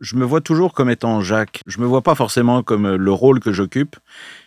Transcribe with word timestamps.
Je 0.00 0.16
me 0.16 0.24
vois 0.24 0.40
toujours 0.40 0.74
comme 0.74 0.90
étant 0.90 1.20
Jacques. 1.20 1.62
Je 1.66 1.80
me 1.80 1.86
vois 1.86 2.02
pas 2.02 2.14
forcément 2.14 2.62
comme 2.62 2.94
le 2.94 3.12
rôle 3.12 3.40
que 3.40 3.52
j'occupe. 3.52 3.96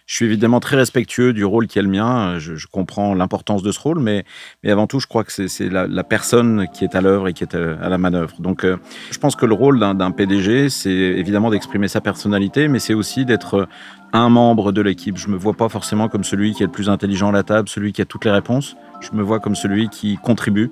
Je 0.06 0.16
suis 0.16 0.26
évidemment 0.26 0.60
très 0.60 0.76
respectueux 0.76 1.32
du 1.32 1.46
rôle 1.46 1.68
qui 1.68 1.80
est 1.80 1.82
le 1.82 1.88
mien. 1.88 2.38
Je, 2.38 2.56
je 2.56 2.68
comprends 2.68 3.14
l'importance 3.14 3.64
de 3.64 3.72
ce 3.72 3.80
rôle, 3.80 4.00
mais, 4.00 4.26
mais 4.64 4.72
avant 4.72 4.88
tout, 4.88 5.00
je 5.00 5.08
crois 5.08 5.24
que 5.24 5.32
c'est 5.32 5.70
la, 5.70 6.04
personne 6.04 6.68
qui 6.74 6.84
est 6.84 6.96
à 6.96 7.02
l'œuvre 7.02 7.30
et 7.30 7.34
qui 7.34 7.44
est 7.44 7.56
à, 7.56 7.88
la 7.88 7.98
manœuvre. 7.98 8.36
Donc, 8.40 8.66
euh, 8.66 8.78
je 9.12 9.18
pense 9.20 9.36
que 9.36 9.46
le 9.46 9.54
rôle 9.54 9.80
d'un 9.80 10.12
PDG, 10.12 10.70
c'est 10.70 10.90
évidemment 10.90 11.50
d'exprimer 11.50 11.88
sa 11.88 12.02
personnalité, 12.02 12.68
mais 12.68 12.80
c'est 12.80 12.94
aussi 12.94 13.26
d'être 13.26 13.68
un 14.14 14.30
membre 14.30 14.72
de 14.72 14.82
l'équipe. 14.82 15.18
Je 15.18 15.28
me 15.28 15.38
vois 15.38 15.54
pas 15.54 15.70
forcément 15.70 16.10
comme 16.10 16.24
celui 16.24 16.54
qui 16.54 16.64
est 16.64 16.66
le 16.66 16.72
plus 16.72 16.90
intelligent 16.90 17.30
à 17.30 17.32
la 17.32 17.44
table, 17.44 17.70
celui 17.70 17.94
qui 17.94 18.02
a 18.02 18.06
toutes 18.06 18.26
les 18.26 18.32
réponses. 18.32 18.76
Je 19.00 19.10
me 19.14 19.24
vois 19.24 19.40
comme 19.40 19.56
celui 19.56 19.90
qui 19.90 20.18
contribue, 20.18 20.72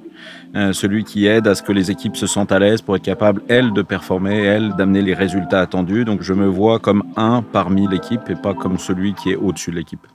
euh, 0.55 0.73
celui 0.73 1.03
qui 1.03 1.25
aide 1.25 1.47
à 1.47 1.55
ce 1.55 1.63
que 1.63 1.71
les 1.71 1.89
équipes 1.91 2.15
se 2.15 2.27
sentent 2.27 2.51
à 2.51 2.59
l'aise 2.59 2.81
pour 2.81 2.95
être 2.95 3.03
capable, 3.03 3.41
elles, 3.47 3.73
de 3.73 3.81
performer, 3.81 4.37
elles, 4.37 4.75
d'amener 4.75 5.01
les 5.01 5.13
résultats 5.13 5.61
attendus. 5.61 6.05
Donc 6.05 6.21
je 6.21 6.33
me 6.33 6.45
vois 6.45 6.79
comme 6.79 7.03
un 7.15 7.41
parmi 7.41 7.87
l'équipe 7.87 8.29
et 8.29 8.35
pas 8.35 8.53
comme 8.53 8.77
celui 8.77 9.13
qui 9.13 9.31
est 9.31 9.35
au-dessus 9.35 9.71
de 9.71 9.77
l'équipe. 9.77 10.05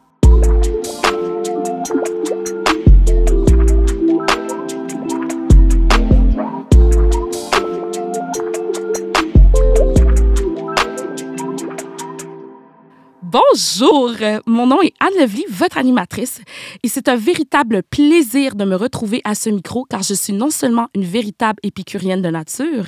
Bonjour, 13.35 14.13
mon 14.47 14.69
nom 14.69 14.81
est 14.81 14.93
Anne 15.01 15.21
Levely, 15.21 15.45
votre 15.51 15.77
animatrice, 15.77 16.41
et 16.85 16.89
c'est 16.89 17.09
un 17.09 17.17
véritable 17.17 17.83
plaisir 17.83 18.55
de 18.55 18.65
me 18.65 18.77
retrouver 18.77 19.23
à 19.25 19.35
ce 19.35 19.51
micro 19.51 19.85
car 19.91 20.05
je 20.05 20.15
suis 20.15 20.33
non 20.33 20.51
seulement 20.51 20.87
une 20.95 21.03
véritable 21.03 21.59
épicurienne 21.65 22.23
de 22.23 22.29
nature, 22.29 22.87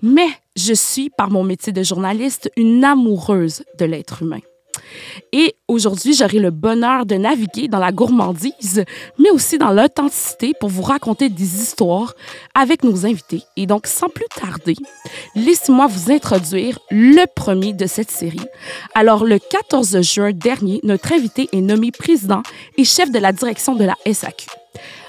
mais 0.00 0.28
je 0.56 0.72
suis, 0.72 1.10
par 1.10 1.30
mon 1.30 1.44
métier 1.44 1.74
de 1.74 1.82
journaliste, 1.82 2.50
une 2.56 2.84
amoureuse 2.84 3.64
de 3.78 3.84
l'être 3.84 4.22
humain. 4.22 4.40
Et 5.32 5.56
aujourd'hui, 5.68 6.14
j'aurai 6.14 6.38
le 6.38 6.50
bonheur 6.50 7.06
de 7.06 7.16
naviguer 7.16 7.68
dans 7.68 7.78
la 7.78 7.92
gourmandise, 7.92 8.84
mais 9.18 9.30
aussi 9.30 9.58
dans 9.58 9.72
l'authenticité 9.72 10.52
pour 10.58 10.68
vous 10.68 10.82
raconter 10.82 11.28
des 11.28 11.62
histoires 11.62 12.14
avec 12.54 12.84
nos 12.84 13.06
invités. 13.06 13.42
Et 13.56 13.66
donc, 13.66 13.86
sans 13.86 14.08
plus 14.08 14.26
tarder, 14.34 14.76
laissez-moi 15.34 15.86
vous 15.86 16.10
introduire 16.10 16.78
le 16.90 17.24
premier 17.34 17.72
de 17.72 17.86
cette 17.86 18.10
série. 18.10 18.40
Alors, 18.94 19.24
le 19.24 19.38
14 19.38 20.00
juin 20.02 20.32
dernier, 20.32 20.80
notre 20.82 21.12
invité 21.12 21.48
est 21.52 21.60
nommé 21.60 21.90
président 21.90 22.42
et 22.76 22.84
chef 22.84 23.10
de 23.10 23.18
la 23.18 23.32
direction 23.32 23.74
de 23.74 23.84
la 23.84 23.94
SAQ. 24.12 24.46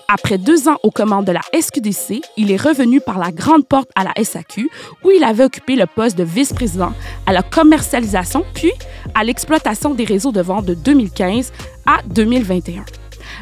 Après 0.09 0.38
deux 0.38 0.69
ans 0.69 0.77
aux 0.83 0.91
commandes 0.91 1.25
de 1.25 1.33
la 1.33 1.41
SQDC, 1.53 2.22
il 2.38 2.50
est 2.50 2.61
revenu 2.61 3.02
par 3.02 3.19
la 3.19 3.33
grande 3.33 3.67
porte 3.67 3.89
à 3.94 4.05
la 4.05 4.13
SAQ, 4.23 4.69
où 5.03 5.11
il 5.11 5.22
avait 5.22 5.44
occupé 5.44 5.75
le 5.75 5.86
poste 5.86 6.17
de 6.17 6.23
vice-président 6.23 6.94
à 7.25 7.33
la 7.33 7.44
commercialisation, 7.44 8.45
puis 8.53 8.72
à 9.13 9.25
l'exploitation 9.25 9.94
des 9.94 10.05
réseaux 10.05 10.31
de 10.31 10.39
vente 10.39 10.63
de 10.63 10.75
2015 10.75 11.52
à 11.85 11.97
2021. 12.05 12.85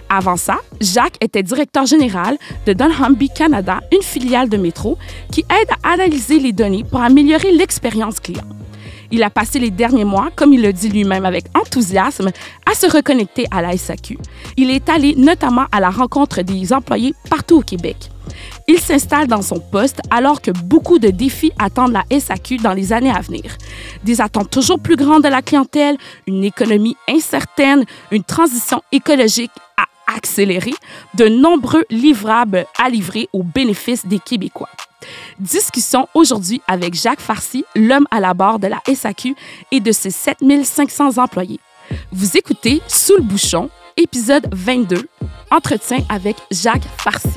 Avant 0.09 0.37
ça, 0.37 0.57
Jacques 0.81 1.17
était 1.21 1.43
directeur 1.43 1.85
général 1.85 2.35
de 2.65 2.73
Dunnhumby 2.73 3.29
Canada, 3.29 3.81
une 3.91 4.01
filiale 4.01 4.49
de 4.49 4.57
métro 4.57 4.97
qui 5.31 5.41
aide 5.41 5.69
à 5.83 5.93
analyser 5.93 6.39
les 6.39 6.51
données 6.51 6.83
pour 6.83 7.01
améliorer 7.01 7.51
l'expérience 7.51 8.19
client. 8.19 8.47
Il 9.11 9.23
a 9.23 9.29
passé 9.29 9.59
les 9.59 9.71
derniers 9.71 10.05
mois, 10.05 10.29
comme 10.35 10.53
il 10.53 10.61
le 10.61 10.73
dit 10.73 10.89
lui-même 10.89 11.25
avec 11.25 11.45
enthousiasme, 11.55 12.31
à 12.69 12.75
se 12.75 12.87
reconnecter 12.91 13.45
à 13.51 13.61
la 13.61 13.77
SAQ. 13.77 14.17
Il 14.57 14.69
est 14.69 14.89
allé 14.89 15.15
notamment 15.15 15.65
à 15.71 15.79
la 15.79 15.89
rencontre 15.89 16.41
des 16.41 16.73
employés 16.73 17.13
partout 17.29 17.57
au 17.57 17.61
Québec. 17.61 18.09
Il 18.67 18.79
s'installe 18.79 19.27
dans 19.27 19.41
son 19.41 19.59
poste 19.59 20.01
alors 20.09 20.41
que 20.41 20.51
beaucoup 20.51 20.97
de 20.99 21.09
défis 21.09 21.51
attendent 21.59 21.93
la 21.93 22.19
SAQ 22.19 22.57
dans 22.57 22.73
les 22.73 22.93
années 22.93 23.11
à 23.11 23.21
venir. 23.21 23.57
Des 24.03 24.21
attentes 24.21 24.49
toujours 24.49 24.79
plus 24.79 24.95
grandes 24.95 25.23
de 25.23 25.29
la 25.29 25.41
clientèle, 25.41 25.97
une 26.27 26.43
économie 26.43 26.97
incertaine, 27.07 27.85
une 28.11 28.23
transition 28.23 28.81
écologique 28.91 29.51
à 30.15 30.17
accélérer, 30.17 30.73
de 31.13 31.27
nombreux 31.27 31.85
livrables 31.89 32.65
à 32.81 32.89
livrer 32.89 33.29
au 33.33 33.43
bénéfice 33.43 34.05
des 34.05 34.19
Québécois. 34.19 34.69
Discussion 35.39 36.07
aujourd'hui 36.13 36.61
avec 36.67 36.93
Jacques 36.95 37.19
Farcy, 37.19 37.65
l'homme 37.75 38.07
à 38.11 38.19
la 38.19 38.33
barre 38.33 38.59
de 38.59 38.67
la 38.67 38.81
SAQ 38.93 39.35
et 39.71 39.79
de 39.79 39.91
ses 39.91 40.11
7500 40.11 41.17
employés. 41.17 41.59
Vous 42.11 42.37
écoutez 42.37 42.81
Sous 42.87 43.15
le 43.17 43.23
bouchon, 43.23 43.69
épisode 43.97 44.47
22, 44.51 45.07
entretien 45.51 45.99
avec 46.09 46.37
Jacques 46.51 46.87
Farcy. 46.97 47.29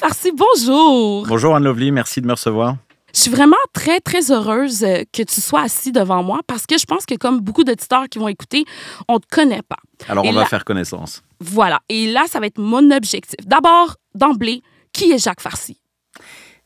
Farcy, 0.00 0.32
bonjour. 0.34 1.26
Bonjour 1.26 1.54
Anne 1.54 1.64
Lovely, 1.64 1.92
merci 1.92 2.22
de 2.22 2.26
me 2.26 2.32
recevoir. 2.32 2.78
Je 3.14 3.20
suis 3.20 3.30
vraiment 3.30 3.58
très, 3.74 4.00
très 4.00 4.32
heureuse 4.32 4.82
euh, 4.82 5.02
que 5.12 5.22
tu 5.22 5.42
sois 5.42 5.60
assis 5.60 5.92
devant 5.92 6.22
moi 6.22 6.40
parce 6.46 6.64
que 6.64 6.78
je 6.78 6.86
pense 6.86 7.04
que 7.04 7.16
comme 7.16 7.40
beaucoup 7.40 7.64
d'auditeurs 7.64 8.08
qui 8.08 8.18
vont 8.18 8.28
écouter, 8.28 8.64
on 9.08 9.16
ne 9.16 9.18
te 9.18 9.26
connaît 9.30 9.60
pas. 9.60 9.76
Alors, 10.08 10.24
on 10.24 10.32
va 10.32 10.46
faire 10.46 10.64
connaissance. 10.64 11.22
Voilà. 11.40 11.80
Et 11.90 12.10
là, 12.10 12.24
ça 12.28 12.40
va 12.40 12.46
être 12.46 12.58
mon 12.58 12.90
objectif. 12.90 13.44
D'abord, 13.44 13.96
d'emblée, 14.14 14.62
qui 14.94 15.12
est 15.12 15.18
Jacques 15.18 15.42
Farcy? 15.42 15.78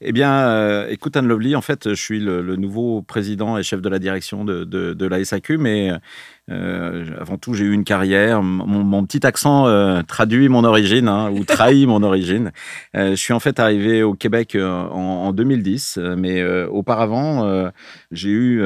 Eh 0.00 0.12
bien, 0.12 0.32
euh, 0.32 0.88
écoute 0.90 1.16
Anne 1.16 1.26
Lovely, 1.26 1.56
en 1.56 1.60
fait, 1.60 1.88
je 1.88 2.00
suis 2.00 2.20
le, 2.20 2.54
nouveau 2.54 3.02
président 3.02 3.58
et 3.58 3.64
chef 3.64 3.80
de 3.80 3.88
la 3.88 3.98
direction 3.98 4.44
de, 4.44 4.62
de, 4.62 4.92
de 4.92 5.06
la 5.06 5.24
SAQ, 5.24 5.58
mais 5.58 5.90
euh, 5.90 5.98
avant 6.50 7.38
tout, 7.38 7.54
j'ai 7.54 7.64
eu 7.64 7.72
une 7.72 7.84
carrière. 7.84 8.42
Mon, 8.42 9.04
petit 9.04 9.26
accent 9.26 9.66
euh, 9.66 10.02
traduit 10.02 10.48
mon 10.48 10.64
origine 10.64 11.08
hein, 11.08 11.30
ou 11.30 11.44
trahit 11.44 11.86
mon 11.86 12.02
origine. 12.02 12.52
Euh, 12.94 13.10
je 13.10 13.16
suis 13.16 13.32
en 13.32 13.40
fait 13.40 13.58
arrivé 13.58 14.02
au 14.02 14.14
Québec 14.14 14.56
en, 14.60 15.32
2010, 15.32 15.98
mais 16.16 16.44
auparavant, 16.66 17.70
j'ai 18.12 18.30
eu 18.30 18.62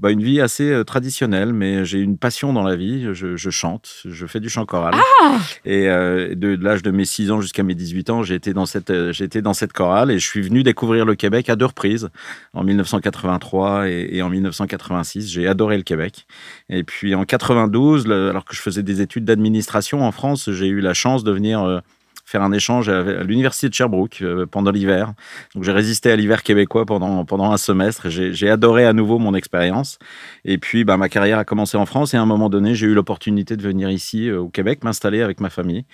bah, 0.00 0.10
une 0.10 0.22
vie 0.22 0.40
assez 0.40 0.82
traditionnelle, 0.86 1.52
mais 1.52 1.84
j'ai 1.84 1.98
une 1.98 2.18
passion 2.18 2.52
dans 2.52 2.62
la 2.62 2.76
vie. 2.76 3.08
Je, 3.12 3.50
chante, 3.50 4.02
je 4.04 4.26
fais 4.26 4.40
du 4.40 4.48
chant 4.48 4.66
choral. 4.66 4.94
Ah 5.22 5.38
et 5.64 5.86
de, 5.86 6.58
l'âge 6.60 6.82
de 6.82 6.90
mes 6.90 7.04
6 7.04 7.30
ans 7.30 7.40
jusqu'à 7.40 7.62
mes 7.62 7.74
18 7.74 8.10
ans, 8.10 8.22
j'ai 8.22 8.34
été 8.34 8.52
dans 8.52 8.66
cette, 8.66 8.92
j'étais 9.12 9.42
dans 9.42 9.54
cette 9.54 9.72
chorale 9.72 10.10
et 10.10 10.18
je 10.18 10.26
suis 10.26 10.42
venu 10.42 10.62
découvrir 10.62 11.04
le 11.04 11.14
Québec 11.14 11.48
à 11.48 11.56
deux 11.56 11.66
reprises, 11.66 12.10
en 12.52 12.64
1983 12.64 13.88
et, 13.88 14.08
et 14.12 14.22
en 14.22 14.28
1986. 14.28 15.30
J'ai 15.30 15.48
adoré 15.48 15.76
le 15.76 15.82
Québec. 15.82 16.26
Et 16.68 16.84
puis 16.84 17.13
en 17.14 17.24
92, 17.24 18.10
alors 18.10 18.44
que 18.44 18.54
je 18.54 18.60
faisais 18.60 18.82
des 18.82 19.00
études 19.00 19.24
d'administration 19.24 20.02
en 20.02 20.12
France, 20.12 20.50
j'ai 20.50 20.66
eu 20.66 20.80
la 20.80 20.94
chance 20.94 21.24
de 21.24 21.32
venir 21.32 21.62
euh, 21.62 21.80
faire 22.24 22.42
un 22.42 22.52
échange 22.52 22.88
à 22.88 23.22
l'université 23.22 23.68
de 23.68 23.74
Sherbrooke 23.74 24.22
euh, 24.22 24.46
pendant 24.46 24.70
l'hiver. 24.70 25.12
Donc 25.54 25.64
j'ai 25.64 25.72
résisté 25.72 26.10
à 26.10 26.16
l'hiver 26.16 26.42
québécois 26.42 26.86
pendant, 26.86 27.24
pendant 27.24 27.52
un 27.52 27.58
semestre. 27.58 28.08
J'ai 28.08 28.48
adoré 28.48 28.86
à 28.86 28.92
nouveau 28.92 29.18
mon 29.18 29.34
expérience. 29.34 29.98
Et 30.44 30.56
puis 30.56 30.84
bah, 30.84 30.96
ma 30.96 31.08
carrière 31.08 31.38
a 31.38 31.44
commencé 31.44 31.76
en 31.76 31.84
France 31.86 32.14
et 32.14 32.16
à 32.16 32.22
un 32.22 32.26
moment 32.26 32.48
donné, 32.48 32.74
j'ai 32.74 32.86
eu 32.86 32.94
l'opportunité 32.94 33.56
de 33.56 33.62
venir 33.62 33.90
ici 33.90 34.28
euh, 34.28 34.40
au 34.40 34.48
Québec, 34.48 34.84
m'installer 34.84 35.22
avec 35.22 35.40
ma 35.40 35.50
famille. 35.50 35.84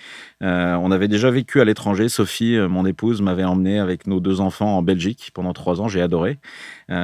On 0.41 0.91
avait 0.91 1.07
déjà 1.07 1.29
vécu 1.29 1.61
à 1.61 1.65
l'étranger. 1.65 2.09
Sophie, 2.09 2.57
mon 2.57 2.85
épouse, 2.85 3.21
m'avait 3.21 3.43
emmené 3.43 3.79
avec 3.79 4.07
nos 4.07 4.19
deux 4.19 4.41
enfants 4.41 4.77
en 4.77 4.81
Belgique 4.81 5.31
pendant 5.33 5.53
trois 5.53 5.81
ans. 5.81 5.87
J'ai 5.87 6.01
adoré. 6.01 6.39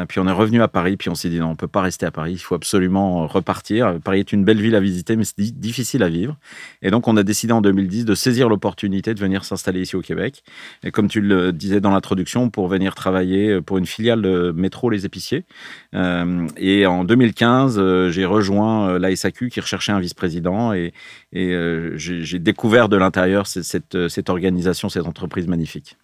Puis 0.07 0.19
on 0.19 0.27
est 0.27 0.31
revenu 0.31 0.61
à 0.61 0.67
Paris. 0.67 0.97
Puis 0.97 1.09
on 1.09 1.15
s'est 1.15 1.29
dit 1.29 1.39
non, 1.39 1.49
on 1.49 1.55
peut 1.55 1.67
pas 1.67 1.81
rester 1.81 2.05
à 2.05 2.11
Paris. 2.11 2.33
Il 2.33 2.39
faut 2.39 2.55
absolument 2.55 3.27
repartir. 3.27 3.99
Paris 4.03 4.19
est 4.19 4.31
une 4.31 4.43
belle 4.43 4.61
ville 4.61 4.75
à 4.75 4.79
visiter, 4.79 5.15
mais 5.15 5.23
c'est 5.23 5.39
difficile 5.59 6.03
à 6.03 6.09
vivre. 6.09 6.37
Et 6.81 6.91
donc 6.91 7.07
on 7.07 7.17
a 7.17 7.23
décidé 7.23 7.53
en 7.53 7.61
2010 7.61 8.05
de 8.05 8.15
saisir 8.15 8.49
l'opportunité 8.49 9.13
de 9.13 9.19
venir 9.19 9.45
s'installer 9.45 9.81
ici 9.81 9.95
au 9.95 10.01
Québec. 10.01 10.43
Et 10.83 10.91
comme 10.91 11.07
tu 11.07 11.21
le 11.21 11.53
disais 11.53 11.81
dans 11.81 11.91
l'introduction, 11.91 12.49
pour 12.49 12.67
venir 12.67 12.95
travailler 12.95 13.61
pour 13.61 13.77
une 13.77 13.85
filiale 13.85 14.21
de 14.21 14.51
Métro 14.55 14.89
Les 14.89 15.05
Épiciers. 15.05 15.45
Euh, 15.93 16.47
et 16.57 16.85
en 16.85 17.03
2015, 17.03 17.77
euh, 17.77 18.11
j'ai 18.11 18.25
rejoint 18.25 18.89
euh, 18.89 18.99
la 18.99 19.15
SAQ 19.15 19.49
qui 19.49 19.59
recherchait 19.59 19.91
un 19.91 19.99
vice-président 19.99 20.73
et, 20.73 20.93
j'ai 21.33 22.39
découvert 22.39 22.89
de 22.89 22.97
l'intérieur 22.97 23.47
cette 23.47 24.29
organisation, 24.29 24.89
cette 24.89 25.05
entreprise 25.05 25.47
magnifique. 25.47 25.97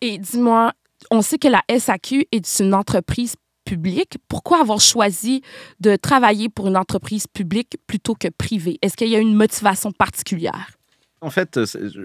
Et 0.00 0.18
dis-moi, 0.18 0.72
on 1.10 1.22
sait 1.22 1.38
que 1.38 1.48
la 1.48 1.62
SAQ 1.68 2.26
est 2.32 2.60
une 2.60 2.74
entreprise 2.74 3.34
publique. 3.64 4.16
Pourquoi 4.28 4.60
avoir 4.60 4.80
choisi 4.80 5.42
de 5.80 5.96
travailler 5.96 6.48
pour 6.48 6.68
une 6.68 6.76
entreprise 6.76 7.26
publique 7.26 7.76
plutôt 7.86 8.14
que 8.14 8.28
privée? 8.28 8.78
Est-ce 8.82 8.96
qu'il 8.96 9.08
y 9.08 9.16
a 9.16 9.20
une 9.20 9.34
motivation 9.34 9.92
particulière? 9.92 10.77
En 11.20 11.30
fait, 11.30 11.58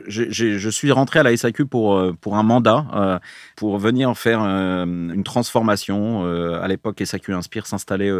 je 0.08 0.70
suis 0.70 0.92
rentré 0.92 1.20
à 1.20 1.24
la 1.24 1.38
SAQ 1.38 1.68
pour, 1.68 1.96
euh, 1.96 2.14
pour 2.20 2.36
un 2.36 2.42
mandat, 2.42 2.88
euh, 2.96 3.20
pour 3.56 3.78
venir 3.78 4.18
faire 4.18 4.42
euh, 4.42 4.86
une 4.86 5.24
transformation. 5.24 6.24
À 6.24 6.68
l'époque, 6.68 7.02
SAQ 7.04 7.34
Inspire 7.34 7.68
s'installait 7.68 8.12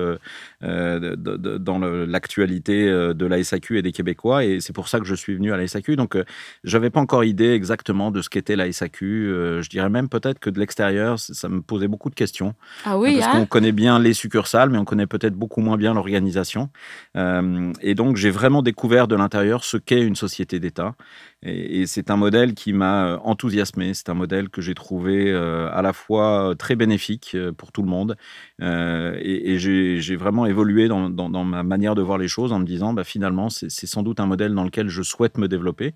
dans 0.62 1.80
l'actualité 1.80 2.86
de 2.86 3.26
la 3.26 3.44
SAQ 3.44 3.80
et 3.80 3.82
des 3.82 3.92
Québécois, 3.92 4.44
et 4.44 4.60
c'est 4.60 4.74
pour 4.74 4.88
ça 4.88 5.00
que 5.00 5.06
je 5.06 5.16
suis 5.16 5.34
venu 5.34 5.52
à 5.52 5.58
la 5.58 5.68
SAQ. 5.68 5.96
Donc, 5.96 6.18
je 6.64 6.78
n'avais 6.78 6.90
pas 6.90 7.00
encore 7.00 7.24
idée 7.24 7.54
exactement 7.54 8.12
de 8.12 8.22
ce 8.22 8.30
qu'était 8.30 8.56
la 8.56 8.72
SAQ. 8.72 9.62
Je 9.62 9.70
dirais 9.70 9.90
même 9.90 10.10
peut-être 10.10 10.40
que 10.40 10.50
de 10.50 10.60
l'extérieur, 10.60 11.18
ça 11.20 11.50
me 11.50 11.62
posait 11.62 11.88
beaucoup 11.88 12.10
de 12.10 12.16
questions. 12.16 12.54
Ah 12.86 12.98
oui, 12.98 13.18
Parce 13.20 13.36
hein? 13.36 13.40
qu'on 13.40 13.46
connaît 13.46 13.72
bien 13.72 14.00
les 14.00 14.14
succursales, 14.14 14.70
mais 14.70 14.78
on 14.78 14.86
connaît 14.86 15.08
peut-être 15.08 15.36
beaucoup 15.36 15.62
moins 15.62 15.78
bien 15.78 15.94
l'organisation. 15.94 16.70
Et 17.16 17.96
donc, 17.96 18.18
j'ai 18.18 18.32
vraiment 18.32 18.62
découvert 18.62 19.08
de 19.08 19.16
l'intérieur 19.16 19.64
ce 19.64 19.78
qu'est 19.78 20.02
une 20.02 20.16
société 20.16 20.60
d'État. 20.60 20.83
Twitter 20.84 20.96
Et, 21.46 21.86
c'est 21.88 22.10
un 22.10 22.16
modèle 22.16 22.54
qui 22.54 22.74
m'a 22.74 23.08
euh, 23.08 23.18
enthousiasmé. 23.24 23.94
C'est 23.94 24.10
un 24.10 24.14
modèle 24.14 24.50
que 24.50 24.62
j'ai 24.62 24.74
trouvé 24.74 25.32
euh, 25.32 25.70
à 25.72 25.82
la 25.82 25.92
fois 25.94 26.56
très 26.58 26.76
bénéfique 26.76 27.32
euh, 27.36 27.52
pour 27.52 27.72
tout 27.72 27.82
le 27.82 27.90
monde. 27.90 28.16
et, 28.62 29.58
j'ai 29.58 30.16
vraiment 30.16 30.46
évolué 30.46 30.88
dans, 30.88 31.44
ma 31.44 31.64
manière 31.64 31.96
de 31.96 32.02
voir 32.02 32.18
les 32.18 32.28
choses 32.28 32.54
en 32.54 32.60
me 32.60 32.66
disant, 32.66 32.94
bah, 32.94 33.04
finalement, 33.04 33.50
c'est 33.50 33.70
sans 33.88 34.04
doute 34.04 34.20
un 34.20 34.26
modèle 34.26 34.54
dans 34.54 34.64
lequel 34.64 34.90
je 34.90 35.02
souhaite 35.02 35.38
me 35.38 35.48
développer. 35.48 35.94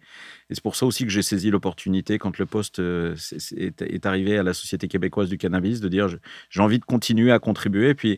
Et 0.49 0.55
c'est 0.55 0.63
pour 0.63 0.75
ça 0.75 0.85
aussi 0.85 1.05
que 1.05 1.11
j'ai 1.11 1.21
saisi 1.21 1.49
l'opportunité 1.49 2.17
quand 2.17 2.37
le 2.37 2.45
poste 2.45 2.79
est, 2.79 3.81
est, 3.81 4.05
arrivé 4.05 4.37
à 4.37 4.43
la 4.43 4.53
Société 4.53 4.87
québécoise 4.87 5.29
du 5.29 5.37
cannabis 5.37 5.81
de 5.81 5.87
dire, 5.89 6.07
j'ai 6.49 6.61
envie 6.61 6.79
de 6.79 6.85
continuer 6.85 7.31
à 7.31 7.39
contribuer. 7.39 7.89
Et 7.89 7.95
puis, 7.95 8.17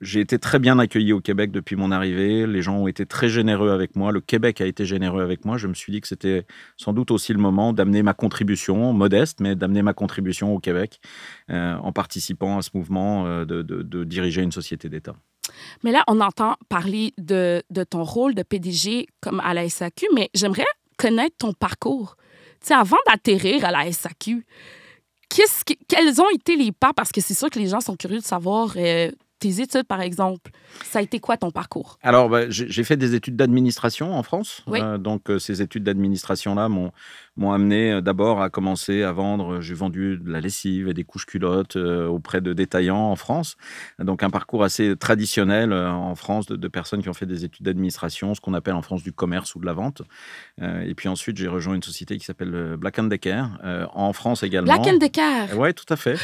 j'ai 0.00 0.20
été 0.20 0.38
très 0.38 0.58
bien 0.58 0.78
accueilli 0.78 1.12
au 1.12 1.20
Québec 1.20 1.50
depuis 1.50 1.76
mon 1.76 1.90
arrivée. 1.90 2.46
Les 2.46 2.62
gens 2.62 2.76
ont 2.76 2.88
été 2.88 3.06
très 3.06 3.28
généreux 3.28 3.70
avec 3.70 3.96
moi. 3.96 4.12
Le 4.12 4.20
Québec 4.20 4.60
a 4.60 4.66
été 4.66 4.84
généreux 4.84 5.22
avec 5.22 5.44
moi. 5.44 5.56
Je 5.56 5.66
me 5.66 5.74
suis 5.74 5.92
dit 5.92 6.00
que 6.00 6.08
c'était 6.08 6.21
sans 6.76 6.92
doute 6.92 7.10
aussi 7.10 7.32
le 7.32 7.38
moment 7.38 7.72
d'amener 7.72 8.02
ma 8.02 8.14
contribution, 8.14 8.92
modeste, 8.92 9.40
mais 9.40 9.54
d'amener 9.54 9.82
ma 9.82 9.94
contribution 9.94 10.54
au 10.54 10.58
Québec 10.58 11.00
euh, 11.50 11.76
en 11.76 11.92
participant 11.92 12.58
à 12.58 12.62
ce 12.62 12.70
mouvement 12.74 13.26
euh, 13.26 13.44
de, 13.44 14.04
diriger 14.04 14.42
une 14.42 14.52
société 14.52 14.88
d'État. 14.88 15.14
Mais 15.84 15.92
là, 15.92 16.02
on 16.08 16.20
entend 16.20 16.56
parler 16.68 17.12
de, 17.18 17.62
ton 17.88 18.04
rôle 18.04 18.34
de 18.34 18.42
PDG 18.42 19.06
comme 19.20 19.40
à 19.40 19.54
la 19.54 19.68
SAQ, 19.68 20.06
mais 20.14 20.30
j'aimerais 20.34 20.66
connaître 20.96 21.36
ton 21.38 21.52
parcours. 21.52 22.16
Tu 22.60 22.68
sais, 22.68 22.74
avant 22.74 22.98
d'atterrir 23.06 23.64
à 23.64 23.70
la 23.70 23.90
SAQ, 23.90 24.44
quels 25.88 26.20
ont 26.20 26.30
été 26.34 26.56
les 26.56 26.72
pas? 26.72 26.92
Parce 26.92 27.10
que 27.10 27.20
c'est 27.20 27.34
sûr 27.34 27.50
que 27.50 27.58
les 27.58 27.68
gens 27.68 27.80
sont 27.80 27.96
curieux 27.96 28.18
de 28.18 28.24
savoir 28.24 28.74
euh, 28.76 29.10
tes 29.42 29.60
études, 29.60 29.82
par 29.82 30.00
exemple, 30.00 30.52
ça 30.84 31.00
a 31.00 31.02
été 31.02 31.18
quoi 31.18 31.36
ton 31.36 31.50
parcours? 31.50 31.98
Alors, 32.02 32.28
bah, 32.28 32.48
j'ai 32.48 32.84
fait 32.84 32.96
des 32.96 33.16
études 33.16 33.34
d'administration 33.34 34.14
en 34.14 34.22
France. 34.22 34.64
Euh, 34.68 34.98
donc, 34.98 35.30
euh, 35.30 35.40
ces 35.40 35.60
études 35.60 35.82
d'administration-là 35.82 36.68
m'ont 36.68 36.92
m'ont 37.36 37.52
amené 37.52 37.92
euh, 37.92 38.00
d'abord 38.00 38.42
à 38.42 38.50
commencer 38.50 39.02
à 39.02 39.12
vendre. 39.12 39.60
J'ai 39.60 39.74
vendu 39.74 40.18
de 40.18 40.30
la 40.30 40.40
lessive 40.40 40.88
et 40.88 40.94
des 40.94 41.04
couches 41.04 41.26
culottes 41.26 41.76
euh, 41.76 42.06
auprès 42.06 42.40
de 42.40 42.52
détaillants 42.52 43.10
en 43.10 43.16
France. 43.16 43.56
Donc 43.98 44.22
un 44.22 44.30
parcours 44.30 44.64
assez 44.64 44.96
traditionnel 44.96 45.72
euh, 45.72 45.90
en 45.90 46.14
France 46.14 46.46
de, 46.46 46.68
personnes 46.68 47.02
qui 47.02 47.08
ont 47.08 47.14
fait 47.14 47.26
des 47.26 47.44
études 47.44 47.64
d'administration, 47.66 48.34
ce 48.34 48.40
qu'on 48.40 48.54
appelle 48.54 48.74
en 48.74 48.82
France 48.82 49.02
du 49.02 49.12
commerce 49.12 49.54
ou 49.54 49.60
de 49.60 49.66
la 49.66 49.72
vente. 49.74 50.02
Et 50.60 50.94
puis 50.94 51.08
ensuite, 51.08 51.36
j'ai 51.36 51.48
rejoint 51.48 51.74
une 51.74 51.82
société 51.82 52.16
qui 52.16 52.24
s'appelle 52.24 52.76
Black 52.78 52.98
Decker 53.08 53.44
en 53.92 54.12
France 54.12 54.42
également. 54.42 54.80
Black 54.80 54.98
Decker. 54.98 55.56
Oui, 55.56 55.74
tout 55.74 55.84
à 55.92 55.96
fait. 55.96 56.16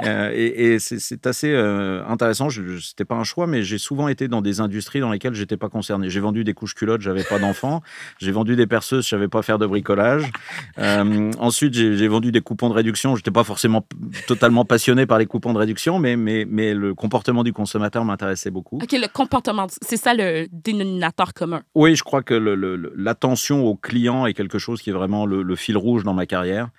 et, 0.34 0.78
c'est 0.78 1.26
assez 1.26 1.54
intéressant. 1.54 2.48
Ce 2.48 2.60
n'était 2.60 3.04
pas 3.04 3.16
un 3.16 3.24
choix, 3.24 3.46
mais 3.46 3.62
j'ai 3.62 3.76
souvent 3.76 4.08
été 4.08 4.28
dans 4.28 4.40
des 4.40 4.60
industries 4.60 5.00
dans 5.00 5.10
lesquelles 5.10 5.34
j'étais 5.34 5.58
pas 5.58 5.68
concerné. 5.68 6.08
J'ai 6.08 6.20
vendu 6.20 6.44
des 6.44 6.54
couches 6.54 6.74
culottes, 6.74 7.02
j'avais 7.02 7.24
pas 7.24 7.38
d'enfants. 7.38 7.82
J'ai 8.18 8.32
vendu 8.32 8.56
des 8.56 8.66
perceuses, 8.66 9.04
je 9.04 9.10
savais 9.10 9.28
pas 9.28 9.42
faire 9.42 9.58
de 9.58 9.66
bricolage. 9.66 10.30
Euh, 10.78 11.30
ensuite, 11.38 11.74
j'ai 11.74 12.08
vendu 12.08 12.32
des 12.32 12.40
coupons 12.40 12.68
de 12.68 12.74
réduction. 12.74 13.14
Je 13.14 13.20
n'étais 13.20 13.30
pas 13.30 13.44
forcément 13.44 13.86
totalement 14.26 14.64
passionné 14.64 15.06
par 15.06 15.18
les 15.18 15.26
coupons 15.26 15.52
de 15.52 15.58
réduction, 15.58 15.98
mais, 15.98 16.16
mais, 16.16 16.46
mais 16.48 16.74
le 16.74 16.94
comportement 16.94 17.44
du 17.44 17.52
consommateur 17.52 18.04
m'intéressait 18.04 18.50
beaucoup. 18.50 18.76
OK, 18.82 18.92
le 18.92 19.08
comportement, 19.08 19.66
c'est 19.82 19.96
ça 19.96 20.14
le 20.14 20.46
dénominateur 20.52 21.34
commun. 21.34 21.62
Oui, 21.74 21.96
je 21.96 22.02
crois 22.02 22.22
que 22.22 22.34
l'attention 22.96 23.64
au 23.64 23.76
client 23.76 24.26
est 24.26 24.34
quelque 24.34 24.58
chose 24.58 24.82
qui 24.82 24.90
est 24.90 24.94
vraiment 24.94 25.26
le 25.26 25.56
fil 25.56 25.76
rouge 25.76 26.04
dans 26.04 26.14
ma 26.14 26.26
carrière 26.26 26.70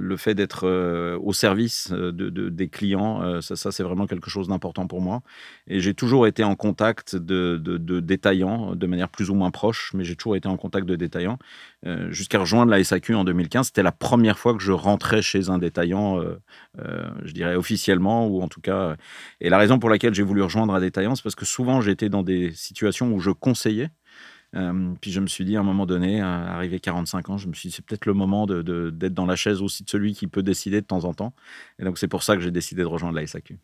le 0.00 0.16
fait 0.16 0.34
d'être 0.34 0.66
euh, 0.66 1.18
au 1.22 1.32
service 1.32 1.90
euh, 1.92 2.12
de, 2.12 2.48
des 2.48 2.68
clients, 2.68 3.22
euh, 3.22 3.40
ça, 3.40 3.72
c'est 3.72 3.82
vraiment 3.82 4.06
quelque 4.06 4.30
chose 4.30 4.48
d'important 4.48 4.86
pour 4.86 5.00
moi. 5.00 5.22
Et 5.66 5.80
j'ai 5.80 5.94
toujours 5.94 6.26
été 6.26 6.44
en 6.44 6.54
contact 6.54 7.16
de, 7.16 7.56
détaillants 8.00 8.74
de 8.74 8.86
manière 8.86 9.08
plus 9.08 9.30
ou 9.30 9.34
moins 9.34 9.50
proche, 9.50 9.92
mais 9.94 10.04
j'ai 10.04 10.16
toujours 10.16 10.36
été 10.36 10.48
en 10.48 10.56
contact 10.56 10.86
de 10.86 10.96
détaillants 10.96 11.38
jusqu'à 12.10 12.38
rejoindre 12.38 12.70
la 12.70 12.82
SAQ 12.82 13.14
en 13.14 13.24
2015. 13.24 13.66
C'était 13.66 13.82
la 13.82 13.92
première 13.92 14.38
fois 14.38 14.54
que 14.54 14.62
je 14.62 14.72
rentrais 14.72 15.20
chez 15.20 15.50
un 15.50 15.58
détaillant, 15.58 16.22
je 16.76 17.32
dirais 17.32 17.56
officiellement, 17.56 18.28
ou 18.28 18.40
en 18.40 18.48
tout 18.48 18.60
cas. 18.60 18.96
Et 19.40 19.48
la 19.48 19.58
raison 19.58 19.78
pour 19.78 19.90
laquelle 19.90 20.14
j'ai 20.14 20.22
voulu 20.22 20.42
rejoindre 20.42 20.74
un 20.74 20.80
détaillant, 20.80 21.14
c'est 21.16 21.22
parce 21.22 21.34
que 21.34 21.44
souvent 21.44 21.80
j'étais 21.80 22.08
dans 22.08 22.22
des 22.22 22.52
situations 22.52 23.12
où 23.12 23.20
je 23.20 23.30
conseillais 23.30 23.90
euh, 24.54 24.92
puis 25.00 25.10
je 25.10 25.20
me 25.20 25.26
suis 25.26 25.44
dit 25.44 25.56
à 25.56 25.60
un 25.60 25.64
moment 25.64 25.86
donné, 25.86 26.20
euh, 26.20 26.24
arrivé 26.24 26.80
45 26.80 27.30
ans, 27.30 27.38
je 27.38 27.48
me 27.48 27.54
suis 27.54 27.68
dit 27.68 27.74
c'est 27.74 27.84
peut-être 27.84 28.06
le 28.06 28.14
moment 28.14 28.46
d'être 28.46 28.62
de, 28.62 29.08
dans 29.08 29.26
la 29.26 29.36
chaise 29.36 29.62
aussi 29.62 29.84
de 29.84 29.90
celui 29.90 30.14
qui 30.14 30.26
peut 30.26 30.42
décider 30.42 30.80
de 30.80 30.86
temps 30.86 31.04
en 31.04 31.14
temps. 31.14 31.32
Et 31.78 31.84
donc 31.84 31.98
c'est 31.98 32.08
pour 32.08 32.22
ça 32.22 32.36
que 32.36 32.42
j'ai 32.42 32.50
décidé 32.50 32.82
de 32.82 32.86
rejoindre 32.86 33.16
la 33.16 33.26
SAQ. 33.26 33.58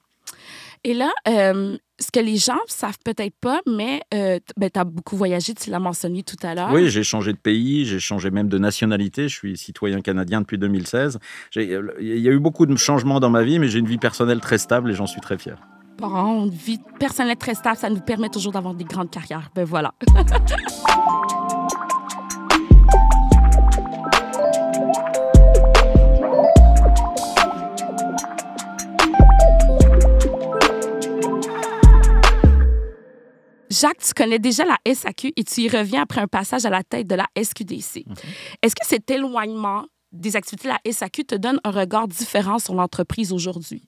Et 0.84 0.94
là, 0.94 1.10
euh, 1.26 1.76
ce 1.98 2.10
que 2.12 2.20
les 2.20 2.36
gens 2.36 2.60
savent 2.68 2.98
peut-être 3.04 3.34
pas, 3.40 3.60
mais 3.66 4.02
ben, 4.12 4.70
tu 4.72 4.78
as 4.78 4.84
beaucoup 4.84 5.16
voyagé, 5.16 5.52
tu 5.54 5.70
l'as 5.70 5.80
mentionné 5.80 6.22
tout 6.22 6.36
à 6.42 6.54
l'heure. 6.54 6.70
Oui, 6.72 6.88
j'ai 6.88 7.02
changé 7.02 7.32
de 7.32 7.38
pays, 7.38 7.84
j'ai 7.84 7.98
changé 7.98 8.30
même 8.30 8.48
de 8.48 8.58
nationalité. 8.58 9.28
Je 9.28 9.34
suis 9.34 9.56
citoyen 9.56 10.00
canadien 10.00 10.40
depuis 10.40 10.58
2016. 10.58 11.18
Il 11.56 11.64
y 11.64 12.28
a 12.28 12.32
eu 12.32 12.38
beaucoup 12.38 12.66
de 12.66 12.76
changements 12.76 13.18
dans 13.18 13.30
ma 13.30 13.42
vie, 13.42 13.58
mais 13.58 13.68
j'ai 13.68 13.80
une 13.80 13.88
vie 13.88 13.98
personnelle 13.98 14.40
très 14.40 14.58
stable 14.58 14.90
et 14.90 14.94
j'en 14.94 15.06
suis 15.06 15.20
très 15.20 15.38
fier 15.38 15.58
une 16.02 16.50
vie 16.50 16.80
personnelle 16.98 17.36
très 17.36 17.54
stable, 17.54 17.76
ça 17.76 17.90
nous 17.90 18.00
permet 18.00 18.28
toujours 18.28 18.52
d'avoir 18.52 18.74
des 18.74 18.84
grandes 18.84 19.10
carrières. 19.10 19.50
Ben 19.54 19.64
voilà. 19.64 19.94
Jacques, 33.70 33.98
tu 33.98 34.12
connais 34.14 34.38
déjà 34.38 34.64
la 34.64 34.78
SAQ 34.92 35.32
et 35.36 35.44
tu 35.44 35.60
y 35.60 35.68
reviens 35.68 36.02
après 36.02 36.20
un 36.20 36.26
passage 36.26 36.64
à 36.64 36.70
la 36.70 36.82
tête 36.82 37.06
de 37.06 37.14
la 37.14 37.26
SQDC. 37.40 38.06
Mhm. 38.06 38.14
Est-ce 38.62 38.74
que 38.74 38.84
cet 38.84 39.10
éloignement 39.10 39.84
des 40.10 40.36
activités 40.36 40.68
de 40.68 40.74
la 40.74 40.92
SAQ 40.92 41.24
te 41.24 41.34
donne 41.34 41.60
un 41.64 41.70
regard 41.70 42.08
différent 42.08 42.58
sur 42.58 42.74
l'entreprise 42.74 43.32
aujourd'hui? 43.32 43.87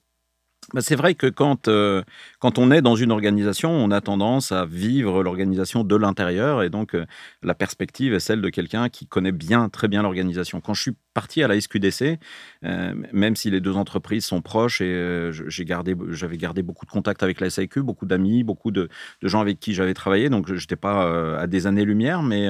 C'est 0.79 0.95
vrai 0.97 1.15
que 1.15 1.27
quand, 1.27 1.69
euh, 1.69 2.03
quand 2.39 2.59
on 2.59 2.71
est 2.71 2.83
dans 2.83 2.95
une 2.95 3.11
organisation, 3.11 3.71
on 3.71 3.91
a 3.91 4.01
tendance 4.01 4.53
à 4.53 4.67
vivre 4.67 5.23
l'organisation 5.23 5.83
de 5.83 5.97
l'intérieur 5.97 6.63
et 6.63 6.71
donc 6.71 6.95
euh, 6.95 7.07
la 7.43 7.55
perspective 7.55 8.15
est 8.15 8.21
celle 8.21 8.41
de 8.41 8.49
quelqu'un 8.51 8.89
qui 8.89 9.07
connaît 9.07 9.33
bien, 9.33 9.69
très 9.69 9.89
bien 9.89 10.03
l'organisation. 10.03 10.61
Quand 10.61 10.75
je 10.75 10.83
suis 10.83 10.97
parti 11.21 11.43
à 11.43 11.49
la 11.49 11.61
SQDC, 11.61 12.19
euh, 12.65 12.95
même 13.13 13.37
si 13.37 13.51
les 13.51 13.61
deux 13.61 13.77
entreprises 13.77 14.25
sont 14.25 14.41
proches 14.41 14.81
et 14.81 15.31
j'ai 15.33 15.65
gardé, 15.67 15.95
j'avais 16.09 16.39
gardé 16.39 16.63
beaucoup 16.63 16.87
de 16.87 16.91
contacts 16.91 17.23
avec 17.23 17.41
la 17.41 17.51
SAQ, 17.51 17.83
beaucoup 17.83 18.07
d'amis, 18.07 18.43
beaucoup 18.43 18.71
de, 18.71 18.89
gens 19.23 19.43
avec 19.43 19.61
qui 19.61 19.75
j'avais 19.75 19.93
travaillé, 19.93 20.31
donc 20.31 20.47
je 20.47 20.55
n'étais 20.55 20.77
pas 20.77 20.99
à 21.39 21.47
des 21.47 21.67
années-lumière, 21.67 22.23
mais 22.23 22.49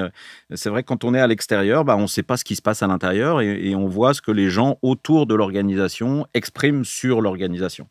c'est 0.54 0.70
vrai 0.70 0.84
que 0.84 0.88
quand 0.88 1.02
on 1.02 1.14
est 1.14 1.20
à 1.20 1.26
l'extérieur, 1.26 1.84
bah, 1.84 1.96
on 1.96 2.02
ne 2.02 2.06
sait 2.06 2.22
pas 2.22 2.36
ce 2.36 2.44
qui 2.44 2.54
se 2.54 2.62
passe 2.62 2.80
à 2.84 2.86
l'intérieur 2.86 3.40
et 3.40 3.74
on 3.74 3.88
voit 3.88 4.14
ce 4.14 4.22
que 4.22 4.30
les 4.30 4.50
gens 4.50 4.78
autour 4.82 5.26
de 5.26 5.34
l'organisation 5.34 6.26
expriment 6.32 6.84
sur 6.84 7.20
l'organisation. 7.20 7.88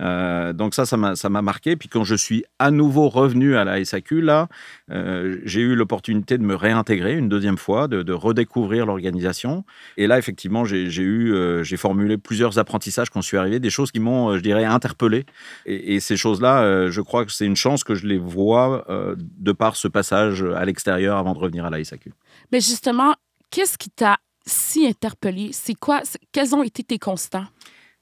Euh, 0.00 0.52
donc 0.52 0.74
ça, 0.74 0.84
ça 0.84 0.96
m'a 0.96 1.42
marqué. 1.42 1.76
Puis 1.76 1.88
quand 1.88 2.04
je 2.04 2.14
suis 2.14 2.44
à 2.58 2.70
nouveau 2.70 3.08
revenu 3.08 3.56
à 3.56 3.64
la 3.64 3.82
SAQ, 3.84 4.20
là, 4.20 4.48
euh, 4.90 5.38
j'ai 5.44 5.60
eu 5.60 5.74
l'opportunité 5.74 6.38
de 6.38 6.42
me 6.42 6.54
réintégrer 6.54 7.16
une 7.16 7.28
deuxième 7.28 7.58
fois, 7.58 7.88
de, 7.88 8.12
redécouvrir 8.12 8.86
l'organisation. 8.86 9.64
Et 9.96 10.06
là, 10.06 10.18
effectivement, 10.18 10.64
euh, 10.70 11.62
j'ai 11.62 11.76
formulé 11.76 12.16
plusieurs 12.16 12.58
apprentissages 12.58 13.10
quand 13.10 13.20
je 13.20 13.26
suis 13.26 13.36
arrivé, 13.36 13.60
des 13.60 13.70
choses 13.70 13.90
qui 13.90 14.00
m'ont, 14.00 14.36
je 14.36 14.42
dirais, 14.42 14.64
interpellé. 14.64 15.24
Et, 15.66 16.00
ces 16.00 16.16
choses-là, 16.16 16.90
je 16.90 17.00
crois 17.00 17.24
que 17.24 17.32
c'est 17.32 17.46
une 17.46 17.56
chance 17.56 17.82
que 17.82 17.94
je 17.94 18.06
les 18.06 18.18
vois 18.18 18.84
de 18.88 19.52
par 19.52 19.76
ce 19.76 19.88
passage 19.88 20.42
à 20.42 20.64
l'extérieur 20.64 21.16
avant 21.16 21.32
de 21.32 21.38
revenir 21.38 21.64
à 21.64 21.70
la 21.70 21.82
SAQ. 21.82 22.12
Mais 22.52 22.60
justement, 22.60 23.14
qu'est-ce 23.50 23.78
qui 23.78 23.90
t'a 23.90 24.18
si 24.46 24.86
interpellé? 24.86 25.50
C'est 25.52 25.74
quoi? 25.74 26.02
Quels 26.32 26.54
ont 26.54 26.62
été 26.62 26.84
tes 26.84 26.98
constants? 26.98 27.46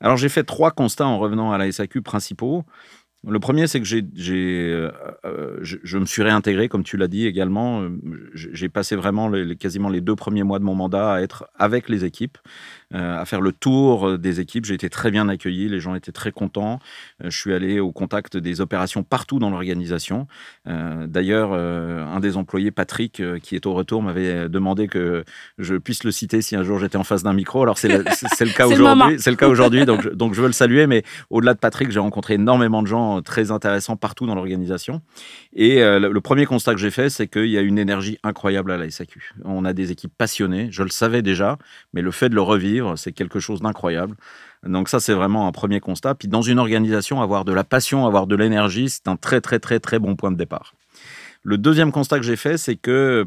Alors 0.05 0.19
j'ai 0.19 0.29
fait 0.29 0.45
trois 0.45 0.71
constats 0.71 1.07
en 1.07 1.19
revenant 1.19 1.51
à 1.51 1.57
la 1.57 1.73
SAQ 1.73 2.03
principaux. 2.03 2.67
Le 3.27 3.41
premier, 3.41 3.67
c'est 3.67 3.81
que 3.81 3.87
j'ai, 3.87 4.05
euh, 4.71 4.91
euh, 5.25 5.57
je, 5.63 5.97
me 5.97 6.05
suis 6.05 6.23
réintégré, 6.23 6.69
comme 6.69 6.85
tu 6.85 6.99
l'as 6.99 7.09
dit 7.09 7.27
également. 7.27 7.89
J'ai 8.35 8.69
passé 8.69 8.97
vraiment 8.97 9.33
quasiment 9.59 9.89
les 9.89 10.03
deux 10.03 10.15
premiers 10.15 10.43
mois 10.43 10.59
de 10.59 10.65
mon 10.65 10.75
mandat 10.75 11.15
à 11.15 11.23
être 11.23 11.49
avec 11.55 11.89
les 11.89 12.05
équipes. 12.05 12.37
À 12.95 13.25
faire 13.25 13.41
le 13.41 13.53
tour 13.53 14.19
des 14.19 14.41
équipes. 14.41 14.65
J'ai 14.65 14.75
été 14.75 14.89
très 14.89 15.11
bien 15.11 15.29
accueilli, 15.29 15.69
les 15.69 15.81
gens 15.81 15.95
étaient 15.95 16.13
très 16.13 16.33
contents. 16.33 16.79
je 17.23 17.37
suis 17.37 17.53
allé 17.53 17.81
au 17.81 17.93
contact 17.93 18.37
des 18.37 18.61
opérations 18.61 19.03
partout 19.03 19.39
dans 19.39 19.51
l'organisation. 19.51 20.27
D'ailleurs, 20.67 21.53
un 21.53 22.21
des 22.21 22.37
employés, 22.37 22.71
Patrick, 22.71 23.23
qui 23.43 23.57
est 23.57 23.67
au 23.67 23.75
retour, 23.75 24.03
m'avait 24.03 24.49
demandé 24.49 24.87
que 24.87 25.25
je 25.59 25.75
puisse 25.77 26.05
le 26.05 26.11
citer 26.11 26.43
si 26.43 26.57
un 26.57 26.63
jour 26.63 26.79
j'étais 26.79 26.97
en 26.97 27.05
face 27.05 27.23
d'un 27.23 27.33
micro. 27.33 27.63
Alors 27.63 27.79
c'est 27.79 27.89
le, 27.89 27.99
le, 28.41 28.53
cas 28.53 28.67
aujourd'hui, 28.67 29.17
c'est 29.19 29.31
le 29.31 29.37
cas 29.37 29.49
aujourd'hui, 29.49 29.85
donc, 29.85 30.13
donc 30.15 30.35
je 30.35 30.41
veux 30.41 30.47
le 30.47 30.53
saluer. 30.53 30.87
Mais 30.87 31.03
au-delà 31.31 31.55
de 31.55 31.59
Patrick, 31.59 31.91
j'ai 31.91 32.01
rencontré 32.01 32.35
énormément 32.35 32.83
de 32.83 32.87
gens 32.87 33.23
très 33.23 33.51
intéressants 33.51 33.97
partout 33.97 34.27
dans 34.27 34.35
l'organisation. 34.35 35.03
Et 35.53 35.81
le 35.81 36.21
premier 36.21 36.47
constat 36.47 36.75
que 36.75 36.81
j'ai 36.81 36.91
fait, 36.91 37.11
c'est 37.11 37.29
qu'il 37.29 37.47
y 37.47 37.59
a 37.59 37.61
une 37.61 37.79
énergie 37.79 38.19
incroyable 38.23 38.73
à 38.73 38.77
la 38.77 38.91
SAQ. 38.91 39.35
On 39.45 39.65
a 39.65 39.73
des 39.73 39.91
équipes 39.91 40.13
passionnées, 40.17 40.69
je 40.71 40.83
le 40.83 40.91
savais 40.91 41.23
déjà, 41.23 41.59
mais 41.93 42.03
le 42.03 42.11
fait 42.11 42.29
de 42.29 42.35
le 42.35 42.43
revivre, 42.43 42.84
c'est 42.97 43.13
quelque 43.13 43.41
chose 43.41 43.61
d'incroyable. 43.61 44.17
Donc 44.65 44.89
ça, 44.89 45.01
c'est 45.01 45.15
vraiment 45.15 45.47
un 45.47 45.53
premier 45.53 45.81
constat. 45.81 46.15
Puis 46.15 46.29
dans 46.29 46.43
une 46.43 46.59
organisation, 46.59 47.21
avoir 47.21 47.45
de 47.45 47.53
la 47.53 47.65
passion, 47.65 48.07
avoir 48.07 48.27
de 48.27 48.37
l'énergie, 48.37 48.89
c'est 48.89 49.09
un 49.09 49.17
très 49.17 49.41
très 49.41 49.59
très 49.59 49.81
très 49.81 49.99
bon 49.99 50.17
point 50.17 50.31
de 50.31 50.37
départ. 50.37 50.75
Le 51.43 51.59
deuxième 51.59 51.93
constat 51.93 52.19
que 52.19 52.25
j'ai 52.25 52.37
fait, 52.37 52.57
c'est 52.57 52.77
que 52.77 53.27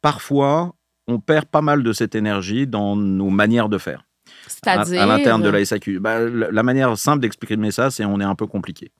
parfois, 0.00 0.74
on 1.06 1.20
perd 1.20 1.46
pas 1.46 1.62
mal 1.62 1.82
de 1.82 1.92
cette 1.92 2.14
énergie 2.14 2.66
dans 2.66 2.96
nos 2.96 3.30
manières 3.30 3.68
de 3.68 3.78
faire. 3.78 4.07
C'est-à-dire? 4.48 5.02
À, 5.02 5.06
l'interne 5.06 5.42
de 5.42 5.48
la 5.48 5.64
SAQ. 5.64 6.00
Bah, 6.00 6.20
la 6.20 6.62
manière 6.62 6.96
simple 6.96 7.20
d'exprimer 7.20 7.70
ça, 7.70 7.90
c'est 7.90 8.04
on 8.04 8.20
est 8.20 8.24
un 8.24 8.34
peu 8.34 8.46
compliqué. 8.46 8.90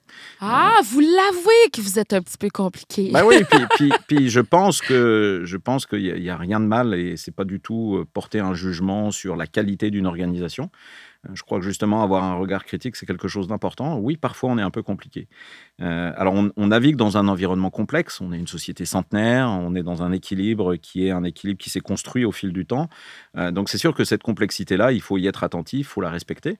Ah, 0.41 0.77
vous 0.85 1.01
l'avouez 1.01 1.71
que 1.73 1.81
vous 1.81 1.99
êtes 1.99 2.13
un 2.13 2.23
petit 2.23 2.39
peu 2.39 2.49
compliqué. 2.51 3.11
Bah 3.13 3.23
oui, 3.25 3.37
puis, 3.77 3.93
puis, 4.07 4.31
je 4.31 4.41
pense 4.41 4.81
que 4.81 5.43
je 5.45 5.57
pense 5.57 5.87
qu'il 5.87 6.21
n'y 6.21 6.31
a, 6.31 6.35
a, 6.35 6.37
rien 6.37 6.61
de 6.61 6.67
mal 6.67 6.95
et 6.95 7.17
c'est 7.17 7.35
pas 7.35 7.45
du 7.45 7.61
tout 7.61 7.97
euh, 7.97 8.07
porter 8.13 8.41
un 8.41 8.55
jugement 8.55 9.11
sur 9.11 9.37
la 9.37 9.47
qualité 9.47 9.91
d'une 9.91 10.07
organisation. 10.07 10.71
Je 11.35 11.43
crois 11.43 11.59
que 11.59 11.65
justement, 11.65 12.03
avoir 12.03 12.25
un 12.25 12.35
regard 12.35 12.65
critique, 12.65 12.97
c'est 12.97 13.07
quelque 13.07 13.29
chose 13.29 13.49
d'important. 13.49 13.99
Oui, 13.99 14.17
parfois, 14.17 14.51
on 14.51 14.59
est 14.59 14.63
un 14.63 14.71
peu 14.71 14.83
compliqué. 14.83 15.29
Euh, 15.81 16.13
alors, 16.17 16.35
on, 16.35 16.67
navigue 16.67 16.97
dans 16.97 17.19
un 17.19 17.29
environnement 17.29 17.71
complexe. 17.71 18.21
On 18.21 18.33
est 18.33 18.39
une 18.39 18.47
société 18.47 18.85
centenaire. 18.85 19.49
On 19.49 19.75
est 19.75 19.83
dans 19.83 20.03
un 20.03 20.13
équilibre 20.13 20.77
qui 20.77 21.07
est 21.07 21.11
un 21.11 21.25
équilibre 21.25 21.59
qui 21.59 21.71
s'est 21.71 21.81
construit 21.81 22.25
au 22.25 22.33
fil 22.33 22.53
du 22.53 22.67
temps. 22.67 22.89
Euh, 23.37 23.51
donc, 23.51 23.69
c'est 23.69 23.79
sûr 23.79 23.95
que 23.95 24.05
cette 24.05 24.23
complexité-là, 24.23 24.93
il 24.93 25.01
faut 25.01 25.19
y 25.19 25.27
être 25.27 25.45
attentif, 25.45 25.81
il 25.81 25.85
faut 25.85 26.01
la 26.01 26.11
respecter. 26.11 26.59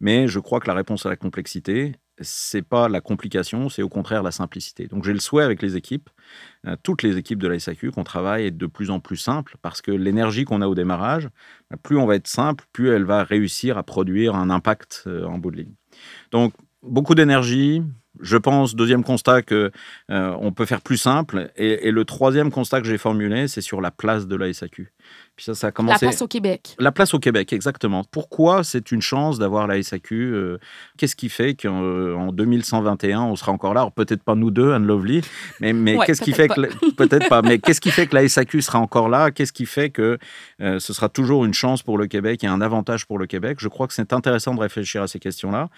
Mais 0.00 0.28
je 0.28 0.38
crois 0.38 0.60
que 0.60 0.66
la 0.66 0.74
réponse 0.74 1.04
à 1.06 1.10
la 1.10 1.16
complexité, 1.16 1.96
c'est 2.20 2.62
pas 2.62 2.88
la 2.88 3.00
complication, 3.00 3.68
c'est 3.68 3.82
au 3.82 3.88
contraire 3.88 4.22
la 4.22 4.30
simplicité. 4.30 4.86
Donc 4.86 5.04
j'ai 5.04 5.12
le 5.12 5.20
souhait 5.20 5.44
avec 5.44 5.62
les 5.62 5.76
équipes, 5.76 6.10
euh, 6.66 6.76
toutes 6.82 7.02
les 7.02 7.16
équipes 7.16 7.40
de 7.40 7.48
la 7.48 7.58
SAQ, 7.58 7.90
qu'on 7.92 8.04
travaille 8.04 8.52
de 8.52 8.66
plus 8.66 8.90
en 8.90 9.00
plus 9.00 9.16
simple 9.16 9.56
parce 9.62 9.80
que 9.80 9.90
l'énergie 9.90 10.44
qu'on 10.44 10.60
a 10.60 10.66
au 10.66 10.74
démarrage, 10.74 11.28
bah, 11.70 11.76
plus 11.82 11.96
on 11.96 12.06
va 12.06 12.16
être 12.16 12.28
simple, 12.28 12.64
plus 12.72 12.90
elle 12.90 13.04
va 13.04 13.24
réussir 13.24 13.78
à 13.78 13.82
produire 13.82 14.34
un 14.34 14.50
impact 14.50 15.04
euh, 15.06 15.24
en 15.24 15.38
bout 15.38 15.50
de 15.50 15.56
ligne. 15.56 15.74
Donc 16.30 16.52
beaucoup 16.82 17.14
d'énergie, 17.14 17.82
je 18.20 18.36
pense, 18.36 18.74
deuxième 18.74 19.04
constat, 19.04 19.42
que 19.42 19.70
euh, 20.10 20.50
peut 20.50 20.66
faire 20.66 20.80
plus 20.80 20.96
simple. 20.96 21.50
Et, 21.56 21.90
le 21.90 22.04
troisième 22.04 22.50
constat 22.50 22.80
que 22.80 22.86
j'ai 22.86 22.98
formulé, 22.98 23.48
c'est 23.48 23.60
sur 23.60 23.80
la 23.80 23.90
place 23.90 24.26
de 24.26 24.36
la 24.36 24.52
SAQ. 24.52 24.92
Puis 25.36 25.44
ça, 25.44 25.54
ça 25.54 25.68
a 25.68 25.70
commencé... 25.70 26.04
La 26.04 26.10
place 26.10 26.22
au 26.22 26.28
Québec. 26.28 26.76
La 26.78 26.92
place 26.92 27.14
au 27.14 27.18
Québec, 27.18 27.52
exactement. 27.52 28.04
Pourquoi 28.10 28.62
c'est 28.64 28.92
une 28.92 29.00
chance 29.00 29.38
d'avoir 29.38 29.66
la 29.66 29.82
SAQ 29.82 30.14
euh, 30.14 30.58
Qu'est-ce 30.98 31.16
qui 31.16 31.28
fait 31.28 31.54
qu'en 31.54 32.32
2121, 32.32 33.22
on 33.22 33.36
sera 33.36 33.52
encore 33.52 33.74
là? 33.74 33.80
Alors 33.80 33.92
peut-être 33.92 34.22
pas 34.22 34.34
nous 34.34 34.50
deux, 34.50 34.72
Anne 34.72 34.86
Lovely, 34.86 35.22
mais, 35.60 35.72
mais 35.72 35.96
qu'est-ce 36.06 36.20
qui 36.20 36.32
fait 36.32 36.48
que 36.48 36.90
peut-être 36.92 37.28
pas. 37.28 37.42
Mais 37.42 37.58
qu'est-ce 37.58 37.80
qui 37.80 37.90
fait 37.90 38.06
que 38.06 38.14
la 38.14 38.28
SAQ 38.28 38.60
sera 38.60 38.78
encore 38.78 39.08
là? 39.08 39.30
Qu'est-ce 39.30 39.52
qui 39.52 39.66
fait 39.66 39.90
que 39.90 40.18
euh, 40.60 40.78
ce 40.78 40.92
sera 40.92 41.08
toujours 41.08 41.44
une 41.44 41.54
chance 41.54 41.82
pour 41.82 41.96
le 41.96 42.06
Québec 42.06 42.44
et 42.44 42.46
un 42.46 42.60
avantage 42.60 43.06
pour 43.06 43.18
le 43.18 43.26
Québec? 43.26 43.58
Je 43.60 43.68
crois 43.68 43.86
que 43.86 43.94
c'est 43.94 44.12
intéressant 44.12 44.54
de 44.54 44.60
réfléchir 44.60 45.02
à 45.02 45.06
ces 45.06 45.18
questions-là 45.18 45.68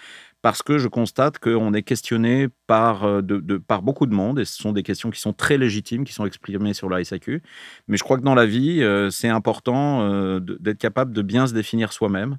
parce 0.43 0.63
que 0.63 0.77
je 0.77 0.89
constate 0.89 1.39
qu'on 1.39 1.73
est 1.73 1.85
questionné 1.85 2.49
par, 2.67 3.05
euh, 3.05 3.23
par 3.67 3.83
beaucoup 3.83 4.07
de 4.07 4.15
monde, 4.15 4.41
et 4.41 4.45
ce 4.45 4.61
sont 4.61 4.73
des 4.73 4.83
questions 4.83 5.11
qui 5.11 5.21
sont 5.21 5.33
très 5.33 5.57
légitimes, 5.57 6.05
qui 6.05 6.13
sont 6.13 6.27
exprimées 6.27 6.75
sur 6.75 6.91
la 6.91 7.03
SAQ. 7.03 7.43
Mais 7.87 7.97
je 7.97 8.03
crois 8.03 8.19
que 8.19 8.25
dans 8.25 8.35
la 8.35 8.45
vie, 8.45 8.83
euh, 8.83 9.09
c'est 9.11 9.29
important 9.29 10.03
euh, 10.03 10.41
d'être 10.41 10.79
capable 10.79 11.13
de 11.13 11.23
bien 11.23 11.47
se 11.47 11.55
définir 11.55 11.93
soi-même 11.93 12.39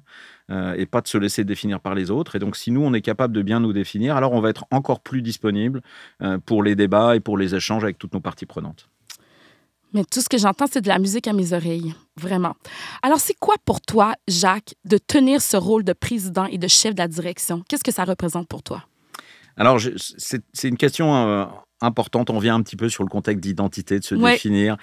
et 0.76 0.84
pas 0.84 1.00
de 1.00 1.08
se 1.08 1.16
laisser 1.16 1.42
définir 1.42 1.80
par 1.80 1.94
les 1.94 2.10
autres. 2.10 2.36
Et 2.36 2.38
donc, 2.38 2.56
si 2.56 2.70
nous, 2.70 2.82
on 2.82 2.92
est 2.92 3.00
capable 3.00 3.34
de 3.34 3.40
bien 3.40 3.60
nous 3.60 3.72
définir, 3.72 4.14
alors 4.14 4.34
on 4.34 4.42
va 4.42 4.50
être 4.50 4.66
encore 4.70 5.00
plus 5.00 5.22
disponible 5.22 5.80
pour 6.44 6.62
les 6.62 6.76
débats 6.76 7.16
et 7.16 7.20
pour 7.20 7.38
les 7.38 7.54
échanges 7.54 7.82
avec 7.82 7.96
toutes 7.96 8.12
nos 8.12 8.20
parties 8.20 8.44
prenantes. 8.44 8.90
Mais 9.94 10.04
tout 10.04 10.20
ce 10.20 10.28
que 10.28 10.38
j'entends, 10.38 10.66
c'est 10.70 10.80
de 10.80 10.88
la 10.88 10.98
musique 10.98 11.28
à 11.28 11.32
mes 11.32 11.52
oreilles, 11.52 11.94
vraiment. 12.16 12.56
Alors, 13.02 13.20
c'est 13.20 13.34
quoi 13.38 13.54
pour 13.64 13.80
toi, 13.80 14.14
Jacques, 14.26 14.74
de 14.84 14.98
tenir 14.98 15.40
ce 15.40 15.56
rôle 15.56 15.84
de 15.84 15.92
président 15.92 16.46
et 16.46 16.58
de 16.58 16.68
chef 16.68 16.94
de 16.94 17.00
la 17.00 17.08
direction? 17.08 17.62
Qu'est-ce 17.68 17.84
que 17.84 17.92
ça 17.92 18.04
représente 18.04 18.48
pour 18.48 18.62
toi? 18.62 18.82
Alors, 19.56 19.78
c'est 20.18 20.68
une 20.68 20.76
question 20.76 21.14
euh, 21.14 21.44
importante. 21.80 22.28
On 22.30 22.40
vient 22.40 22.56
un 22.56 22.62
petit 22.62 22.76
peu 22.76 22.88
sur 22.88 23.04
le 23.04 23.08
contexte 23.08 23.40
d'identité, 23.40 24.00
de 24.00 24.04
se 24.04 24.16
définir 24.16 24.76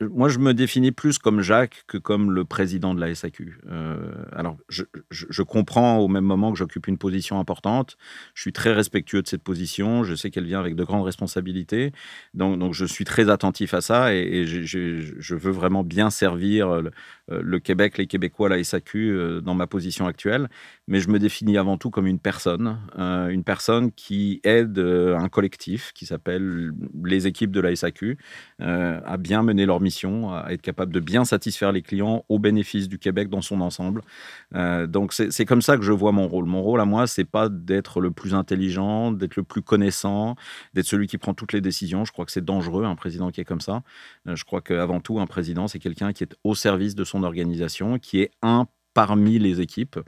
moi, 0.00 0.28
je 0.28 0.38
me 0.38 0.54
définis 0.54 0.92
plus 0.92 1.18
comme 1.18 1.40
Jacques 1.40 1.84
que 1.86 1.98
comme 1.98 2.32
le 2.32 2.44
président 2.44 2.94
de 2.94 3.00
la 3.00 3.14
SAQ. 3.14 3.60
Euh, 3.70 4.12
alors, 4.32 4.56
je, 4.68 5.42
comprends 5.42 5.98
au 5.98 6.08
même 6.08 6.24
moment 6.24 6.52
que 6.52 6.58
j'occupe 6.58 6.86
une 6.88 6.98
position 6.98 7.38
importante. 7.38 7.96
Je 8.34 8.42
suis 8.42 8.52
très 8.52 8.72
respectueux 8.72 9.22
de 9.22 9.28
cette 9.28 9.42
position. 9.42 10.04
Je 10.04 10.14
sais 10.14 10.30
qu'elle 10.30 10.46
vient 10.46 10.60
avec 10.60 10.74
de 10.74 10.84
grandes 10.84 11.04
responsabilités. 11.04 11.92
Donc, 12.34 12.74
je 12.74 12.84
suis 12.84 13.04
très 13.04 13.30
attentif 13.30 13.74
à 13.74 13.80
ça 13.80 14.14
et, 14.14 14.44
je, 14.46 15.34
veux 15.34 15.52
vraiment 15.52 15.84
bien 15.84 16.10
servir 16.10 16.82
le, 17.28 17.58
Québec, 17.58 17.98
les 17.98 18.06
Québécois, 18.06 18.48
la 18.48 18.62
SAQ 18.62 18.98
euh, 18.98 19.40
dans 19.40 19.54
ma 19.54 19.66
position 19.66 20.06
actuelle. 20.06 20.48
Mais 20.88 20.98
je 21.00 21.08
me 21.08 21.20
définis 21.20 21.56
avant 21.56 21.76
tout 21.76 21.90
comme 21.90 22.06
une 22.06 22.18
personne, 22.18 22.78
euh, 22.98 23.28
une 23.28 23.44
personne 23.44 23.92
qui 23.92 24.40
aide 24.42 24.78
un 24.78 25.28
collectif 25.28 25.92
qui 25.92 26.06
s'appelle 26.06 26.72
les 27.04 27.26
équipes 27.26 27.52
de 27.52 27.60
la 27.60 27.74
SAQ 27.76 28.18
à 28.58 29.16
bien 29.16 29.42
mener 29.42 29.66
leur 29.66 29.80
mission, 29.80 30.32
à 30.32 30.52
être 30.52 30.62
capable 30.62 30.92
de 30.92 31.00
bien 31.00 31.24
satisfaire 31.24 31.72
les 31.72 31.82
clients 31.82 32.24
au 32.28 32.38
bénéfice 32.38 32.88
du 32.88 32.98
Québec 32.98 33.28
dans 33.28 33.42
son 33.42 33.60
ensemble. 33.60 34.02
Euh, 34.54 34.86
donc 34.86 35.12
c'est 35.12 35.44
comme 35.44 35.62
ça 35.62 35.76
que 35.76 35.82
je 35.82 35.92
vois 35.92 36.12
mon 36.12 36.28
rôle. 36.28 36.46
Mon 36.46 36.62
rôle 36.62 36.80
à 36.80 36.84
moi, 36.84 37.06
c'est 37.06 37.24
pas 37.24 37.48
d'être 37.48 38.00
le 38.00 38.10
plus 38.10 38.34
intelligent, 38.34 39.12
d'être 39.12 39.36
le 39.36 39.42
plus 39.42 39.62
connaissant, 39.62 40.36
d'être 40.74 40.86
celui 40.86 41.06
qui 41.06 41.18
prend 41.18 41.34
toutes 41.34 41.52
les 41.52 41.60
décisions. 41.60 42.04
Je 42.04 42.12
crois 42.12 42.24
que 42.24 42.32
c'est 42.32 42.44
dangereux 42.44 42.84
un 42.84 42.96
président 42.96 43.30
qui 43.30 43.40
est 43.40 43.44
comme 43.44 43.60
ça. 43.60 43.82
Euh, 44.26 44.36
je 44.36 44.44
crois 44.44 44.60
qu'avant 44.60 45.00
tout, 45.00 45.20
un 45.20 45.26
président, 45.26 45.68
c'est 45.68 45.78
quelqu'un 45.78 46.12
qui 46.12 46.24
est 46.24 46.34
au 46.44 46.54
service 46.54 46.94
de 46.94 47.04
son 47.04 47.22
organisation, 47.22 47.98
qui 47.98 48.20
est 48.20 48.30
un 48.42 48.66
parmi 48.98 49.38
les 49.38 49.60
équipes. 49.60 50.00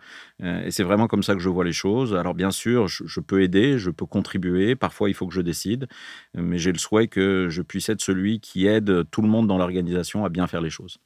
Euh, 0.43 0.65
et 0.65 0.73
c'est 0.73 0.83
vraiment 0.83 1.07
comme 1.07 1.23
ça 1.23 1.35
que 1.35 1.41
je 1.41 1.49
vois 1.49 1.65
les 1.65 1.73
choses. 1.73 2.13
Alors 2.13 2.35
bien 2.35 2.51
sûr, 2.51 2.89
je, 2.89 3.21
peux 3.21 3.41
aider, 3.41 3.79
je 3.79 3.89
peux 3.89 4.05
contribuer, 4.05 4.75
parfois 4.75 5.09
il 5.09 5.15
faut 5.15 5.29
que 5.29 5.33
je 5.33 5.41
décide, 5.41 5.87
mais 6.35 6.59
j'ai 6.59 6.73
le 6.73 6.79
souhait 6.79 7.07
que 7.07 7.47
je 7.51 7.63
puisse 7.63 7.89
être 7.89 8.01
celui 8.01 8.41
qui 8.41 8.67
aide 8.67 9.05
tout 9.13 9.23
le 9.23 9.29
monde 9.29 9.47
dans 9.47 9.59
l'organisation 9.59 10.25
à 10.25 10.29
bien 10.29 10.49
faire 10.49 10.61
les 10.61 10.71
choses. 10.71 10.99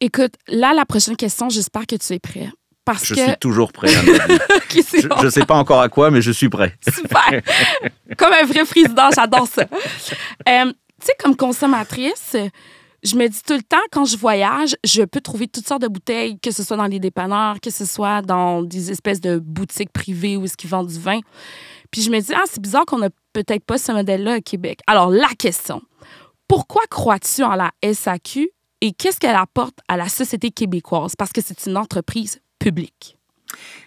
Écoute, 0.00 0.32
là, 0.48 0.72
la 0.72 0.86
prochaine 0.86 1.16
question, 1.16 1.50
j'espère 1.50 1.86
que 1.86 1.96
tu 1.96 2.14
es 2.14 2.18
prêt. 2.18 2.48
Parce 2.86 3.04
je 3.04 3.14
suis 3.14 3.36
toujours 3.38 3.72
prêt. 3.72 3.88
je 4.70 5.24
ne 5.24 5.28
sais 5.28 5.44
pas 5.44 5.56
encore 5.56 5.82
à 5.82 5.90
quoi, 5.90 6.10
mais 6.10 6.22
je 6.22 6.30
suis 6.30 6.48
prêt. 6.48 6.78
Super. 6.82 7.42
comme 8.16 8.32
un 8.32 8.46
vrai 8.46 8.64
président, 8.64 9.10
j'adore 9.14 9.46
ça. 9.46 9.66
Euh, 10.48 10.72
tu 10.98 11.06
sais, 11.08 11.12
comme 11.18 11.36
consommatrice, 11.36 12.36
je 13.06 13.16
me 13.16 13.28
dis 13.28 13.40
tout 13.46 13.54
le 13.54 13.62
temps, 13.62 13.76
quand 13.92 14.04
je 14.04 14.16
voyage, 14.16 14.76
je 14.84 15.02
peux 15.02 15.20
trouver 15.20 15.46
toutes 15.46 15.66
sortes 15.66 15.82
de 15.82 15.88
bouteilles, 15.88 16.38
que 16.40 16.50
ce 16.50 16.64
soit 16.64 16.76
dans 16.76 16.86
les 16.86 16.98
dépanneurs, 16.98 17.60
que 17.60 17.70
ce 17.70 17.84
soit 17.84 18.20
dans 18.20 18.62
des 18.62 18.90
espèces 18.90 19.20
de 19.20 19.38
boutiques 19.38 19.92
privées 19.92 20.36
où 20.36 20.44
est-ce 20.44 20.56
qu'ils 20.56 20.70
vendent 20.70 20.88
du 20.88 20.98
vin. 20.98 21.20
Puis 21.92 22.02
je 22.02 22.10
me 22.10 22.18
dis, 22.18 22.32
ah, 22.34 22.42
c'est 22.46 22.60
bizarre 22.60 22.84
qu'on 22.84 22.98
n'a 22.98 23.10
peut-être 23.32 23.64
pas 23.64 23.78
ce 23.78 23.92
modèle-là 23.92 24.38
au 24.38 24.40
Québec. 24.40 24.80
Alors, 24.88 25.10
la 25.10 25.28
question, 25.38 25.82
pourquoi 26.48 26.82
crois-tu 26.90 27.44
en 27.44 27.54
la 27.54 27.70
SAQ 27.82 28.50
et 28.80 28.92
qu'est-ce 28.92 29.20
qu'elle 29.20 29.36
apporte 29.36 29.78
à 29.88 29.96
la 29.96 30.08
société 30.08 30.50
québécoise? 30.50 31.14
Parce 31.16 31.32
que 31.32 31.40
c'est 31.40 31.66
une 31.66 31.76
entreprise 31.76 32.40
publique. 32.58 33.16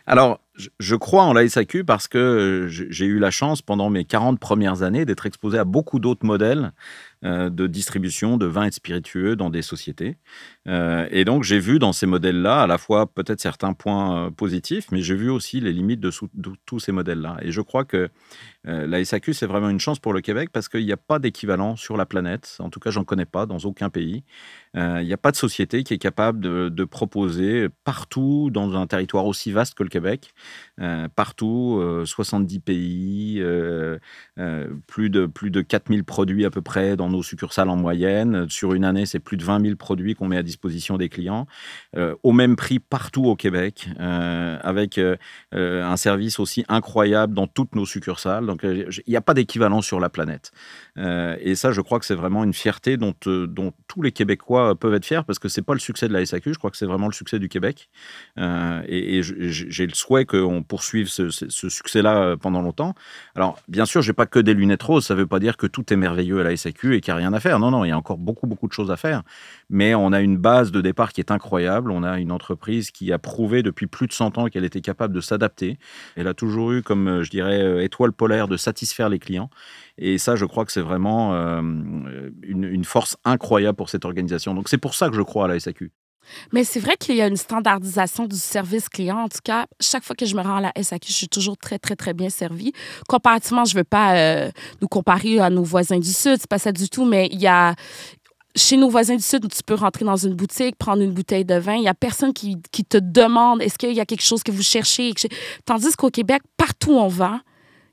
Alors, 0.06 0.40
je 0.80 0.96
crois 0.96 1.24
en 1.24 1.34
la 1.34 1.48
SAQ 1.48 1.84
parce 1.84 2.08
que 2.08 2.68
j'ai 2.70 3.06
eu 3.06 3.20
la 3.20 3.32
chance 3.32 3.62
pendant 3.62 3.90
mes 3.90 4.06
40 4.06 4.40
premières 4.40 4.82
années 4.82 5.06
d'être 5.06 5.26
exposé 5.26 5.58
à 5.58 5.66
beaucoup 5.66 6.00
d'autres 6.00 6.26
modèles 6.26 6.72
euh, 7.26 7.50
de 7.50 7.68
distribution 7.68 8.38
de 8.38 8.46
vins 8.46 8.64
et 8.64 8.70
de 8.70 8.74
spiritueux 8.74 9.36
dans 9.36 9.50
des 9.50 9.62
sociétés. 9.62 10.16
Euh, 10.70 11.06
et 11.12 11.26
donc, 11.26 11.44
j'ai 11.44 11.60
vu 11.60 11.78
dans 11.78 11.92
ces 11.92 12.06
modèles-là 12.06 12.62
à 12.62 12.68
la 12.68 12.78
fois 12.78 13.08
peut-être 13.08 13.42
certains 13.42 13.74
points 13.74 14.28
euh, 14.28 14.32
positifs, 14.32 14.86
mais 14.94 15.02
j'ai 15.02 15.16
vu 15.16 15.30
aussi 15.30 15.60
les 15.60 15.74
limites 15.74 16.00
de, 16.00 16.12
tous 16.66 16.80
ces 16.80 16.94
modèles-là. 16.94 17.36
Et 17.42 17.52
je 17.52 17.60
crois 17.60 17.84
que 17.84 18.10
la 18.66 19.04
SAQ, 19.04 19.34
c'est 19.34 19.48
vraiment 19.48 19.70
une 19.70 19.80
chance 19.80 20.00
pour 20.00 20.14
le 20.14 20.22
Québec 20.22 20.50
parce 20.52 20.68
qu'il 20.68 20.86
n'y 20.86 20.92
a 20.92 20.98
pas 20.98 21.18
d'équivalent 21.18 21.76
sur 21.76 21.98
la 21.98 22.06
planète. 22.06 22.58
En 22.60 22.70
tout 22.70 22.80
cas, 22.80 22.92
j'en 22.92 23.04
connais 23.04 23.26
pas 23.26 23.46
dans 23.46 23.58
aucun 23.60 23.90
pays. 23.90 24.24
Il 24.76 25.06
n'y 25.06 25.14
a 25.14 25.18
pas 25.18 25.32
de 25.32 25.38
société 25.38 25.84
qui 25.84 25.94
est 25.94 25.98
capable 25.98 26.40
de, 26.42 26.84
proposer 26.84 27.68
partout 27.86 28.50
dans 28.52 28.76
un 28.76 28.86
territoire 28.86 29.26
aussi 29.26 29.52
vaste 29.52 29.76
que 29.76 29.84
le 29.84 29.90
Québec 29.90 30.34
partout, 31.16 31.82
70 32.06 32.60
pays, 32.60 33.44
plus, 34.88 35.10
de, 35.10 35.26
plus 35.26 35.52
de 35.52 35.62
4000 35.62 36.04
produits 36.04 36.46
à 36.46 36.50
peu 36.50 36.62
près 36.62 36.96
dans 36.96 37.10
nos 37.10 37.24
succursales 37.24 37.70
en 37.70 37.76
moyenne. 37.76 38.50
Sur 38.50 38.74
une 38.74 38.86
année, 38.86 39.06
c'est 39.06 39.20
plus 39.20 39.38
de 39.38 39.44
20 39.44 39.62
000 39.62 39.76
produits 39.76 40.16
qu'on 40.16 40.28
met 40.28 40.38
à 40.38 40.44
disposition 40.44 40.98
des 40.98 41.10
clients, 41.10 41.48
au 42.24 42.32
même 42.32 42.56
prix 42.56 42.80
partout 42.80 43.26
au 43.26 43.36
Québec, 43.36 43.90
avec 43.98 45.00
un 45.52 45.98
service 45.98 46.40
aussi 46.40 46.66
incroyable 46.68 47.34
dans 47.34 47.48
toutes 47.48 47.76
nos 47.76 47.86
succursales. 47.86 48.46
Donc, 48.46 48.62
il 48.64 49.04
n'y 49.08 49.16
a 49.16 49.22
pas 49.22 49.34
d'équivalent 49.34 49.82
sur 49.82 50.00
la 50.00 50.10
planète. 50.10 50.52
et 50.98 51.56
ça, 51.56 51.72
je 51.72 51.82
crois 51.82 52.00
que 52.00 52.06
c'est 52.06 52.16
vraiment 52.16 52.44
une 52.44 52.54
fierté 52.54 52.98
dont, 52.98 53.14
dont 53.26 53.74
tous 53.88 54.02
les 54.02 54.12
Québécois 54.12 54.76
peuvent 54.76 54.94
être 54.94 55.06
fiers 55.06 55.22
parce 55.26 55.40
que 55.40 55.50
c'est 55.50 55.62
pas 55.62 55.74
le 55.74 55.80
succès 55.80 56.08
de 56.08 56.14
la 56.14 56.26
SAQ, 56.26 56.54
je 56.54 56.58
crois 56.58 56.72
que 56.72 56.78
c'est 56.78 56.86
vraiment 56.86 57.08
le 57.08 57.14
succès 57.14 57.40
du 57.40 57.50
Québec. 57.50 57.90
Euh, 58.38 58.82
et, 58.88 59.22
j'ai 59.24 59.88
le 59.88 59.94
souhait 59.94 60.26
qu'on 60.26 60.64
poursuive 60.70 61.10
ce, 61.10 61.30
succès-là 61.50 62.18
euh, 62.18 62.38
pendant 62.38 62.62
longtemps. 62.62 62.94
Alors, 63.36 63.60
bien 63.68 63.86
sûr, 63.86 64.02
j'ai 64.02 64.14
pas 64.14 64.26
que 64.26 64.40
des 64.40 64.54
lunettes 64.54 64.84
roses, 64.84 65.06
ça 65.06 65.16
veut 65.16 65.28
pas 65.28 65.40
dire 65.40 65.58
que 65.58 65.68
tout 65.68 65.92
est 65.92 65.98
merveilleux 65.98 66.40
à 66.40 66.44
la 66.44 66.56
SAQ 66.56 66.96
et 66.96 67.02
qu'il 67.02 67.12
n'y 67.14 67.18
a 67.18 67.18
rien 67.18 67.34
à 67.34 67.42
faire. 67.42 67.60
Non, 67.60 67.72
non, 67.72 67.84
il 67.84 67.90
y 67.90 67.92
a 67.92 67.98
encore 67.98 68.18
beaucoup, 68.18 68.48
beaucoup 68.48 68.68
de 68.68 68.74
choses 68.74 68.92
à 68.92 68.96
faire. 68.96 69.24
Mais 69.70 69.96
on 69.96 70.14
a 70.14 70.22
une 70.22 70.38
base 70.38 70.72
de 70.72 70.80
départ 70.80 71.12
qui 71.12 71.20
est 71.20 71.32
incroyable. 71.32 71.92
On 71.92 72.04
a 72.04 72.20
une 72.20 72.32
entreprise 72.32 72.92
qui 72.92 73.12
a 73.12 73.18
prouvé 73.18 73.64
depuis 73.64 73.88
plus 73.88 74.08
de 74.08 74.14
100 74.14 74.38
ans 74.38 74.46
qu'elle 74.48 74.64
était 74.64 74.82
capable 74.82 75.14
de 75.14 75.22
s'adapter. 75.22 75.80
Elle 76.16 76.28
a 76.28 76.34
toujours 76.34 76.72
eu, 76.72 76.84
comme 76.84 77.08
euh, 77.08 77.24
je 77.24 77.32
dirais, 77.32 77.84
étoile 77.84 78.14
polaire 78.14 78.48
de 78.48 78.56
satisfaire 78.56 79.10
les 79.10 79.20
clients. 79.20 79.50
Et 79.98 80.18
ça, 80.18 80.38
je 80.38 80.46
crois 80.46 80.64
que 80.64 80.72
c'est 80.72 80.82
vraiment 80.82 81.34
une, 81.34 82.64
une 82.64 82.86
force 82.86 83.18
incroyable 83.26 83.76
pour 83.76 83.90
cette 83.90 84.06
organisation. 84.06 84.54
Donc, 84.54 84.70
c'est 84.70 84.78
pour 84.78 84.96
ça 84.96 85.10
que 85.10 85.16
je 85.16 85.22
crois 85.22 85.46
à 85.46 85.48
la 85.50 85.60
SAQ. 85.60 85.92
Mais 86.54 86.64
c'est 86.64 86.80
vrai 86.80 86.96
qu'il 86.98 87.16
y 87.16 87.22
a 87.22 87.28
une 87.28 87.38
standardisation 87.38 88.26
du 88.26 88.38
service 88.38 88.90
client. 88.90 89.20
En 89.20 89.30
tout 89.30 89.40
cas, 89.44 89.68
chaque 89.80 90.04
fois 90.04 90.16
que 90.16 90.26
je 90.26 90.36
me 90.36 90.42
rends 90.42 90.58
à 90.58 90.62
la 90.62 90.84
SAQ, 90.84 91.08
je 91.08 91.14
suis 91.14 91.30
toujours 91.30 91.58
très, 91.58 91.80
très, 91.80 91.96
très 91.96 92.14
bien 92.14 92.30
servie. 92.30 92.74
Comparativement, 93.08 93.66
je 93.66 93.76
ne 93.76 93.80
veux 93.80 93.84
pas 93.84 94.16
euh, 94.16 94.52
nous 94.82 94.88
comparer 94.88 95.40
à 95.40 95.50
nos 95.50 95.64
voisins 95.64 96.00
du 96.00 96.12
Sud, 96.12 96.38
c'est 96.40 96.50
pas 96.50 96.60
ça 96.60 96.72
du 96.72 96.90
tout, 96.90 97.06
mais 97.06 97.30
il 97.32 97.40
y 97.40 97.48
a, 97.48 97.76
chez 98.56 98.78
nos 98.78 98.90
voisins 98.90 99.16
du 99.16 99.24
Sud, 99.24 99.48
tu 99.52 99.64
peux 99.64 99.76
rentrer 99.76 100.06
dans 100.06 100.16
une 100.16 100.34
boutique, 100.34 100.76
prendre 100.76 101.02
une 101.02 101.14
bouteille 101.14 101.46
de 101.46 101.56
vin. 101.56 101.76
Il 101.76 101.82
n'y 101.82 101.88
a 101.88 101.94
personne 101.94 102.34
qui, 102.34 102.58
qui 102.72 102.84
te 102.84 102.98
demande 102.98 103.62
est-ce 103.62 103.78
qu'il 103.78 103.94
y 103.94 104.00
a 104.00 104.06
quelque 104.06 104.24
chose 104.24 104.44
que 104.44 104.52
vous 104.52 104.64
cherchez. 104.64 105.14
Tandis 105.66 105.96
qu'au 105.96 106.10
Québec, 106.10 106.42
partout 106.58 106.92
où 106.92 107.00
on 107.00 107.08
va, 107.08 107.42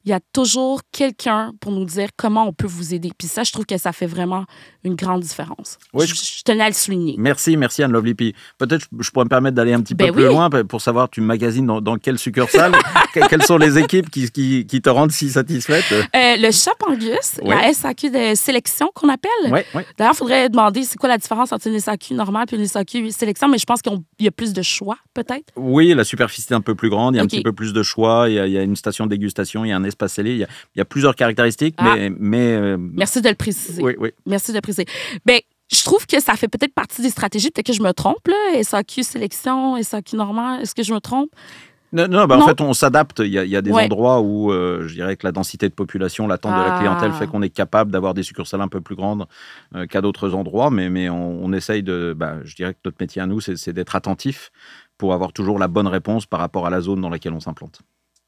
il 0.06 0.10
y 0.10 0.12
a 0.12 0.20
toujours 0.32 0.82
quelqu'un 0.92 1.52
pour 1.60 1.72
nous 1.72 1.84
dire 1.84 2.10
comment 2.16 2.46
on 2.46 2.52
peut 2.52 2.68
vous 2.68 2.94
aider. 2.94 3.10
Puis 3.18 3.26
ça, 3.26 3.42
je 3.42 3.50
trouve 3.50 3.66
que 3.66 3.76
ça 3.76 3.90
fait 3.90 4.06
vraiment 4.06 4.44
une 4.84 4.94
grande 4.94 5.22
différence. 5.22 5.78
Oui, 5.92 6.06
je, 6.06 6.42
tenais 6.44 6.62
à 6.62 6.68
le 6.68 6.75
souligner. 6.75 7.16
Merci, 7.18 7.56
merci 7.56 7.82
Anne 7.82 7.90
Lovely. 7.90 8.14
Puis 8.14 8.34
peut-être 8.56 8.86
je 9.00 9.10
pourrais 9.10 9.25
me 9.25 9.30
permettre 9.30 9.56
d'aller 9.56 9.72
un 9.72 9.80
petit 9.80 9.96
peu 9.96 10.04
ben 10.04 10.12
plus 10.12 10.26
loin 10.26 10.48
pour 10.48 10.80
savoir, 10.80 11.10
tu 11.10 11.20
magasines 11.20 11.66
dans, 11.66 11.80
dans 11.80 11.96
quelle 11.96 12.18
succursale? 12.18 12.72
Quelles 13.30 13.42
sont 13.44 13.56
les 13.56 13.78
équipes 13.78 14.10
qui, 14.10 14.30
qui, 14.30 14.66
qui, 14.66 14.82
te 14.82 14.90
rendent 14.90 15.10
si 15.10 15.30
satisfaite? 15.30 15.84
Euh, 15.90 16.36
Le 16.36 16.50
Shop 16.50 16.72
Angus, 16.86 17.40
la 17.42 17.72
SAQ 17.72 18.10
de 18.10 18.34
sélection 18.34 18.90
qu'on 18.94 19.08
appelle. 19.08 19.30
D'ailleurs, 19.96 20.12
il 20.12 20.16
faudrait 20.16 20.48
demander 20.50 20.82
c'est 20.82 20.98
quoi 20.98 21.08
la 21.08 21.16
différence 21.16 21.50
entre 21.50 21.66
une 21.66 21.80
SAQ 21.80 22.12
normale 22.12 22.46
et 22.52 22.56
une 22.56 22.66
SAQ 22.66 23.10
sélection, 23.10 23.48
mais 23.48 23.56
je 23.56 23.64
pense 23.64 23.80
qu'il 23.80 23.98
y 24.20 24.28
a 24.28 24.30
plus 24.30 24.52
de 24.52 24.60
choix, 24.60 24.98
peut-être. 25.14 25.46
Oui, 25.56 25.94
la 25.94 26.04
superficie 26.04 26.52
est 26.52 26.56
un 26.56 26.60
peu 26.60 26.75
plus 26.75 26.90
grande, 26.90 27.14
il 27.14 27.16
y 27.16 27.20
a 27.20 27.25
un 27.25 27.26
petit 27.26 27.42
peu 27.42 27.54
plus 27.54 27.72
de 27.72 27.82
choix, 27.82 28.26
il 28.28 28.34
y 28.34 28.38
a, 28.38 28.46
il 28.46 28.52
y 28.52 28.58
a 28.58 28.62
une 28.62 28.76
station 28.76 29.06
de 29.06 29.10
dégustation, 29.10 29.64
il 29.64 29.68
y 29.68 29.72
a 29.72 29.76
un 29.76 29.84
espace 29.84 29.96
il 30.19 30.37
y 30.37 30.45
a, 30.45 30.49
il 30.75 30.79
y 30.79 30.81
a 30.81 30.85
plusieurs 30.85 31.15
caractéristiques, 31.15 31.75
ah. 31.79 31.95
mais... 31.97 32.11
mais 32.19 32.55
euh, 32.55 32.76
Merci 32.79 33.21
de 33.21 33.29
le 33.29 33.35
préciser. 33.35 33.83
Oui, 33.83 33.95
oui. 33.99 34.11
Merci 34.26 34.53
de 34.53 34.57
le 34.57 34.62
préciser. 34.62 34.87
Ben, 35.25 35.41
je 35.73 35.83
trouve 35.83 36.07
que 36.07 36.21
ça 36.21 36.35
fait 36.35 36.49
peut-être 36.49 36.75
partie 36.75 37.03
des 37.03 37.11
stratégies. 37.11 37.50
Peut-être 37.50 37.67
que 37.67 37.73
je 37.73 37.83
me 37.83 37.93
trompe, 37.93 38.29
là. 38.29 38.62
SAQ 38.62 39.03
sélection, 39.03 39.83
SAQ 39.83 40.17
normal. 40.17 40.62
Est-ce 40.62 40.75
que 40.75 40.83
je 40.83 40.95
me 40.95 41.00
trompe? 41.00 41.31
Non, 41.93 42.09
non, 42.09 42.26
ben, 42.26 42.41
en 42.41 42.47
fait, 42.47 42.61
on 42.61 42.73
s'adapte. 42.73 43.21
Il, 43.21 43.33
y 43.33 43.57
a, 43.57 43.62
des 43.62 43.73
endroits 43.73 44.21
où 44.21 44.53
euh, 44.53 44.87
je 44.87 44.95
dirais 44.95 45.17
que 45.17 45.26
la 45.26 45.33
densité 45.33 45.69
de 45.69 45.75
population, 45.75 46.26
l'attente 46.26 46.57
de 46.57 46.69
la 46.69 46.79
clientèle 46.79 47.12
fait 47.12 47.25
ah. 47.25 47.26
qu'on 47.26 47.43
est 47.43 47.50
capable 47.50 47.91
d'avoir 47.91 48.12
des 48.12 48.23
succursales 48.23 48.61
un 48.61 48.69
peu 48.69 48.81
plus 48.81 48.97
grandes 48.97 49.26
euh, 49.75 49.87
qu'à 49.87 50.00
d'autres 50.00 50.35
endroits. 50.35 50.71
Mais, 50.71 50.91
mais 50.91 51.09
on, 51.09 51.53
essaye 51.53 51.83
de. 51.83 52.15
Bah, 52.17 52.37
je 52.45 52.55
dirais 52.55 52.75
que 52.75 52.81
notre 52.85 52.99
métier 53.00 53.23
à 53.23 53.26
nous, 53.26 53.41
c'est 53.41 53.73
d'être 53.73 53.97
attentif 53.97 54.50
pour 54.99 55.15
avoir 55.15 55.33
toujours 55.33 55.59
la 55.59 55.69
bonne 55.69 55.87
réponse 55.87 56.26
par 56.26 56.41
rapport 56.41 56.67
à 56.67 56.71
la 56.71 56.81
zone 56.81 57.00
dans 57.00 57.11
laquelle 57.11 57.33
on 57.33 57.41
s'implante. 57.41 57.81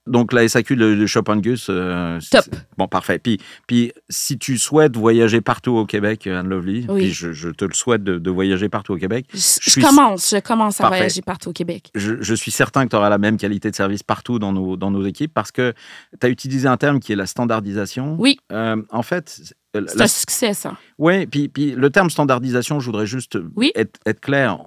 Donc 0.08 0.32
la 0.32 0.48
SAQ 0.48 0.76
de, 0.76 1.06
Shop 1.06 1.22
Gus. 1.36 1.66
Euh, 1.70 2.18
Top. 2.30 2.44
Bon, 2.76 2.88
parfait. 2.88 3.18
Puis, 3.18 3.38
puis 3.66 3.92
si 4.08 4.38
tu 4.38 4.58
souhaites 4.58 4.96
voyager 4.96 5.40
partout 5.40 5.72
au 5.72 5.86
Québec, 5.86 6.26
Anne 6.26 6.48
Lovely, 6.48 6.86
puis 6.86 7.12
je, 7.12 7.50
te 7.50 7.64
le 7.64 7.74
souhaite 7.74 8.02
de, 8.02 8.30
voyager 8.30 8.68
partout 8.68 8.92
au 8.92 8.96
Québec. 8.96 9.26
Je, 9.32 9.80
commence, 9.80 10.30
je 10.30 10.40
commence 10.40 10.80
à 10.80 10.88
voyager 10.88 11.22
partout 11.22 11.50
au 11.50 11.52
Québec. 11.52 11.90
Je, 11.94 12.34
suis 12.34 12.50
certain 12.50 12.84
que 12.84 12.90
tu 12.90 12.96
auras 12.96 13.08
la 13.08 13.18
même 13.18 13.36
qualité 13.36 13.70
de 13.70 13.76
service 13.76 14.02
partout 14.02 14.38
dans 14.38 14.52
nos, 14.52 14.76
dans 14.76 14.90
nos 14.90 15.04
équipes 15.04 15.32
parce 15.32 15.50
que 15.50 15.72
tu 16.20 16.26
as 16.26 16.30
utilisé 16.30 16.68
un 16.68 16.76
terme 16.76 17.00
qui 17.00 17.12
est 17.12 17.16
la 17.16 17.26
standardisation. 17.26 18.16
Oui. 18.18 18.38
Euh, 18.52 18.80
en 18.90 19.02
fait, 19.02 19.40
c'est 19.74 20.00
un 20.00 20.06
succès, 20.06 20.54
ça. 20.54 20.76
Oui, 20.98 21.26
puis, 21.26 21.48
puis 21.48 21.72
le 21.72 21.90
terme 21.90 22.10
standardisation, 22.10 22.80
je 22.80 22.86
voudrais 22.86 23.06
juste 23.06 23.38
être, 23.74 23.98
être, 24.06 24.20
clair 24.20 24.58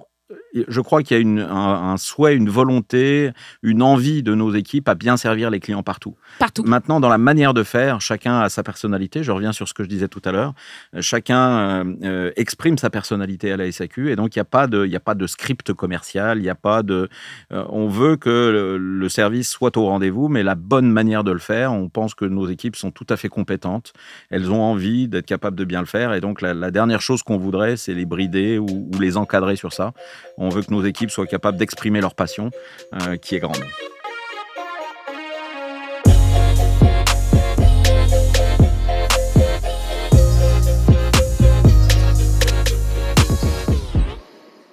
je 0.54 0.80
crois 0.80 1.02
qu'il 1.02 1.16
y 1.16 1.18
a 1.18 1.20
une, 1.20 1.40
un, 1.40 1.96
souhait, 1.96 2.34
une 2.34 2.48
volonté, 2.48 3.30
une 3.62 3.82
envie 3.82 4.22
de 4.22 4.34
nos 4.34 4.54
équipes 4.54 4.88
à 4.88 4.94
bien 4.94 5.16
servir 5.16 5.50
les 5.50 5.60
clients 5.60 5.82
partout. 5.82 6.14
Partout. 6.38 6.62
Maintenant, 6.64 7.00
dans 7.00 7.08
la 7.08 7.18
manière 7.18 7.54
de 7.54 7.62
faire, 7.62 8.00
chacun 8.00 8.40
a 8.40 8.48
sa 8.48 8.62
personnalité. 8.62 9.22
Je 9.22 9.32
reviens 9.32 9.52
sur 9.52 9.68
ce 9.68 9.74
que 9.74 9.82
je 9.82 9.88
disais 9.88 10.08
tout 10.08 10.22
à 10.24 10.32
l'heure. 10.32 10.54
Chacun 11.00 11.50
euh, 11.50 11.84
euh, 12.04 12.30
exprime 12.36 12.78
sa 12.78 12.90
personnalité 12.90 13.52
à 13.52 13.56
la 13.56 13.70
SAQ 13.70 14.10
et 14.10 14.16
donc 14.16 14.34
il 14.36 14.38
n'y 14.38 14.42
a 14.42 14.46
pas 14.46 14.66
de, 14.66 14.86
il 14.86 14.94
a 14.94 15.00
pas 15.00 15.14
de 15.14 15.26
script 15.26 15.72
commercial. 15.72 16.38
Il 16.38 16.42
n'y 16.42 16.50
a 16.50 16.54
pas 16.54 16.82
de. 16.82 17.08
Euh, 17.52 17.64
on 17.68 17.88
veut 17.88 18.16
que 18.16 18.78
le, 18.78 19.08
service 19.08 19.50
soit 19.50 19.76
au 19.76 19.86
rendez-vous, 19.86 20.28
mais 20.28 20.42
la 20.42 20.54
bonne 20.54 20.90
manière 20.90 21.22
de 21.22 21.32
le 21.32 21.38
faire, 21.38 21.72
on 21.72 21.88
pense 21.88 22.14
que 22.14 22.24
nos 22.24 22.48
équipes 22.48 22.76
sont 22.76 22.90
tout 22.90 23.06
à 23.10 23.16
fait 23.16 23.28
compétentes. 23.28 23.92
Elles 24.30 24.50
ont 24.50 24.62
envie 24.62 25.06
d'être 25.06 25.26
capables 25.26 25.56
de 25.56 25.64
bien 25.64 25.80
le 25.80 25.86
faire 25.86 26.14
et 26.14 26.20
donc 26.20 26.40
la, 26.40 26.70
dernière 26.70 27.02
chose 27.02 27.22
qu'on 27.22 27.36
voudrait, 27.36 27.76
c'est 27.76 27.92
les 27.92 28.06
brider 28.06 28.58
ou, 28.58 28.66
ou 28.66 28.98
les 28.98 29.18
encadrer 29.18 29.56
sur 29.56 29.72
ça. 29.72 29.92
On 30.38 30.48
veut 30.48 30.62
que 30.62 30.72
nos 30.72 30.84
équipes 30.84 31.10
soient 31.10 31.26
capables 31.26 31.58
d'exprimer 31.58 32.00
leur 32.00 32.14
passion, 32.14 32.50
euh, 32.94 33.16
qui 33.16 33.34
est 33.36 33.40
grande. 33.40 33.62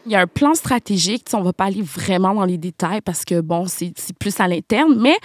Il 0.09 0.13
y 0.13 0.15
a 0.15 0.21
un 0.21 0.27
plan 0.27 0.55
stratégique. 0.55 1.27
On 1.33 1.39
ne 1.39 1.43
va 1.43 1.53
pas 1.53 1.65
aller 1.65 1.83
vraiment 1.83 2.33
dans 2.33 2.45
les 2.45 2.57
détails 2.57 3.01
parce 3.01 3.25
que, 3.25 3.41
bon, 3.41 3.67
c'est 3.67 3.93
plus 4.19 4.39
à 4.39 4.47
l'interne, 4.47 4.95
mais 4.97 5.15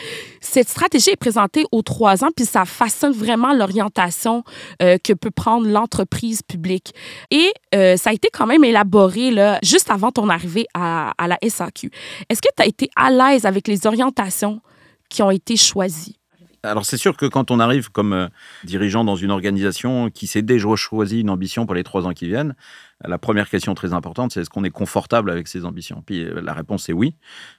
cette 0.40 0.68
stratégie 0.68 1.10
est 1.10 1.16
présentée 1.16 1.64
aux 1.72 1.80
trois 1.80 2.22
ans, 2.22 2.28
puis 2.36 2.44
ça 2.44 2.66
façonne 2.66 3.12
vraiment 3.12 3.54
l'orientation 3.54 4.44
euh, 4.82 4.98
que 5.02 5.14
peut 5.14 5.30
prendre 5.30 5.66
l'entreprise 5.66 6.42
publique. 6.42 6.92
Et 7.30 7.50
euh, 7.74 7.96
ça 7.96 8.10
a 8.10 8.12
été 8.12 8.28
quand 8.30 8.46
même 8.46 8.62
élaboré 8.62 9.30
là, 9.30 9.58
juste 9.62 9.90
avant 9.90 10.12
ton 10.12 10.28
arrivée 10.28 10.66
à, 10.74 11.14
la 11.26 11.38
SAQ. 11.42 11.90
Est-ce 12.28 12.42
que 12.42 12.48
tu 12.54 12.62
as 12.62 12.66
été 12.66 12.90
à 12.94 13.10
l'aise 13.10 13.46
avec 13.46 13.66
les 13.66 13.86
orientations 13.86 14.60
qui 15.08 15.22
ont 15.22 15.30
été 15.30 15.56
choisies? 15.56 16.18
Alors 16.62 16.86
c'est 16.86 16.96
sûr 16.96 17.16
que 17.16 17.26
quand 17.26 17.50
on 17.50 17.60
arrive 17.60 17.90
comme 17.90 18.12
euh, 18.14 18.28
dirigeant 18.64 19.04
dans 19.04 19.16
une 19.16 19.30
organisation 19.30 20.10
qui 20.10 20.26
s'est 20.26 20.42
déjà 20.42 20.74
choisi 20.76 21.20
une 21.20 21.28
ambition 21.28 21.66
pour 21.66 21.74
les 21.74 21.84
trois 21.84 22.06
ans 22.06 22.12
qui 22.12 22.26
viennent, 22.26 22.54
la 23.02 23.18
première 23.18 23.48
question 23.50 23.74
très 23.74 23.92
importante, 23.92 24.32
c'est 24.32 24.40
est-ce 24.40 24.50
qu'on 24.50 24.64
est 24.64 24.70
confortable 24.70 25.30
avec 25.30 25.48
ses 25.48 25.64
ambitions? 25.64 26.02
Puis 26.04 26.22
euh, 26.22 26.40
la 26.40 26.52
réponse 26.52 26.88
est 26.88 26.92
oui. 26.92 27.14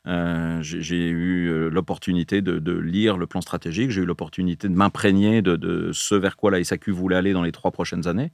Euh, 0.08 0.60
j'ai 0.62 1.10
eu 1.10 1.48
euh, 1.48 1.70
l'opportunité 1.70 2.42
de, 2.42 2.76
lire 2.76 3.18
le 3.18 3.28
plan 3.28 3.42
stratégique, 3.42 3.92
j'ai 3.92 4.02
eu 4.02 4.06
l'opportunité 4.06 4.68
de 4.68 4.74
m'imprégner 4.74 5.42
de, 5.42 5.92
ce 5.94 6.16
vers 6.16 6.36
quoi 6.36 6.52
la 6.52 6.64
SAQ 6.64 6.92
voulait 6.92 7.16
aller 7.16 7.34
dans 7.34 7.42
les 7.42 7.52
trois 7.52 7.72
prochaines 7.72 8.08
années. 8.08 8.32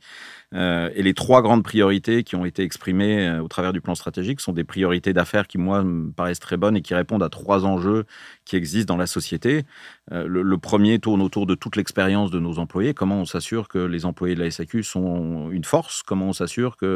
et 0.54 1.02
les 1.02 1.14
trois 1.14 1.42
grandes 1.42 1.64
priorités 1.64 2.24
qui 2.24 2.36
ont 2.36 2.46
été 2.46 2.64
exprimées 2.64 3.40
au 3.40 3.48
travers 3.48 3.74
du 3.74 3.82
plan 3.82 3.96
stratégique 3.96 4.40
sont 4.40 4.54
des 4.54 4.64
priorités 4.64 5.14
d'affaires 5.14 5.48
qui, 5.48 5.58
moi, 5.58 5.84
me 5.84 6.12
paraissent 6.12 6.40
très 6.40 6.58
bonnes 6.58 6.76
et 6.76 6.82
qui 6.82 6.94
répondent 6.94 7.24
à 7.24 7.30
trois 7.30 7.66
enjeux 7.66 8.06
qui 8.46 8.56
existent 8.56 8.94
dans 8.94 8.98
la 8.98 9.08
société. 9.08 9.64
Le, 10.12 10.42
le, 10.42 10.58
premier 10.58 11.00
tourne 11.00 11.22
autour 11.22 11.46
de 11.46 11.56
toute 11.56 11.76
l'expérience 11.76 12.32
de 12.32 12.40
nos 12.40 12.60
employés. 12.60 12.94
Comment 12.94 13.22
on 13.22 13.26
s'assure 13.26 13.68
que 13.68 13.80
les 13.80 14.06
employés 14.06 14.36
de 14.36 14.44
la 14.44 14.52
SAQ 14.52 14.84
sont 14.84 15.52
une 15.52 15.64
force? 15.64 16.04
Comment 16.04 16.30
on 16.30 16.34
s'assure 16.34 16.78
que 16.78 16.91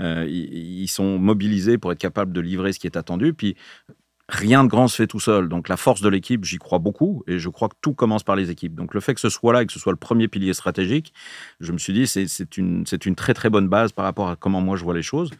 euh, 0.00 0.26
ils 0.28 0.88
sont 0.88 1.18
mobilisés 1.18 1.78
pour 1.78 1.92
être 1.92 1.98
capables 1.98 2.32
de 2.32 2.40
livrer 2.40 2.72
ce 2.72 2.78
qui 2.78 2.86
est 2.86 2.96
attendu. 2.96 3.34
Puis 3.34 3.56
rien 4.28 4.64
de 4.64 4.68
grand 4.68 4.88
se 4.88 4.96
fait 4.96 5.06
tout 5.06 5.20
seul. 5.20 5.48
Donc 5.48 5.68
la 5.68 5.76
force 5.76 6.00
de 6.00 6.08
l'équipe, 6.08 6.44
j'y 6.44 6.58
crois 6.58 6.78
beaucoup 6.78 7.22
et 7.26 7.38
je 7.38 7.48
crois 7.48 7.68
que 7.68 7.76
tout 7.80 7.94
commence 7.94 8.24
par 8.24 8.36
les 8.36 8.50
équipes. 8.50 8.74
Donc 8.74 8.94
le 8.94 9.00
fait 9.00 9.14
que 9.14 9.20
ce 9.20 9.28
soit 9.28 9.52
là 9.52 9.62
et 9.62 9.66
que 9.66 9.72
ce 9.72 9.78
soit 9.78 9.92
le 9.92 9.98
premier 9.98 10.28
pilier 10.28 10.52
stratégique, 10.52 11.12
je 11.60 11.72
me 11.72 11.78
suis 11.78 11.92
dit 11.92 12.06
c'est 12.06 12.56
une, 12.56 12.84
une 13.04 13.14
très 13.14 13.34
très 13.34 13.50
bonne 13.50 13.68
base 13.68 13.92
par 13.92 14.04
rapport 14.04 14.28
à 14.28 14.36
comment 14.36 14.60
moi 14.60 14.76
je 14.76 14.84
vois 14.84 14.94
les 14.94 15.02
choses. 15.02 15.30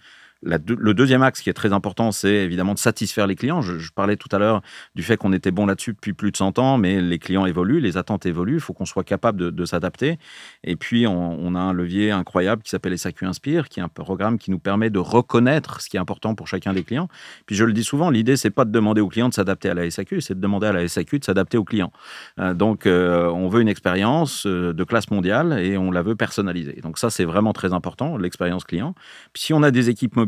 Le 0.42 0.92
deuxième 0.92 1.22
axe 1.22 1.40
qui 1.40 1.50
est 1.50 1.54
très 1.54 1.72
important, 1.72 2.12
c'est 2.12 2.28
évidemment 2.28 2.74
de 2.74 2.78
satisfaire 2.78 3.26
les 3.26 3.36
clients. 3.36 3.62
Je, 3.62 3.90
parlais 3.94 4.16
tout 4.16 4.28
à 4.32 4.38
l'heure 4.38 4.60
du 4.94 5.02
fait 5.02 5.16
qu'on 5.16 5.32
était 5.32 5.50
bon 5.50 5.66
là-dessus 5.66 5.92
depuis 5.92 6.12
plus 6.12 6.30
de 6.30 6.36
100 6.36 6.58
ans, 6.58 6.76
mais 6.76 7.00
les 7.00 7.18
clients 7.18 7.46
évoluent, 7.46 7.80
les 7.80 7.96
attentes 7.96 8.26
évoluent, 8.26 8.54
il 8.54 8.60
faut 8.60 8.74
qu'on 8.74 8.84
soit 8.84 9.04
capable 9.04 9.52
de, 9.52 9.64
s'adapter. 9.64 10.18
Et 10.62 10.76
puis, 10.76 11.06
on, 11.06 11.54
a 11.54 11.58
un 11.58 11.72
levier 11.72 12.10
incroyable 12.10 12.62
qui 12.62 12.70
s'appelle 12.70 12.96
SAQ 12.96 13.26
Inspire, 13.26 13.68
qui 13.68 13.80
est 13.80 13.82
un 13.82 13.88
programme 13.88 14.38
qui 14.38 14.50
nous 14.50 14.58
permet 14.58 14.90
de 14.90 14.98
reconnaître 14.98 15.80
ce 15.80 15.88
qui 15.88 15.96
est 15.96 16.00
important 16.00 16.34
pour 16.34 16.46
chacun 16.46 16.72
des 16.72 16.84
clients. 16.84 17.08
Puis, 17.46 17.56
je 17.56 17.64
le 17.64 17.72
dis 17.72 17.82
souvent, 17.82 18.10
l'idée, 18.10 18.36
c'est 18.36 18.50
pas 18.50 18.64
de 18.64 18.70
demander 18.70 19.00
aux 19.00 19.08
clients 19.08 19.28
de 19.28 19.34
s'adapter 19.34 19.70
à 19.70 19.74
la 19.74 19.90
SAQ, 19.90 20.20
c'est 20.20 20.34
de 20.34 20.40
demander 20.40 20.68
à 20.68 20.72
la 20.72 20.86
SAQ 20.86 21.18
de 21.18 21.24
s'adapter 21.24 21.58
aux 21.58 21.64
clients. 21.64 21.92
Euh, 22.38 22.54
donc, 22.54 22.86
euh, 22.86 23.28
on 23.30 23.48
veut 23.48 23.62
une 23.62 23.68
expérience 23.68 24.46
euh, 24.46 24.72
de 24.72 24.84
classe 24.84 25.10
mondiale 25.10 25.58
et 25.58 25.76
on 25.76 25.90
la 25.90 26.02
veut 26.02 26.14
personnaliser. 26.14 26.80
Donc, 26.82 26.98
ça, 26.98 27.10
c'est 27.10 27.24
vraiment 27.24 27.52
très 27.52 27.72
important, 27.72 28.16
l'expérience 28.16 28.64
client. 28.64 28.94
Puis, 29.32 29.44
si 29.44 29.52
on 29.52 29.62
a 29.62 29.70
des 29.70 29.88
équipes 29.90 30.14
mobiles, 30.14 30.25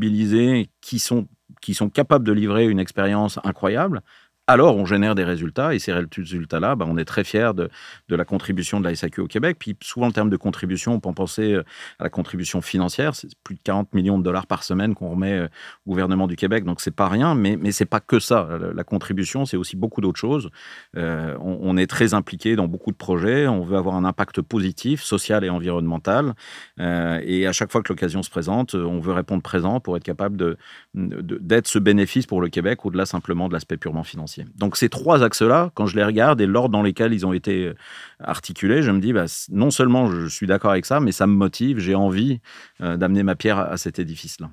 qui 0.80 0.98
sont, 0.98 1.28
qui 1.60 1.74
sont 1.74 1.90
capables 1.90 2.26
de 2.26 2.32
livrer 2.32 2.66
une 2.66 2.80
expérience 2.80 3.38
incroyable, 3.44 4.02
alors 4.48 4.76
on 4.76 4.86
génère 4.86 5.14
des 5.14 5.24
résultats 5.24 5.74
et 5.74 5.78
ces 5.78 5.92
résultats-là, 5.92 6.74
ben, 6.74 6.86
on 6.88 6.96
est 6.96 7.04
très 7.04 7.22
fiers 7.22 7.52
de, 7.54 7.68
la 8.08 8.24
contribution 8.24 8.80
de 8.80 8.88
la 8.88 8.94
SAQ 8.94 9.20
au 9.20 9.26
Québec. 9.26 9.58
Puis 9.60 9.76
souvent, 9.82 10.06
en 10.06 10.10
termes 10.10 10.30
de 10.30 10.38
contribution, 10.38 10.94
on 10.94 11.00
peut 11.00 11.12
penser 11.12 11.52
euh, 11.52 11.64
à 11.98 12.04
la 12.04 12.10
contribution 12.10 12.62
financière. 12.62 13.14
C'est 13.14 13.28
plus 13.44 13.56
de 13.56 13.60
40 13.62 13.92
millions 13.92 14.18
de 14.18 14.24
dollars 14.24 14.46
par 14.46 14.64
semaine 14.64 14.94
qu'on 14.94 15.10
remet 15.10 15.34
euh, 15.34 15.48
au 15.84 15.90
gouvernement 15.90 16.26
du 16.26 16.34
Québec, 16.34 16.64
donc 16.64 16.80
c'est 16.80 16.94
pas 16.94 17.08
rien, 17.08 17.34
mais, 17.34 17.56
mais 17.56 17.72
c'est 17.72 17.84
pas 17.84 18.00
que 18.00 18.18
ça. 18.18 18.48
La 18.74 18.84
contribution, 18.84 19.44
c'est 19.44 19.58
aussi 19.58 19.76
beaucoup 19.76 20.00
d'autres 20.00 20.18
choses. 20.18 20.50
Euh, 20.96 21.36
on, 21.40 21.76
est 21.76 21.86
très 21.86 22.14
impliqué 22.14 22.56
dans 22.56 22.66
beaucoup 22.66 22.90
de 22.90 22.96
projets. 22.96 23.46
On 23.46 23.60
veut 23.60 23.76
avoir 23.76 23.96
un 23.96 24.04
impact 24.04 24.40
positif, 24.40 25.02
social 25.02 25.44
et 25.44 25.50
environnemental. 25.50 26.34
et 26.78 27.46
à 27.46 27.52
chaque 27.52 27.70
fois 27.70 27.82
que 27.82 27.92
l'occasion 27.92 28.22
se 28.22 28.30
présente, 28.30 28.74
on 28.74 28.98
veut 28.98 29.12
répondre 29.12 29.42
présent 29.42 29.78
pour 29.80 29.96
être 29.96 30.02
capable 30.02 30.56
d'être 30.94 31.66
ce 31.66 31.78
bénéfice 31.78 32.26
pour 32.26 32.40
le 32.40 32.48
Québec 32.48 32.86
au-delà 32.86 33.04
simplement 33.04 33.48
de 33.48 33.52
l'aspect 33.52 33.76
purement 33.76 34.04
financier. 34.04 34.37
Donc 34.56 34.76
ces 34.76 34.88
trois 34.88 35.22
axes-là, 35.22 35.70
quand 35.74 35.86
je 35.86 35.96
les 35.96 36.04
regarde 36.04 36.40
et 36.40 36.46
l'ordre 36.46 36.70
dans 36.70 36.82
lesquels 36.82 37.12
ils 37.12 37.26
ont 37.26 37.32
été 37.32 37.66
euh, 37.66 37.74
articulés, 38.20 38.82
je 38.82 38.90
me 38.90 39.00
dis, 39.00 39.12
bah, 39.12 39.26
non 39.50 39.70
seulement 39.70 40.10
je 40.10 40.26
suis 40.26 40.46
d'accord 40.46 40.72
avec 40.72 40.86
ça, 40.86 41.00
mais 41.00 41.12
ça 41.12 41.26
me 41.26 41.34
motive, 41.34 41.78
j'ai 41.78 41.94
envie 41.94 42.40
euh, 42.80 42.96
d'amener 42.96 43.22
ma 43.22 43.34
pierre 43.34 43.58
à 43.58 43.76
cet 43.76 43.98
édifice-là. 43.98 44.50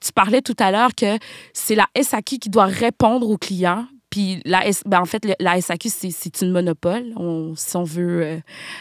Tu 0.00 0.12
parlais 0.12 0.42
tout 0.42 0.56
à 0.58 0.70
l'heure 0.70 0.94
que 0.94 1.18
c'est 1.52 1.74
la 1.74 1.86
SAQ 2.00 2.38
qui 2.38 2.50
doit 2.50 2.66
répondre 2.66 3.28
aux 3.28 3.38
clients. 3.38 3.86
Puis 4.10 4.42
la 4.44 4.62
ben 4.86 5.00
en 5.00 5.04
fait, 5.04 5.24
la 5.38 5.60
SAQ, 5.60 5.88
c'est 5.88 6.42
une 6.42 6.50
monopole. 6.50 7.12
On, 7.14 7.54
si 7.54 7.76
on 7.76 7.84
veut 7.84 8.22
euh, 8.22 8.40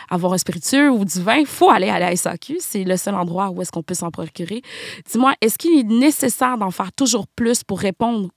avoir 0.09 0.33
un 0.33 0.39
spiritueux 0.39 0.89
ou 0.89 1.05
du 1.05 1.21
vin, 1.21 1.35
il 1.35 1.45
faut 1.45 1.69
aller 1.69 1.89
à 1.89 1.99
la 1.99 2.15
SAQ. 2.15 2.57
C'est 2.59 2.83
le 2.83 2.97
seul 2.97 3.13
endroit 3.13 3.51
où 3.51 3.61
est-ce 3.61 3.71
qu'on 3.71 3.83
peut 3.83 3.93
s'en 3.93 4.09
procurer. 4.09 4.63
Dis-moi, 5.11 5.33
est-ce 5.41 5.59
qu'il 5.59 5.77
est 5.77 5.83
nécessaire 5.83 6.57
d'en 6.57 6.71
faire 6.71 6.91
toujours 6.91 7.27
plus 7.27 7.63
pour 7.63 7.79
répondre 7.79 8.29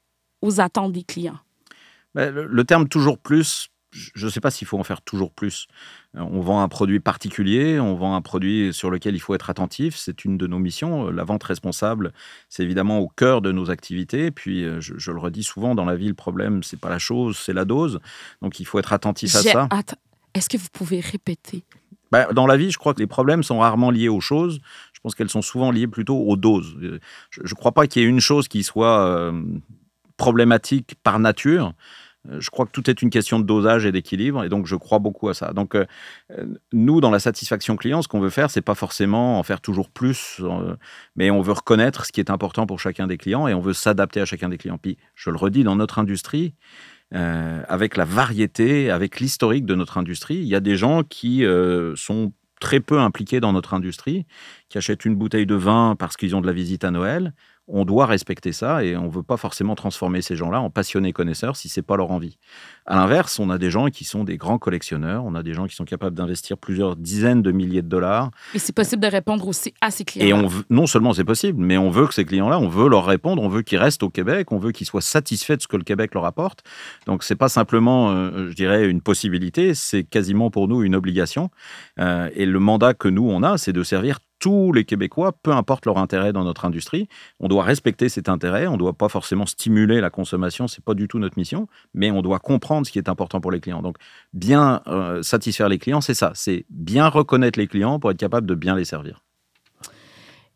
aux 0.43 0.61
attentes 0.61 0.93
des 0.93 1.03
clients? 1.03 1.39
Le, 2.15 2.63
terme 2.63 2.89
toujours 2.89 3.19
plus, 3.19 3.71
je 3.93 4.27
ne 4.27 4.31
sais 4.31 4.41
pas 4.41 4.51
s'il 4.51 4.67
faut 4.67 4.79
en 4.79 4.85
faire 4.85 5.03
toujours 5.03 5.33
plus. 5.33 5.67
Euh, 6.17 6.21
on 6.21 6.41
vend 6.41 6.63
un 6.63 6.69
produit 6.69 7.01
particulier, 7.01 7.79
on 7.79 7.95
vend 7.95 8.15
un 8.15 8.21
produit 8.21 8.73
sur 8.73 8.91
lequel 8.91 9.15
il 9.15 9.21
faut 9.21 9.35
être 9.35 9.51
attentif. 9.51 9.97
C'est 9.97 10.25
une 10.25 10.39
de 10.39 10.47
nos 10.47 10.59
missions. 10.59 11.11
La 11.11 11.25
vente 11.25 11.45
responsable, 11.45 12.13
c'est 12.49 12.63
évidemment 12.63 12.99
au 12.99 13.09
cœur 13.09 13.43
de 13.43 13.53
nos 13.53 13.71
activités. 13.71 14.31
Puis, 14.31 14.65
euh, 14.65 14.81
je, 14.81 15.11
le 15.11 15.19
redis 15.19 15.43
souvent, 15.43 15.75
dans 15.75 15.85
la 15.85 15.97
vie, 15.97 16.09
le 16.09 16.15
problème, 16.15 16.63
c'est 16.63 16.79
pas 16.79 16.91
la 16.91 16.99
chose, 16.99 17.37
c'est 17.39 17.53
la 17.53 17.65
dose. 17.65 18.01
Donc, 18.41 18.61
il 18.61 18.65
faut 18.65 18.79
être 18.79 18.93
attentif 18.93 19.35
à 19.35 19.43
ça. 19.43 19.69
Est-ce 20.35 20.49
que 20.49 20.57
vous 20.57 20.69
pouvez 20.73 21.01
répéter? 21.01 21.65
Ben, 22.11 22.27
Dans 22.33 22.47
la 22.47 22.57
vie, 22.57 22.71
je 22.71 22.79
crois 22.79 22.95
que 22.95 23.01
les 23.01 23.07
problèmes 23.07 23.43
sont 23.43 23.59
rarement 23.59 23.91
liés 23.91 24.09
aux 24.09 24.21
choses. 24.21 24.61
Je 24.95 25.01
pense 25.01 25.15
qu'elles 25.15 25.31
sont 25.31 25.43
souvent 25.43 25.71
liées 25.71 25.89
plutôt 25.89 26.17
aux 26.19 26.37
doses. 26.37 26.77
Euh, 26.83 27.01
je 27.31 27.43
ne 27.43 27.55
crois 27.55 27.73
pas 27.73 27.87
qu'il 27.87 28.03
y 28.03 28.05
ait 28.05 28.09
une 28.09 28.21
chose 28.21 28.49
qui 28.49 28.63
soit 28.63 29.33
problématique 30.17 30.95
par 31.03 31.19
nature. 31.19 31.75
Euh, 32.29 32.41
je 32.41 32.51
crois 32.51 32.67
que 32.67 32.71
tout 32.71 32.89
est 32.89 33.03
une 33.03 33.11
question 33.11 33.39
de 33.39 33.45
dosage 33.45 33.85
et 33.87 33.93
d'équilibre, 33.93 34.45
et 34.45 34.49
donc 34.49 34.67
je 34.67 34.77
crois 34.77 34.99
beaucoup 34.99 35.29
à 35.29 35.35
ça. 35.35 35.53
Donc, 35.53 35.75
euh, 35.75 35.87
euh, 36.39 36.47
nous, 36.73 37.01
dans 37.01 37.11
la 37.11 37.19
satisfaction 37.19 37.77
client, 37.77 38.03
ce 38.03 38.09
qu'on 38.09 38.21
veut 38.21 38.31
faire, 38.31 38.51
c'est 38.51 38.63
pas 38.63 38.75
forcément 38.75 39.39
en 39.39 39.43
faire 39.43 39.61
toujours 39.61 39.91
plus, 39.91 40.41
mais 41.17 41.31
on 41.31 41.41
veut 41.41 41.53
reconnaître 41.53 42.07
ce 42.07 42.13
qui 42.13 42.21
est 42.21 42.31
important 42.31 42.67
pour 42.67 42.81
chacun 42.81 43.07
des 43.07 43.19
clients 43.19 43.49
et 43.49 43.55
on 43.55 43.61
veut 43.61 43.73
s'adapter 43.73 44.21
à 44.21 44.25
chacun 44.25 44.49
des 44.49 44.59
clients. 44.59 44.79
Puis, 44.79 44.99
je 45.15 45.31
le 45.31 45.37
redis, 45.37 45.65
dans 45.65 45.77
notre 45.77 45.99
industrie, 45.99 46.55
avec 47.13 47.99
la 47.99 48.07
variété, 48.07 48.91
avec 48.91 49.21
l'historique 49.21 49.67
de 49.67 49.75
notre 49.75 49.99
industrie, 49.99 50.37
il 50.37 50.47
y 50.47 50.55
a 50.55 50.61
des 50.61 50.77
gens 50.77 51.03
qui 51.03 51.45
sont 51.95 52.33
très 52.59 52.81
peu 52.81 53.01
impliqués 53.01 53.41
dans 53.41 53.53
notre 53.53 53.75
industrie, 53.75 54.25
qui 54.69 54.79
achètent 54.79 55.05
une 55.05 55.17
bouteille 55.17 55.47
de 55.47 55.55
vin 55.55 55.95
parce 55.99 56.17
qu'ils 56.17 56.35
ont 56.37 56.41
de 56.41 56.47
la 56.47 56.53
visite 56.53 56.85
à 56.85 56.91
Noël, 56.91 57.35
on 57.73 57.85
doit 57.87 58.07
respecter 58.07 58.53
ça 58.53 58.85
et 58.85 58.97
on 58.97 59.07
ne 59.07 59.11
veut 59.11 59.23
pas 59.23 59.39
forcément 59.39 59.75
transformer 59.75 60.21
ces 60.21 60.37
gens-là 60.37 60.61
en 60.61 60.69
passionnés 60.69 61.13
connaisseurs 61.13 61.57
si 61.57 61.69
ce 61.71 61.81
n'est 61.81 61.85
pas 61.85 61.97
leur 61.97 62.11
envie. 62.11 62.37
À 62.85 62.97
l'inverse, 62.97 63.39
on 63.39 63.49
a 63.49 63.57
des 63.57 63.71
gens 63.71 63.89
qui 63.89 64.05
sont 64.05 64.25
des 64.25 64.37
grands 64.37 64.59
collectionneurs, 64.59 65.25
on 65.25 65.35
a 65.35 65.43
des 65.43 65.55
gens 65.55 65.67
qui 65.67 65.75
sont 65.75 65.87
capables 65.87 66.15
d'investir 66.15 66.59
plusieurs 66.59 66.97
dizaines 66.97 67.41
de 67.41 67.51
milliers 67.51 67.81
de 67.81 67.89
dollars. 67.89 68.31
Et 68.55 68.59
c'est 68.59 68.75
possible 68.75 69.03
de 69.03 69.09
répondre 69.09 69.49
aussi 69.49 69.73
à 69.81 69.91
ces 69.91 70.05
clients. 70.05 70.27
Et 70.27 70.33
on 70.35 70.49
non 70.69 70.87
seulement 70.87 71.15
c'est 71.15 71.25
possible, 71.25 71.65
mais 71.65 71.79
on 71.79 71.91
veut 71.91 72.07
que 72.07 72.15
ces 72.15 72.27
clients-là, 72.27 72.59
on 72.59 72.69
veut 72.69 72.89
leur 72.89 73.07
répondre, 73.07 73.43
on 73.43 73.49
veut 73.49 73.63
qu'ils 73.63 73.79
restent 73.79 74.03
au 74.03 74.11
Québec, 74.11 74.53
on 74.53 74.59
veut 74.59 74.73
qu'ils 74.73 74.87
soient 74.87 75.01
satisfaits 75.01 75.57
de 75.57 75.63
ce 75.63 75.69
que 75.69 75.77
le 75.79 75.85
Québec 75.85 76.13
leur 76.15 76.27
apporte. 76.27 76.63
Donc 77.07 77.25
c'est 77.25 77.37
pas 77.37 77.49
simplement, 77.49 78.11
euh, 78.11 78.51
je 78.51 78.55
dirais, 78.55 78.87
une 78.87 79.01
possibilité, 79.01 79.75
c'est 79.75 80.05
quasiment 80.05 80.51
pour 80.51 80.69
nous 80.69 80.83
une 80.83 80.95
obligation. 80.95 81.51
Euh, 81.99 82.29
et 82.35 82.45
le 82.45 82.59
mandat 82.59 82.93
que 82.93 83.09
nous 83.09 83.29
on 83.31 83.43
a, 83.43 83.57
c'est 83.57 83.73
de 83.73 83.83
servir 83.83 84.19
tous 84.43 84.73
les 84.73 84.85
Québécois, 84.85 85.31
peu 85.31 85.53
importe 85.53 85.87
leur 85.87 85.99
intérêt 85.99 86.33
dans 86.33 86.43
notre 86.43 86.65
industrie. 86.65 87.09
On 87.39 87.47
doit 87.47 87.63
respecter 87.63 88.09
cet 88.09 88.29
intérêt, 88.29 88.67
on 88.67 88.73
ne 88.73 88.77
doit 88.77 88.93
pas 88.93 89.09
forcément 89.09 89.47
stimuler 89.47 90.01
la 90.01 90.11
consommation, 90.11 90.67
c'est 90.67 90.85
pas 90.85 90.95
du 90.95 91.07
tout 91.07 91.21
notre 91.21 91.39
mission, 91.39 91.69
mais 91.95 92.11
on 92.11 92.23
doit 92.23 92.41
comprendre 92.41 92.85
ce 92.85 92.91
qui 92.91 92.99
est 92.99 93.09
important 93.09 93.41
pour 93.41 93.53
les 93.53 93.61
clients. 93.61 93.83
Donc, 93.83 93.99
bien 94.33 94.83
euh, 94.89 95.23
satisfaire 95.23 95.69
les 95.69 95.79
clients, 95.79 96.01
c'est 96.01 96.15
ça, 96.15 96.33
c'est 96.35 96.67
bien 96.71 97.07
reconnaître 97.07 97.57
les 97.57 97.69
clients 97.69 98.01
pour 98.01 98.11
être 98.11 98.19
capable 98.19 98.49
de 98.49 98.57
bien 98.57 98.75
les 98.75 98.85
servir. 98.85 99.23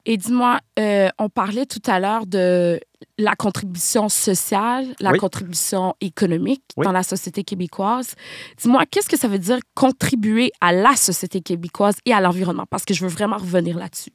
Et 0.09 0.17
dis-moi, 0.17 0.61
euh, 0.79 1.09
on 1.19 1.29
parlait 1.29 1.67
tout 1.67 1.83
à 1.85 1.99
l'heure 1.99 2.27
de 2.27 2.81
la 3.19 3.35
contribution 3.35 4.09
sociale, 4.09 4.87
la 5.01 5.13
contribution 5.15 5.95
économique 6.01 6.63
dans 6.77 6.93
la 6.93 7.03
société 7.03 7.43
québécoise. 7.43 8.15
Dis-moi, 8.57 8.85
qu'est-ce 8.89 9.09
que 9.09 9.19
ça 9.19 9.27
veut 9.27 9.41
dire 9.41 9.59
contribuer 9.75 10.53
à 10.61 10.73
la 10.73 10.95
société 10.95 11.41
québécoise 11.41 11.97
et 12.07 12.13
à 12.13 12.21
l'environnement? 12.21 12.67
Parce 12.71 12.85
que 12.85 12.95
je 12.95 13.03
veux 13.03 13.11
vraiment 13.11 13.37
revenir 13.37 13.77
là-dessus. 13.77 14.13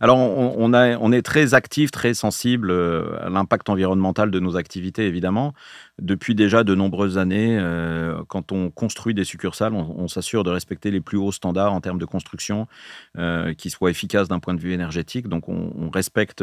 Alors, 0.00 0.18
on, 0.18 1.12
est 1.12 1.22
très 1.22 1.54
actif, 1.54 1.90
très 1.90 2.14
sensible 2.14 2.70
euh, 2.70 3.16
à 3.20 3.30
l'impact 3.30 3.68
environnemental 3.68 4.30
de 4.30 4.40
nos 4.40 4.56
activités, 4.56 5.06
évidemment. 5.06 5.54
Depuis 6.00 6.34
déjà 6.34 6.64
de 6.64 6.74
nombreuses 6.74 7.18
années, 7.18 7.56
euh, 7.58 8.22
quand 8.28 8.52
on 8.52 8.70
construit 8.70 9.14
des 9.14 9.24
succursales, 9.24 9.72
on, 9.74 10.08
s'assure 10.08 10.44
de 10.44 10.50
respecter 10.50 10.90
les 10.90 11.00
plus 11.00 11.16
hauts 11.16 11.32
standards 11.32 11.72
en 11.72 11.80
termes 11.80 11.98
de 11.98 12.04
construction, 12.04 12.66
euh, 13.18 13.54
qui 13.54 13.70
soient 13.70 13.90
efficaces 13.90 14.28
d'un 14.28 14.40
point 14.40 14.54
de 14.54 14.60
vue 14.60 14.72
énergétique. 14.72 15.28
Donc, 15.28 15.48
on, 15.48 15.90
respecte 15.92 16.42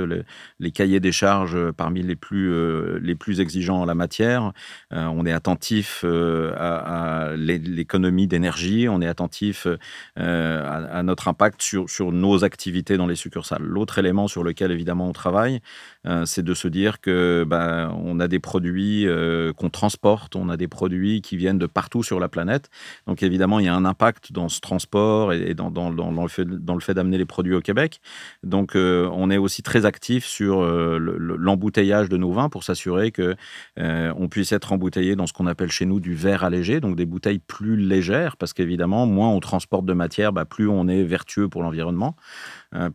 les 0.59 0.71
cahiers 0.71 1.01
des 1.01 1.11
charges 1.11 1.71
parmi 1.71 2.01
les 2.03 2.15
plus, 2.15 2.99
les 3.01 3.15
plus 3.15 3.41
exigeants 3.41 3.81
en 3.81 3.85
la 3.85 3.95
matière. 3.95 4.53
on 4.91 5.25
est 5.25 5.31
attentif 5.33 6.05
à, 6.05 7.31
l'économie 7.35 8.27
d'énergie, 8.27 8.87
on 8.87 9.01
est 9.01 9.07
attentif 9.07 9.67
à, 10.15 11.03
notre 11.03 11.27
impact 11.27 11.61
sur, 11.61 11.89
sur 11.89 12.13
nos 12.13 12.45
activités 12.45 12.95
dans 12.97 13.07
les 13.07 13.15
L'autre 13.59 13.99
élément 13.99 14.27
sur 14.27 14.43
lequel 14.43 14.71
évidemment 14.71 15.07
on 15.07 15.13
travaille, 15.13 15.59
euh, 16.07 16.25
c'est 16.25 16.43
de 16.43 16.53
se 16.53 16.67
dire 16.67 17.01
que 17.01 17.45
ben, 17.47 17.93
on 18.03 18.19
a 18.19 18.27
des 18.27 18.39
produits 18.39 19.07
euh, 19.07 19.53
qu'on 19.53 19.69
transporte, 19.69 20.35
on 20.35 20.49
a 20.49 20.57
des 20.57 20.67
produits 20.67 21.21
qui 21.21 21.37
viennent 21.37 21.57
de 21.57 21.65
partout 21.65 22.03
sur 22.03 22.19
la 22.19 22.29
planète. 22.29 22.69
Donc 23.07 23.23
évidemment, 23.23 23.59
il 23.59 23.65
y 23.65 23.69
a 23.69 23.75
un 23.75 23.85
impact 23.85 24.31
dans 24.31 24.49
ce 24.49 24.59
transport 24.59 25.33
et 25.33 25.53
dans, 25.53 25.71
dans, 25.71 25.91
dans, 25.91 26.21
le 26.21 26.29
fait, 26.29 26.45
dans 26.45 26.75
le 26.75 26.81
fait 26.81 26.93
d'amener 26.93 27.17
les 27.17 27.25
produits 27.25 27.55
au 27.55 27.61
Québec. 27.61 28.01
Donc 28.43 28.75
euh, 28.75 29.09
on 29.13 29.29
est 29.29 29.37
aussi 29.37 29.63
très 29.63 29.85
actif 29.85 30.25
sur 30.25 30.61
l'embouteillage 30.61 32.09
de 32.09 32.17
nos 32.17 32.31
vins 32.31 32.49
pour 32.49 32.63
s'assurer 32.63 33.11
que 33.11 33.35
on 33.77 34.27
puisse 34.29 34.51
être 34.51 34.71
embouteillé 34.71 35.15
dans 35.15 35.27
ce 35.27 35.33
qu'on 35.33 35.47
appelle 35.47 35.71
chez 35.71 35.85
nous 35.85 35.99
du 35.99 36.13
verre 36.13 36.43
allégé, 36.43 36.79
donc 36.79 36.95
des 36.95 37.05
bouteilles 37.05 37.39
plus 37.39 37.75
légères, 37.75 38.37
parce 38.37 38.53
qu'évidemment, 38.53 39.05
moins 39.05 39.29
on 39.29 39.39
transporte 39.39 39.85
de 39.85 39.93
matière, 39.93 40.33
bah, 40.33 40.45
plus 40.45 40.67
on 40.67 40.87
est 40.87 41.03
vertueux 41.03 41.49
pour 41.49 41.63
l'environnement. 41.63 42.15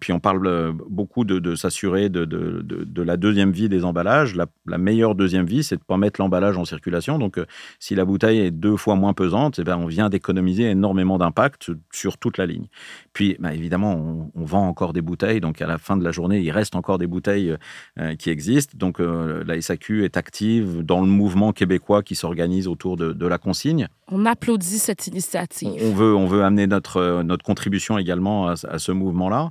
Puis 0.00 0.12
on 0.12 0.20
parle 0.20 0.72
beaucoup 0.88 1.24
de, 1.24 1.38
de 1.38 1.54
s'assurer 1.54 2.08
de, 2.08 2.24
de, 2.24 2.62
de 2.62 3.02
la 3.02 3.16
deuxième 3.16 3.52
vie 3.52 3.68
des 3.68 3.84
emballages. 3.84 4.34
La, 4.34 4.78
meilleure 4.78 5.14
deuxième 5.14 5.46
vie, 5.46 5.62
c'est 5.62 5.76
de 5.76 5.80
ne 5.80 5.86
pas 5.86 5.96
mettre 5.96 6.20
l'emballage 6.20 6.56
en 6.58 6.64
circulation. 6.64 7.18
Donc, 7.18 7.38
euh, 7.38 7.46
si 7.78 7.94
la 7.94 8.04
bouteille 8.04 8.40
est 8.40 8.50
deux 8.50 8.76
fois 8.76 8.94
moins 8.94 9.14
pesante, 9.14 9.58
eh 9.58 9.64
ben, 9.64 9.76
on 9.76 9.86
vient 9.86 10.08
d'économiser 10.08 10.70
énormément 10.70 11.18
d'impact 11.18 11.70
sur 11.92 12.18
toute 12.18 12.38
la 12.38 12.46
ligne. 12.46 12.66
Puis, 13.12 13.36
bah, 13.38 13.54
évidemment, 13.54 14.30
on, 14.34 14.44
vend 14.44 14.68
encore 14.68 14.92
des 14.92 15.02
bouteilles. 15.02 15.40
Donc, 15.40 15.60
à 15.60 15.66
la 15.66 15.78
fin 15.78 15.96
de 15.96 16.04
la 16.04 16.12
journée, 16.12 16.40
il 16.40 16.50
reste 16.52 16.76
encore 16.76 16.98
des 16.98 17.08
bouteilles 17.08 17.56
euh, 17.98 18.14
qui 18.14 18.30
existent. 18.30 18.74
Donc, 18.76 19.00
euh, 19.00 19.42
la 19.44 19.60
SAQ 19.60 20.04
est 20.04 20.16
active 20.16 20.82
dans 20.82 21.00
le 21.00 21.08
mouvement 21.08 21.52
québécois 21.52 22.02
qui 22.02 22.14
s'organise 22.14 22.68
autour 22.68 22.96
de, 22.96 23.26
la 23.26 23.38
consigne. 23.38 23.88
On 24.08 24.24
applaudit 24.24 24.78
cette 24.78 25.08
initiative. 25.08 25.82
On 25.82 25.92
veut, 25.92 26.14
on 26.14 26.26
veut 26.26 26.44
amener 26.44 26.68
notre, 26.68 27.22
notre 27.24 27.44
contribution 27.44 27.98
également 27.98 28.46
à, 28.46 28.78
ce 28.78 28.92
mouvement-là. 28.92 29.50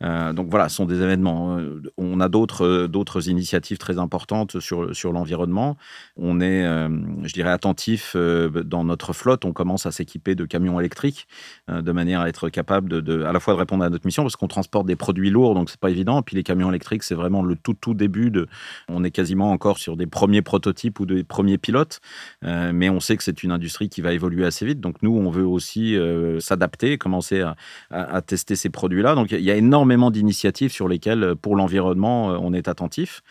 donc 0.00 0.48
voilà, 0.48 0.68
ce 0.68 0.76
sont 0.76 0.86
des 0.86 1.02
événements. 1.02 1.58
On 1.98 2.20
a 2.20 2.28
d'autres 2.28 2.86
d'autres 2.86 3.28
initiatives 3.28 3.78
très 3.78 3.98
importantes 3.98 4.58
sur, 4.60 4.94
sur 4.94 5.12
l'environnement. 5.12 5.76
On 6.16 6.40
est, 6.40 6.62
je 6.62 7.32
dirais, 7.32 7.50
attentif 7.50 8.16
dans 8.16 8.84
notre 8.84 9.12
flotte. 9.12 9.44
On 9.44 9.52
commence 9.52 9.86
à 9.86 9.92
s'équiper 9.92 10.34
de 10.34 10.44
camions 10.46 10.80
électriques 10.80 11.26
de 11.68 11.92
manière 11.92 12.20
à 12.20 12.28
être 12.28 12.48
capable 12.48 13.02
de, 13.02 13.22
à 13.24 13.32
la 13.32 13.40
fois 13.40 13.54
de 13.54 13.58
répondre 13.58 13.84
à 13.84 13.90
notre 13.90 14.06
mission 14.06 14.22
parce 14.22 14.36
qu'on 14.36 14.48
transporte 14.48 14.86
des 14.86 14.96
produits 14.96 15.30
lourds, 15.30 15.54
donc 15.54 15.68
c'est 15.68 15.80
pas 15.80 15.90
évident. 15.90 16.22
Puis 16.22 16.36
les 16.36 16.42
camions 16.42 16.70
électriques, 16.70 17.02
c'est 17.02 17.14
vraiment 17.14 17.42
le 17.42 17.56
tout 17.56 17.74
tout 17.74 17.94
début 17.94 18.30
de. 18.30 18.46
On 18.88 19.04
est 19.04 19.10
quasiment 19.10 19.50
encore 19.50 19.78
sur 19.78 19.96
des 19.96 20.06
premiers 20.06 20.42
prototypes 20.42 20.98
ou 21.00 21.06
des 21.06 21.24
premiers 21.24 21.58
pilotes, 21.58 22.00
mais 22.42 22.88
on 22.88 23.00
sait 23.00 23.16
que 23.16 23.22
c'est 23.22 23.42
une 23.42 23.52
industrie 23.52 23.88
qui 23.88 24.00
va 24.00 24.12
évoluer 24.12 24.46
assez 24.46 24.64
vite. 24.64 24.80
Donc 24.80 25.02
nous, 25.02 25.14
on 25.14 25.30
veut 25.30 25.46
aussi 25.46 25.96
s'adapter, 26.38 26.96
commencer 26.96 27.44
à, 27.90 28.22
tester 28.22 28.56
ces 28.56 28.70
produits-là. 28.70 29.14
Donc 29.14 29.32
il 29.32 29.40
y 29.40 29.50
a 29.50 29.56
énormément 29.56 29.89
d'initiatives 30.10 30.72
sur 30.72 30.88
lesquelles, 30.88 31.34
pour 31.40 31.56
l'environnement, 31.56 32.28
on 32.28 32.52
est 32.52 32.68
attentif. 32.68 33.22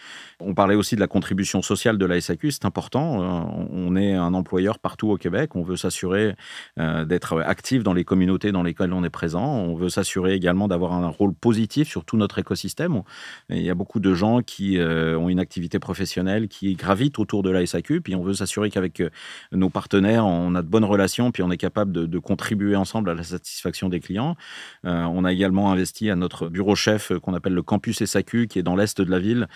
On 0.42 0.54
parlait 0.54 0.76
aussi 0.76 0.96
de 0.96 1.02
la 1.02 1.08
contribution 1.08 1.62
sociale 1.62 1.98
de 1.98 2.06
la 2.06 2.22
SAQ, 2.22 2.52
c'est 2.52 2.64
important. 2.64 3.22
Euh, 3.22 3.66
on 3.72 3.96
est 3.98 4.14
un 4.14 4.34
employeur 4.34 4.80
partout 4.80 5.10
au 5.10 5.18
Québec. 5.18 5.56
On 5.56 5.64
veut 5.64 5.76
s'assurer 5.76 6.36
euh, 6.80 7.04
d'être 7.04 7.42
actif 7.42 7.84
dans 7.84 7.94
les 7.94 8.06
communautés 8.06 8.54
dans 8.54 8.64
lesquelles 8.64 8.94
on 8.94 9.04
est 9.04 9.10
présent. 9.10 9.46
On 9.46 9.76
veut 9.76 9.90
s'assurer 9.90 10.34
également 10.36 10.70
d'avoir 10.70 10.94
un 10.94 11.08
rôle 11.08 11.34
positif 11.34 11.90
sur 11.90 12.06
tout 12.06 12.16
notre 12.16 12.40
écosystème. 12.40 13.02
Il 13.50 13.62
y 13.62 13.70
a 13.70 13.76
beaucoup 13.76 14.00
de 14.00 14.14
gens 14.14 14.42
qui 14.42 14.78
euh, 14.78 15.18
ont 15.18 15.28
une 15.28 15.42
activité 15.42 15.78
professionnelle 15.78 16.48
qui 16.48 16.76
gravite 16.76 17.20
autour 17.20 17.44
de 17.44 17.50
la 17.50 17.66
SAQ. 17.66 18.00
Puis 18.00 18.16
on 18.16 18.24
veut 18.24 18.34
s'assurer 18.34 18.70
qu'avec 18.70 19.04
nos 19.52 19.70
partenaires, 19.70 20.26
on 20.26 20.56
a 20.56 20.62
de 20.62 20.68
bonnes 20.68 20.86
relations, 20.86 21.32
puis 21.32 21.44
on 21.44 21.52
est 21.52 21.58
capable 21.58 21.92
de, 21.92 22.20
contribuer 22.20 22.76
ensemble 22.76 23.10
à 23.10 23.14
la 23.14 23.24
satisfaction 23.24 23.88
des 23.88 24.00
clients. 24.02 24.36
on 24.84 25.24
a 25.24 25.32
également 25.32 25.72
investi 25.72 26.10
à 26.10 26.16
notre 26.16 26.50
bureau 26.50 26.76
chef 26.76 27.14
qu'on 27.20 27.34
appelle 27.34 27.54
le 27.54 27.62
campus 27.62 28.04
SAQ, 28.04 28.48
qui 28.48 28.60
est 28.60 28.64
dans 28.64 28.76
l'est 28.76 29.00
de 29.00 29.10
la 29.10 29.20
ville. 29.20 29.48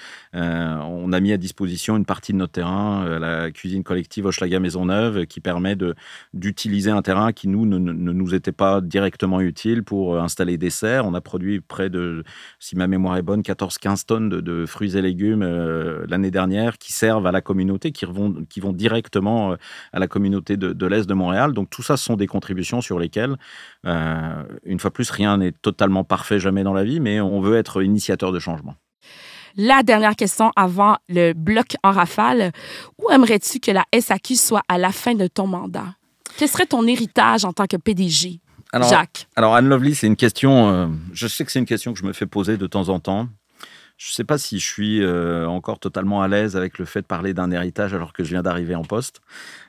On 0.81 1.11
a 1.11 1.19
mis 1.19 1.31
à 1.31 1.37
disposition 1.37 1.97
une 1.97 2.05
partie 2.05 2.33
de 2.33 2.37
notre 2.37 2.53
terrain, 2.53 3.05
euh, 3.05 3.19
la 3.19 3.51
cuisine 3.51 3.83
collective 3.83 4.25
Hochelaga 4.25 4.59
Maisonneuve, 4.59 5.25
qui 5.25 5.39
permet 5.39 5.75
d'utiliser 6.33 6.91
un 6.91 7.01
terrain 7.01 7.31
qui, 7.31 7.47
nous, 7.47 7.65
ne, 7.65 7.77
nous 7.77 8.35
était 8.35 8.51
pas 8.51 8.81
directement 8.81 9.41
utile 9.41 9.83
pour 9.83 10.19
installer 10.19 10.57
des 10.57 10.69
serres. 10.69 11.05
On 11.05 11.13
a 11.13 11.21
produit 11.21 11.61
près 11.61 11.89
de, 11.89 12.23
si 12.59 12.75
ma 12.75 12.87
mémoire 12.87 13.17
est 13.17 13.21
bonne, 13.21 13.41
14-15 13.41 14.05
tonnes 14.05 14.29
de, 14.29 14.65
fruits 14.65 14.97
et 14.97 15.01
légumes 15.01 15.43
euh, 15.43 16.05
l'année 16.07 16.31
dernière 16.31 16.77
qui 16.77 16.93
servent 16.93 17.27
à 17.27 17.31
la 17.31 17.41
communauté, 17.41 17.91
qui 17.91 18.05
vont, 18.05 18.73
directement 18.73 19.55
à 19.91 19.99
la 19.99 20.07
communauté 20.07 20.57
de, 20.57 20.85
l'Est 20.85 21.07
de 21.07 21.13
Montréal. 21.13 21.53
Donc 21.53 21.69
tout 21.69 21.83
ça, 21.83 21.97
sont 21.97 22.15
des 22.15 22.27
contributions 22.27 22.81
sur 22.81 22.99
lesquelles, 22.99 23.37
une 23.85 24.79
fois 24.79 24.91
plus, 24.91 25.09
rien 25.09 25.37
n'est 25.37 25.51
totalement 25.51 26.03
parfait 26.03 26.39
jamais 26.39 26.63
dans 26.63 26.73
la 26.73 26.83
vie, 26.83 26.99
mais 26.99 27.21
on 27.21 27.41
veut 27.41 27.57
être 27.57 27.81
initiateur 27.81 28.31
de 28.31 28.39
changement. 28.39 28.75
La 29.55 29.83
dernière 29.83 30.15
question 30.15 30.51
avant 30.55 30.97
le 31.09 31.33
bloc 31.33 31.75
en 31.83 31.91
rafale. 31.91 32.51
Où 32.99 33.09
aimerais-tu 33.11 33.59
que 33.59 33.71
la 33.71 33.85
SAQ 33.97 34.35
soit 34.35 34.63
à 34.67 34.77
la 34.77 34.91
fin 34.91 35.13
de 35.13 35.27
ton 35.27 35.47
mandat? 35.47 35.95
Quel 36.37 36.49
serait 36.49 36.65
ton 36.65 36.87
héritage 36.87 37.45
en 37.45 37.53
tant 37.53 37.67
que 37.67 37.77
PDG? 37.77 38.39
Jacques. 38.81 39.27
Alors, 39.35 39.55
Anne 39.55 39.69
Lovely, 39.69 39.93
c'est 39.93 40.07
une 40.07 40.15
question, 40.15 40.69
euh, 40.69 40.87
je 41.13 41.27
sais 41.27 41.45
que 41.45 41.51
c'est 41.51 41.59
une 41.59 41.65
question 41.65 41.93
que 41.93 41.99
je 41.99 42.05
me 42.05 42.13
fais 42.13 42.25
poser 42.25 42.57
de 42.57 42.65
temps 42.65 42.89
en 42.89 42.99
temps. 42.99 43.27
Je 43.97 44.09
ne 44.09 44.13
sais 44.13 44.23
pas 44.23 44.39
si 44.39 44.57
je 44.57 44.65
suis 44.67 45.03
euh, 45.03 45.47
encore 45.47 45.79
totalement 45.79 46.23
à 46.23 46.27
l'aise 46.27 46.57
avec 46.57 46.79
le 46.79 46.85
fait 46.85 47.01
de 47.01 47.05
parler 47.05 47.35
d'un 47.35 47.51
héritage 47.51 47.93
alors 47.93 48.11
que 48.11 48.23
je 48.23 48.29
viens 48.29 48.41
d'arriver 48.41 48.73
en 48.73 48.81
poste. 48.81 49.21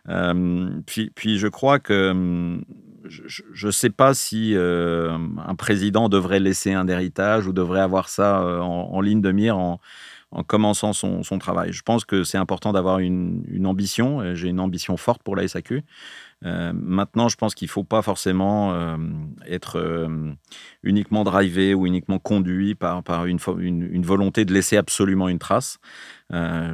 Euh, 0.08 0.70
puis, 0.86 1.12
puis, 1.14 1.38
je 1.38 1.48
crois 1.48 1.78
que 1.78 2.10
hum, 2.10 2.64
je 3.08 3.66
ne 3.66 3.70
sais 3.70 3.90
pas 3.90 4.14
si 4.14 4.54
euh, 4.54 5.16
un 5.46 5.54
président 5.54 6.08
devrait 6.08 6.40
laisser 6.40 6.72
un 6.72 6.88
héritage 6.88 7.46
ou 7.46 7.52
devrait 7.52 7.80
avoir 7.80 8.08
ça 8.08 8.42
euh, 8.42 8.60
en, 8.60 9.00
ligne 9.00 9.20
de 9.20 9.32
mire 9.32 9.58
en, 9.58 9.80
commençant 10.46 10.92
son, 10.92 11.22
travail. 11.38 11.72
Je 11.72 11.82
pense 11.82 12.04
que 12.04 12.24
c'est 12.24 12.38
important 12.38 12.72
d'avoir 12.72 12.98
une, 12.98 13.44
une, 13.48 13.66
ambition. 13.66 14.34
J'ai 14.34 14.48
une 14.48 14.58
ambition 14.58 14.96
forte 14.96 15.22
pour 15.22 15.36
la 15.36 15.46
SAQ. 15.46 15.84
Euh, 16.44 16.72
maintenant, 16.74 17.28
je 17.28 17.36
pense 17.36 17.54
qu'il 17.54 17.66
ne 17.66 17.70
faut 17.70 17.84
pas 17.84 18.02
forcément 18.02 18.96
être 19.46 20.08
uniquement 20.82 21.22
drivé 21.22 21.72
ou 21.72 21.86
uniquement 21.86 22.18
conduit 22.18 22.74
par, 22.74 23.26
une, 23.26 24.02
volonté 24.02 24.44
de 24.44 24.52
laisser 24.52 24.76
absolument 24.76 25.28
une 25.28 25.38
trace. 25.38 25.78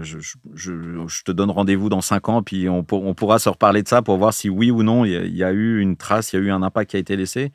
Je, 0.03 0.19
je, 0.55 1.23
te 1.25 1.33
donne 1.33 1.51
rendez-vous 1.51 1.89
dans 1.89 2.01
cinq 2.01 2.29
ans, 2.29 2.43
puis 2.43 2.69
on, 2.69 2.83
pourra 2.83 3.39
se 3.39 3.49
reparler 3.49 3.83
de 3.83 3.89
ça 3.89 4.01
pour 4.01 4.17
voir 4.17 4.33
si 4.33 4.49
oui 4.49 4.71
ou 4.71 4.83
non 4.83 5.05
il 5.05 5.37
y, 5.37 5.45
a 5.45 5.53
eu 5.53 5.81
une 5.81 5.97
trace, 5.97 6.33
il 6.33 6.37
y 6.37 6.39
a 6.39 6.43
eu 6.43 6.51
un 6.51 6.63
impact 6.63 6.91
qui 6.91 6.97
a 6.97 7.01
été 7.01 7.17
laissé. 7.17 7.53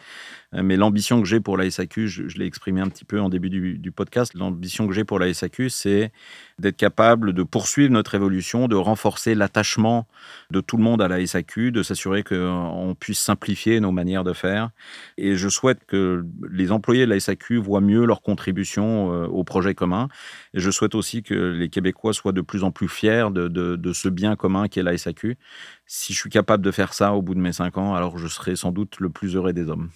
Mais 0.53 0.77
l'ambition 0.77 1.21
que 1.21 1.27
j'ai 1.27 1.39
pour 1.39 1.57
la 1.57 1.69
SAQ, 1.69 2.07
je, 2.07 2.37
l'ai 2.37 2.45
exprimé 2.45 2.81
un 2.81 2.87
petit 2.87 3.05
peu 3.05 3.19
en 3.19 3.29
début 3.29 3.49
du, 3.49 3.91
podcast, 3.91 4.33
l'ambition 4.35 4.87
que 4.87 4.93
j'ai 4.93 5.03
pour 5.03 5.19
la 5.19 5.33
SAQ, 5.33 5.69
c'est 5.69 6.11
d'être 6.59 6.77
capable 6.77 7.33
de 7.33 7.43
poursuivre 7.43 7.91
notre 7.91 8.15
évolution, 8.15 8.67
de 8.67 8.75
renforcer 8.75 9.35
l'attachement 9.35 10.07
de 10.51 10.61
tout 10.61 10.77
le 10.77 10.83
monde 10.83 11.01
à 11.01 11.07
la 11.07 11.25
SAQ, 11.25 11.71
de 11.71 11.83
s'assurer 11.83 12.23
qu'on 12.23 12.95
puisse 12.97 13.19
simplifier 13.19 13.79
nos 13.79 13.91
manières 13.91 14.23
de 14.23 14.33
faire. 14.33 14.69
Et 15.17 15.35
je 15.35 15.49
souhaite 15.49 15.85
que 15.85 16.25
les 16.49 16.71
employés 16.71 17.05
de 17.05 17.11
la 17.11 17.19
SAQ 17.19 17.57
voient 17.57 17.81
mieux 17.81 18.05
leur 18.05 18.21
contribution 18.21 19.11
euh, 19.11 19.27
au 19.27 19.43
projet 19.43 19.73
commun. 19.73 20.07
Et 20.53 20.59
je 20.59 20.71
souhaite 20.71 20.95
aussi 20.95 21.23
que 21.23 21.33
les 21.33 21.69
Québécois 21.69 21.94
soient 22.11 22.31
de 22.31 22.41
plus 22.41 22.63
en 22.63 22.71
plus 22.71 22.87
fiers 22.87 23.27
de, 23.31 23.47
de 23.47 23.93
ce 23.93 24.09
bien 24.09 24.35
commun 24.35 24.67
qu'est 24.67 24.83
la 24.83 24.97
SAQ. 24.97 25.37
Si 25.85 26.13
je 26.13 26.19
suis 26.19 26.29
capable 26.29 26.63
de 26.63 26.71
faire 26.71 26.93
ça 26.93 27.13
au 27.13 27.21
bout 27.21 27.35
de 27.35 27.39
mes 27.39 27.53
cinq 27.53 27.77
ans, 27.77 27.95
alors 27.95 28.17
je 28.17 28.27
serai 28.27 28.55
sans 28.55 28.71
doute 28.71 28.99
le 28.99 29.09
plus 29.09 29.35
heureux 29.35 29.53
des 29.53 29.69
hommes. 29.69 29.89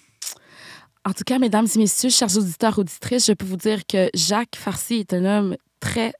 En 1.04 1.12
tout 1.12 1.24
cas, 1.24 1.38
mesdames 1.38 1.66
et 1.74 1.78
messieurs, 1.78 2.10
chers 2.10 2.36
auditeurs, 2.36 2.78
auditrices, 2.78 3.26
je 3.26 3.32
peux 3.32 3.46
vous 3.46 3.56
dire 3.56 3.86
que 3.86 4.10
Jacques 4.14 4.56
Farcy 4.56 4.96
est 4.96 5.14
un 5.14 5.24
homme 5.24 5.56
très 5.80 6.12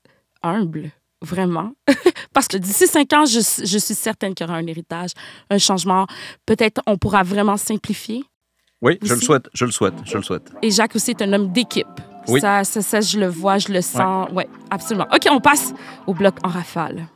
humble, 0.43 0.91
vraiment. 1.21 1.73
Parce 2.33 2.49
que 2.49 2.57
d'ici 2.57 2.87
cinq 2.87 3.13
ans, 3.13 3.27
je, 3.27 3.41
je 3.41 3.79
suis 3.79 3.95
certaine 3.95 4.35
qu'il 4.35 4.47
y 4.47 4.49
aura 4.49 4.59
un 4.59 4.67
héritage, 4.67 5.11
un 5.51 5.59
changement. 5.59 6.07
Peut-être 6.47 6.81
on 6.87 6.97
pourra 6.97 7.23
vraiment 7.23 7.59
simplifier. 7.59 8.25
Oui, 8.81 8.99
je 9.03 9.13
le 9.13 9.21
souhaite, 9.21 9.51
je 9.53 9.67
le 9.67 9.71
souhaite, 9.71 9.95
je 10.07 10.17
le 10.17 10.23
souhaite. 10.23 10.51
Et 10.63 10.71
Jacques 10.71 10.97
aussi 10.97 11.11
est 11.11 11.21
un 11.21 11.31
homme 11.35 11.53
d'équipe. 11.53 11.87
Oui. 12.29 12.41
Ça, 12.41 12.65
ça, 12.65 12.83
ça, 12.83 13.01
je 13.01 13.19
le 13.19 13.27
vois, 13.27 13.59
je 13.59 13.69
le 13.69 13.81
sens. 13.81 14.29
Oui, 14.31 14.37
ouais, 14.37 14.49
absolument. 14.71 15.07
OK, 15.13 15.27
on 15.31 15.41
passe 15.41 15.73
au 16.07 16.15
bloc 16.15 16.35
en 16.43 16.49
rafale. 16.49 17.07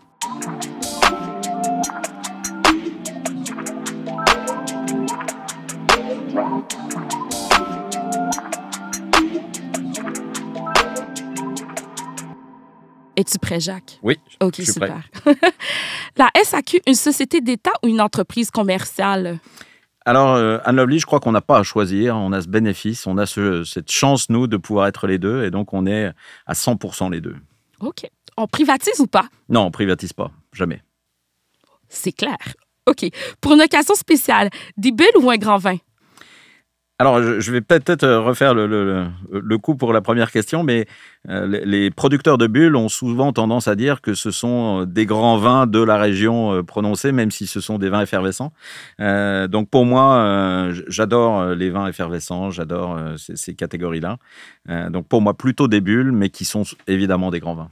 Es-tu 13.17 13.39
prêt, 13.39 13.61
Jacques? 13.61 13.99
Oui. 14.03 14.19
OK, 14.41 14.57
super. 14.57 15.03
la 16.17 16.31
SAQ, 16.43 16.81
une 16.87 16.95
société 16.95 17.41
d'État 17.41 17.71
ou 17.83 17.89
une 17.89 18.01
entreprise 18.01 18.51
commerciale? 18.51 19.39
Alors, 20.07 20.35
euh, 20.35 20.59
Anne 20.65 20.77
Lovely, 20.77 20.99
je 20.99 21.07
crois 21.07 21.21
qu'on 21.21 21.33
n'a 21.33 21.41
pas 21.41 21.59
à 21.59 21.63
choisir. 21.63 22.17
On 22.17 22.33
a 22.33 22.43
ce 22.43 22.49
bénéfice, 22.49 23.07
on 23.07 23.17
a 23.17 23.27
cette 23.27 23.91
chance, 23.91 24.29
nous, 24.29 24.47
de 24.47 24.57
pouvoir 24.57 24.87
être 24.87 25.07
les 25.07 25.19
deux. 25.19 25.45
Et 25.45 25.51
donc, 25.51 25.73
on 25.73 25.87
est 25.87 26.13
à 26.47 26.53
100% 26.53 27.11
les 27.11 27.21
deux. 27.21 27.37
OK. 27.81 28.07
On 28.37 28.47
privatise 28.47 29.01
ou 29.01 29.07
pas? 29.07 29.27
Non, 29.49 29.63
on 29.63 29.71
privatise 29.71 30.13
pas. 30.13 30.31
Jamais. 30.53 30.83
C'est 31.89 32.13
clair. 32.13 32.37
OK. 32.87 33.07
Pour 33.41 33.53
une 33.53 33.63
occasion 33.63 33.95
spéciale, 33.95 34.51
des 34.77 34.93
bulles 34.93 35.17
ou 35.21 35.31
un 35.31 35.37
grand 35.37 35.57
vin? 35.59 35.77
Alors, 37.01 37.21
je 37.21 37.51
vais 37.51 37.61
peut-être 37.61 38.05
euh, 38.05 38.21
refaire 38.21 38.55
le, 38.55 39.57
coup 39.59 39.75
pour 39.75 39.93
la 39.93 40.01
première 40.01 40.31
question, 40.31 40.63
mais 40.63 40.87
euh, 41.29 41.45
les 41.65 41.91
producteurs 41.91 42.39
de 42.39 42.47
bulles 42.47 42.77
ont 42.77 42.89
souvent 42.89 43.33
tendance 43.33 43.67
à 43.67 43.75
dire 43.75 44.01
que 44.01 44.15
ce 44.15 44.31
sont 44.31 44.83
euh, 44.83 44.87
des 44.87 45.05
grands 45.05 45.37
vins 45.37 45.67
de 45.67 45.83
la 45.83 45.97
région 45.97 46.63
prononcés, 46.63 47.11
même 47.11 47.33
si 47.33 47.49
ce 47.49 47.61
sont 47.61 47.79
des 47.79 47.89
vins 47.89 48.03
effervescents. 48.03 48.53
donc, 49.01 49.71
pour 49.71 49.87
moi, 49.87 50.71
j'adore 50.87 51.47
les 51.55 51.71
vins 51.71 51.89
effervescents, 51.89 52.51
j'adore 52.51 52.99
ces, 53.17 53.35
ces 53.37 53.55
catégories-là. 53.55 54.19
donc, 54.91 55.09
pour 55.09 55.21
moi, 55.21 55.35
plutôt 55.35 55.67
des 55.67 55.81
bulles, 55.81 56.13
mais 56.13 56.31
qui 56.31 56.45
sont 56.45 56.63
évidemment 56.87 57.31
des 57.31 57.41
grands 57.41 57.55
vins. 57.57 57.71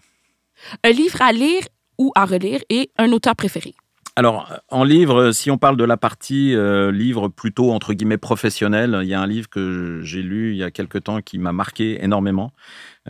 Un 0.83 0.91
livre 0.91 1.23
à 1.23 1.33
lire 1.33 1.63
ou 1.99 2.11
à 2.17 2.25
relire 2.25 2.61
et 2.71 2.91
un 2.99 3.13
auteur 3.13 3.37
préféré 3.37 3.75
alors, 4.15 4.53
en 4.69 4.85
livre, 4.85 5.33
si 5.33 5.51
on 5.51 5.57
parle 5.57 5.79
de 5.79 5.85
la 5.85 5.97
partie 5.97 6.55
euh, 6.55 6.93
livre 6.93 7.29
plutôt 7.29 7.73
entre 7.73 7.95
guillemets 7.95 8.19
professionnel, 8.19 8.99
il 9.03 9.09
y 9.09 9.15
a 9.15 9.21
un 9.21 9.27
livre 9.27 9.49
que 9.49 10.01
j'ai 10.03 10.21
lu 10.23 10.51
il 10.53 10.59
y 10.59 10.63
a 10.63 10.71
quelque 10.71 10.99
temps 10.99 11.23
qui 11.23 11.39
m'a 11.39 11.53
marqué 11.53 12.03
énormément. 12.05 12.53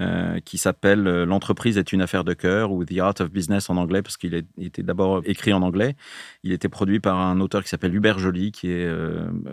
euh, 0.00 0.40
qui 0.40 0.58
s'appelle 0.58 1.04
L'entreprise 1.24 1.78
est 1.78 1.92
une 1.92 2.02
affaire 2.02 2.24
de 2.24 2.34
cœur 2.34 2.72
ou 2.72 2.84
The 2.84 2.98
Art 3.00 3.14
of 3.20 3.30
Business 3.32 3.70
en 3.70 3.78
anglais, 3.78 4.02
parce 4.02 4.18
qu'il 4.18 4.34
était 4.58 4.82
d'abord 4.82 5.22
écrit 5.26 5.52
en 5.54 5.62
anglais. 5.62 5.96
Il 6.44 6.50
était 6.50 6.68
produit 6.68 6.98
par 6.98 7.20
un 7.20 7.38
auteur 7.40 7.62
qui 7.62 7.68
s'appelle 7.68 7.94
Hubert 7.94 8.18
Joly, 8.18 8.50
qui 8.50 8.68
est 8.68 8.90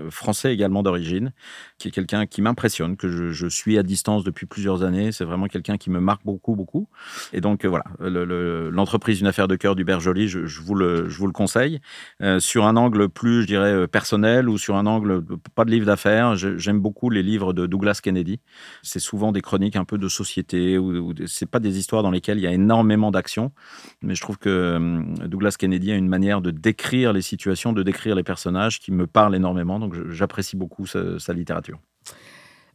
français 0.09 0.51
également 0.51 0.81
d'origine, 0.81 1.33
qui 1.77 1.89
est 1.89 1.91
quelqu'un 1.91 2.25
qui 2.25 2.41
m'impressionne, 2.41 2.97
que 2.97 3.31
je, 3.31 3.47
suis 3.47 3.77
à 3.77 3.83
distance 3.83 4.23
depuis 4.23 4.47
plusieurs 4.47 4.83
années. 4.83 5.11
C'est 5.11 5.23
vraiment 5.23 5.45
quelqu'un 5.45 5.77
qui 5.77 5.91
me 5.91 5.99
marque 5.99 6.23
beaucoup, 6.25 6.55
beaucoup. 6.55 6.87
Et 7.31 7.41
donc 7.41 7.63
voilà, 7.65 7.83
l'entreprise 7.99 9.21
une 9.21 9.27
affaire 9.27 9.47
de 9.47 9.55
cœur 9.55 9.75
d'Hubert 9.75 9.99
Joly, 9.99 10.27
je, 10.27 10.61
vous 10.61 10.73
le, 10.73 11.07
je 11.09 11.17
vous 11.19 11.27
le 11.27 11.31
conseille. 11.31 11.79
sur 12.39 12.65
un 12.65 12.75
angle 12.75 13.07
plus, 13.07 13.43
je 13.43 13.47
dirais, 13.47 13.87
personnel 13.87 14.49
ou 14.49 14.57
sur 14.57 14.75
un 14.75 14.87
angle, 14.87 15.23
pas 15.53 15.65
de 15.65 15.71
livre 15.71 15.85
d'affaires, 15.85 16.35
j'aime 16.35 16.79
beaucoup 16.79 17.11
les 17.11 17.21
livres 17.21 17.53
de 17.53 17.67
Douglas 17.67 17.99
Kennedy. 18.01 18.39
C'est 18.81 18.99
souvent 18.99 19.31
des 19.31 19.41
chroniques 19.41 19.75
un 19.75 19.85
peu 19.85 19.99
de 19.99 20.07
société, 20.07 20.79
ou, 20.79 21.13
c'est 21.27 21.49
pas 21.49 21.59
des 21.59 21.77
histoires 21.77 22.01
dans 22.01 22.11
lesquelles 22.11 22.39
il 22.39 22.43
y 22.43 22.47
a 22.47 22.51
énormément 22.51 23.11
d'action, 23.11 23.51
mais 24.01 24.15
je 24.15 24.21
trouve 24.21 24.39
que 24.39 25.03
Douglas 25.27 25.55
Kennedy 25.59 25.91
a 25.91 25.95
une 25.95 26.07
manière 26.07 26.41
de 26.41 26.49
décrire 26.49 26.78
les 26.91 27.21
situations, 27.21 27.73
de 27.73 27.83
décrire 27.83 28.15
les 28.15 28.23
personnages 28.23 28.79
qui 28.79 28.91
me 28.91 29.07
parle 29.07 29.35
énormément, 29.35 29.79
donc 29.79 29.95
j'apprécie 30.09 30.55
beaucoup 30.55 30.85
sa, 30.85 31.33
littérature. 31.33 31.79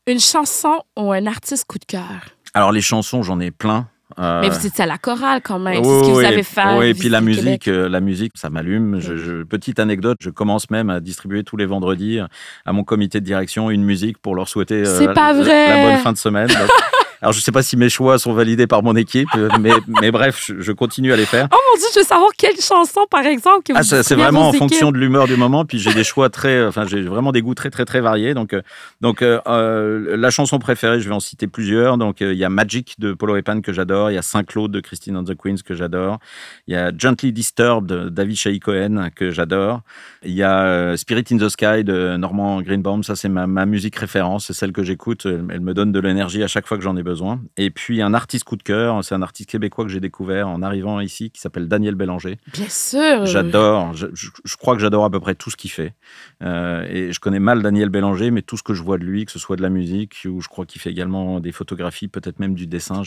Une 0.06 0.20
chanson 0.20 0.82
ou 0.96 1.12
un 1.12 1.26
artiste 1.26 1.64
coup 1.66 1.78
de 1.78 1.84
cœur? 1.84 2.28
Alors 2.52 2.72
les 2.72 2.80
chansons, 2.80 3.22
j'en 3.22 3.40
ai 3.40 3.50
plein. 3.50 3.88
Euh, 4.18 4.42
mais 4.42 4.50
vous 4.50 4.66
étiez 4.66 4.84
à 4.84 4.86
la 4.86 4.98
chorale 4.98 5.40
quand 5.42 5.58
même, 5.58 5.82
c'est 5.82 5.90
ce 5.90 6.00
que 6.02 6.12
vous 6.12 6.18
avez 6.20 6.42
fait. 6.42 6.78
Oui, 6.78 6.86
et 6.88 6.94
puis 6.94 7.08
la 7.08 7.20
musique, 7.20 7.66
euh, 7.68 7.88
la 7.88 8.00
musique, 8.00 8.32
ça 8.36 8.50
m'allume. 8.50 9.00
petite 9.48 9.80
anecdote, 9.80 10.18
je 10.20 10.30
commence 10.30 10.70
même 10.70 10.90
à 10.90 11.00
distribuer 11.00 11.42
tous 11.42 11.56
les 11.56 11.66
vendredis 11.66 12.20
à 12.64 12.72
mon 12.72 12.84
comité 12.84 13.20
de 13.20 13.24
direction 13.24 13.70
une 13.70 13.82
musique 13.82 14.18
pour 14.18 14.34
leur 14.34 14.48
souhaiter 14.48 14.84
euh, 14.86 15.12
la, 15.14 15.82
bonne 15.82 15.98
fin 15.98 16.12
de 16.12 16.18
semaine. 16.18 16.48
Alors, 17.24 17.32
je 17.32 17.38
ne 17.38 17.42
sais 17.42 17.52
pas 17.52 17.62
si 17.62 17.78
mes 17.78 17.88
choix 17.88 18.18
sont 18.18 18.34
validés 18.34 18.66
par 18.66 18.82
mon 18.82 18.94
équipe, 18.96 19.30
euh, 19.34 19.48
mais, 19.58 19.70
mais 20.02 20.10
bref, 20.10 20.50
je, 20.58 20.72
continue 20.72 21.10
à 21.10 21.16
les 21.16 21.24
faire. 21.24 21.48
Oh 21.50 21.56
mon 21.70 21.78
Dieu, 21.78 21.86
je 21.94 22.00
veux 22.00 22.04
savoir 22.04 22.28
quelle 22.36 22.60
chanson, 22.60 23.00
par 23.10 23.24
exemple, 23.24 23.62
que 23.64 23.72
vous 23.72 23.78
ah, 23.78 24.02
C'est 24.02 24.14
vraiment 24.14 24.50
en 24.50 24.52
fonction 24.52 24.92
de 24.92 24.98
l'humeur 24.98 25.26
du 25.26 25.38
moment. 25.38 25.64
Puis 25.64 25.78
j'ai 25.78 25.94
des 25.94 26.04
choix 26.04 26.28
très. 26.28 26.66
Enfin, 26.66 26.84
j'ai 26.86 27.00
vraiment 27.00 27.32
des 27.32 27.40
goûts 27.40 27.54
très, 27.54 27.70
très, 27.70 27.86
très 27.86 28.02
variés. 28.02 28.34
Donc, 28.34 28.52
euh, 28.52 28.60
donc 29.00 29.22
euh, 29.22 30.14
la 30.18 30.28
chanson 30.28 30.58
préférée, 30.58 31.00
je 31.00 31.08
vais 31.08 31.14
en 31.14 31.20
citer 31.20 31.46
plusieurs. 31.46 31.96
Donc, 31.96 32.20
il 32.20 32.34
y 32.34 32.44
a 32.44 32.50
Magic 32.50 32.96
de 33.00 33.14
Polo 33.14 33.36
Epan 33.36 33.62
que 33.62 33.72
j'adore. 33.72 34.10
Il 34.10 34.14
y 34.16 34.18
a 34.18 34.22
Saint-Claude 34.22 34.70
de 34.70 34.80
Christine 34.80 35.16
and 35.16 35.24
the 35.24 35.34
Queens 35.34 35.62
que 35.64 35.72
j'adore. 35.72 36.18
Il 36.66 36.74
y 36.74 36.76
a 36.76 36.92
Gently 36.94 37.32
Disturbed 37.32 37.88
de 37.88 38.10
David 38.10 38.36
Shai 38.36 38.58
Cohen 38.58 39.08
que 39.16 39.30
j'adore. 39.30 39.80
Il 40.24 40.34
y 40.34 40.42
a 40.42 40.94
Spirit 40.98 41.24
in 41.32 41.38
the 41.38 41.48
Sky 41.48 41.84
de 41.84 42.18
Norman 42.18 42.60
Greenbaum. 42.60 43.02
Ça, 43.02 43.16
c'est 43.16 43.30
ma, 43.30 43.46
ma 43.46 43.64
musique 43.64 43.96
référence. 43.96 44.48
C'est 44.48 44.52
celle 44.52 44.72
que 44.72 44.82
j'écoute. 44.82 45.24
Elle 45.24 45.60
me 45.60 45.72
donne 45.72 45.90
de 45.90 46.00
l'énergie 46.00 46.42
à 46.42 46.48
chaque 46.48 46.66
fois 46.66 46.76
que 46.76 46.82
j'en 46.82 46.98
ai 46.98 47.02
besoin. 47.02 47.13
Et 47.56 47.70
puis 47.70 48.02
un 48.02 48.14
artiste 48.14 48.44
coup 48.44 48.56
de 48.56 48.62
cœur, 48.62 49.04
c'est 49.04 49.14
un 49.14 49.22
artiste 49.22 49.50
québécois 49.50 49.84
que 49.84 49.90
j'ai 49.90 50.00
découvert 50.00 50.48
en 50.48 50.62
arrivant 50.62 51.00
ici, 51.00 51.30
qui 51.30 51.40
s'appelle 51.40 51.68
Daniel 51.68 51.94
Bélanger. 51.94 52.38
Bien 52.52 52.68
sûr. 52.68 53.26
J'adore, 53.26 53.94
je, 53.94 54.56
crois 54.56 54.74
que 54.74 54.80
j'adore 54.80 55.04
à 55.04 55.10
peu 55.10 55.20
près 55.20 55.34
tout 55.34 55.50
ce 55.50 55.56
qu'il 55.56 55.70
fait. 55.70 55.94
Euh, 56.42 56.86
et 56.88 57.12
je 57.12 57.20
connais 57.20 57.40
mal 57.40 57.62
Daniel 57.62 57.88
Bélanger, 57.88 58.30
mais 58.30 58.42
tout 58.42 58.56
ce 58.56 58.62
que 58.62 58.74
je 58.74 58.82
vois 58.82 58.98
de 58.98 59.04
lui, 59.04 59.24
que 59.24 59.32
ce 59.32 59.38
soit 59.38 59.56
de 59.56 59.62
la 59.62 59.70
musique, 59.70 60.26
ou 60.26 60.40
je 60.40 60.48
crois 60.48 60.66
qu'il 60.66 60.80
fait 60.80 60.90
également 60.90 61.40
des 61.40 61.52
photographies, 61.52 62.08
peut-être 62.08 62.38
même 62.38 62.54
du 62.54 62.66
dessin. 62.66 63.02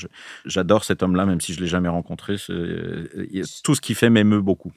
J'adore 0.45 0.83
cet 0.83 1.03
homme-là, 1.03 1.25
même 1.25 1.41
si 1.41 1.53
je 1.53 1.59
l'ai 1.59 1.67
jamais 1.67 1.89
rencontré. 1.89 2.35
Tout 3.63 3.75
ce 3.75 3.81
qu'il 3.81 3.95
fait 3.95 4.09
m'émeut 4.09 4.41
beaucoup. 4.41 4.71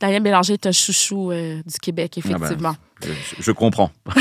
Daniel 0.00 0.22
Bélanger 0.22 0.54
est 0.54 0.66
un 0.66 0.72
chouchou 0.72 1.32
euh, 1.32 1.60
du 1.66 1.78
Québec, 1.80 2.20
ah 2.24 2.38
ben, 2.38 2.76
effectivement. 3.02 3.42
Je, 3.44 3.52
comprends. 3.52 3.90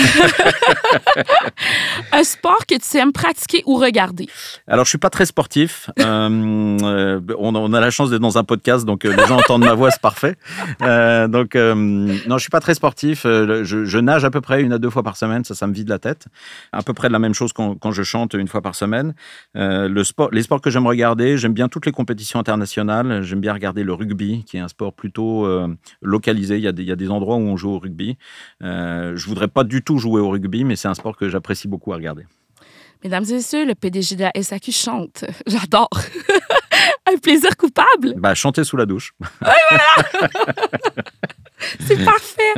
un 2.12 2.24
sport 2.24 2.66
que 2.68 2.76
tu 2.76 2.98
aimes 2.98 3.12
pratiquer 3.12 3.64
ou 3.66 3.76
regarder? 3.76 4.28
Alors, 4.68 4.86
je 4.86 4.90
suis 4.90 4.98
pas 4.98 5.10
très 5.10 5.26
sportif. 5.26 5.90
Euh, 6.00 6.78
euh, 6.82 7.22
on, 7.38 7.74
a 7.74 7.80
la 7.80 7.90
chance 7.90 8.10
d'être 8.10 8.22
dans 8.22 8.38
un 8.38 8.44
podcast, 8.44 8.86
donc 8.86 9.06
euh, 9.06 9.16
les 9.16 9.26
gens 9.26 9.38
entendent 9.38 9.66
ma 9.66 9.74
voix, 9.74 9.92
c'est 9.92 10.02
parfait. 10.02 10.36
donc, 10.80 11.56
non, 11.56 12.38
je 12.38 12.42
suis 12.42 12.50
pas 12.50 12.60
très 12.60 12.76
sportif. 12.76 13.24
Je, 13.24 13.98
nage 14.00 14.26
à 14.26 14.30
peu 14.30 14.42
près 14.42 14.62
une 14.62 14.74
à 14.74 14.78
deux 14.78 14.90
fois 14.90 15.04
par 15.04 15.18
semaine, 15.18 15.44
ça, 15.44 15.56
ça 15.56 15.68
me 15.68 15.74
vide 15.74 15.90
la 15.90 16.00
tête. 16.00 16.28
À 16.72 16.84
peu 16.84 16.94
près 16.94 17.08
de 17.08 17.14
la 17.14 17.20
même 17.20 17.34
chose 17.34 17.54
quand, 17.54 17.76
quand 17.76 17.92
je 17.92 18.04
chante 18.04 18.34
une 18.34 18.48
fois 18.48 18.62
par 18.62 18.76
semaine. 18.76 19.14
le 19.56 20.04
sport, 20.04 20.30
les 20.32 20.44
sports 20.44 20.62
que 20.62 20.70
j'aime 20.70 20.88
regarder, 20.88 21.38
j'aime 21.38 21.54
bien 21.54 21.68
toutes 21.68 21.86
les 21.86 21.92
compétitions 21.92 22.40
internationales. 22.40 23.24
J'aime 23.24 23.42
bien 23.42 23.54
regarder 23.54 23.84
le 23.84 23.94
rugby, 23.94 24.44
qui 24.46 24.58
est 24.58 24.62
un 24.62 24.68
sport 24.68 24.94
plutôt 24.94 25.48
localisé. 26.02 26.58
Il 26.58 26.64
y, 26.64 26.68
a 26.68 26.72
des, 26.72 26.84
il 26.84 26.90
y 26.90 26.92
a 26.92 26.96
des 26.96 27.10
endroits 27.10 27.36
où 27.36 27.42
on 27.42 27.58
joue 27.58 27.72
au 27.72 27.80
rugby. 27.80 28.18
Euh, 28.68 29.16
je 29.16 29.26
voudrais 29.28 29.48
pas 29.48 29.64
du 29.64 29.82
tout 29.82 29.98
jouer 29.98 30.20
au 30.20 30.30
rugby, 30.30 30.64
mais 30.64 30.76
c'est 30.76 30.88
un 30.88 30.94
sport 30.94 31.16
que 31.16 31.30
j'apprécie 31.30 31.68
beaucoup 31.68 31.94
à 31.94 31.96
regarder. 31.96 32.26
Mesdames 33.04 33.26
et 33.30 33.34
messieurs, 33.34 33.66
le 33.66 33.76
PDG 33.76 34.16
de 34.16 34.24
la 34.24 34.32
SAQ 34.42 34.72
chante. 34.72 35.26
J'adore. 35.48 35.90
un 37.12 37.18
plaisir 37.18 37.56
coupable. 37.58 38.14
Bah, 38.18 38.34
chanter 38.36 38.64
sous 38.64 38.78
la 38.78 38.86
douche. 38.86 39.14
C'est 41.80 42.04
parfait. 42.04 42.54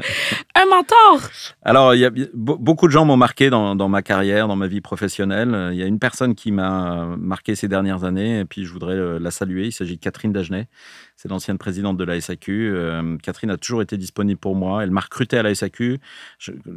Un 0.56 0.66
mentor. 0.66 1.22
Alors, 1.64 1.96
il 1.96 2.02
y 2.02 2.06
a, 2.06 2.12
beaucoup 2.34 2.88
de 2.88 2.92
gens 2.92 3.06
m'ont 3.06 3.18
marqué 3.18 3.50
dans, 3.50 3.76
dans, 3.76 3.88
ma 3.88 4.02
carrière, 4.02 4.48
dans 4.48 4.56
ma 4.56 4.68
vie 4.68 4.82
professionnelle. 4.82 5.70
Il 5.72 5.78
y 5.78 5.84
a 5.84 5.86
une 5.86 6.00
personne 6.00 6.36
qui 6.36 6.52
m'a 6.52 7.16
marqué 7.18 7.56
ces 7.56 7.68
dernières 7.68 8.04
années, 8.04 8.40
et 8.40 8.46
puis 8.46 8.66
je 8.66 8.74
voudrais 8.74 8.96
euh, 8.96 9.20
la 9.20 9.32
saluer. 9.32 9.68
Il 9.68 9.72
s'agit 9.72 9.96
de 9.96 10.02
Catherine 10.02 10.34
Dagenet. 10.34 10.68
C'est 11.16 11.30
l'ancienne 11.30 11.58
présidente 11.58 11.98
de 11.98 12.04
la 12.04 12.20
SAQ. 12.20 12.72
Euh, 12.74 13.18
Catherine 13.18 13.52
a 13.52 13.58
toujours 13.58 13.82
été 13.82 13.98
disponible 13.98 14.40
pour 14.40 14.56
moi. 14.56 14.84
Elle 14.84 14.92
m'a 14.92 15.02
recruté 15.02 15.38
à 15.38 15.44
la 15.44 15.54
SAQ. 15.54 16.00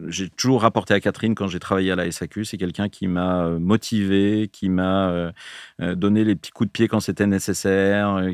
J'ai 0.09 0.29
toujours 0.31 0.63
rapporté 0.63 0.95
à 0.95 1.01
Catherine 1.01 1.35
quand 1.35 1.47
j'ai 1.47 1.61
travaillé 1.61 1.93
à 1.93 1.97
la 1.97 2.11
SAQ. 2.11 2.45
C'est 2.45 2.59
quelqu'un 2.59 2.89
qui 2.89 3.07
m'a 3.07 3.45
euh, 3.45 3.59
motivé, 3.59 4.49
qui 4.53 4.69
m'a 4.69 5.33
donné 5.79 6.25
les 6.25 6.35
petits 6.35 6.51
coups 6.51 6.69
de 6.69 6.73
pied 6.73 6.89
quand 6.89 7.01
c'était 7.01 7.27
nécessaire, 7.27 7.62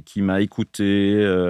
qui 0.04 0.22
m'a 0.22 0.40
écouté, 0.40 1.44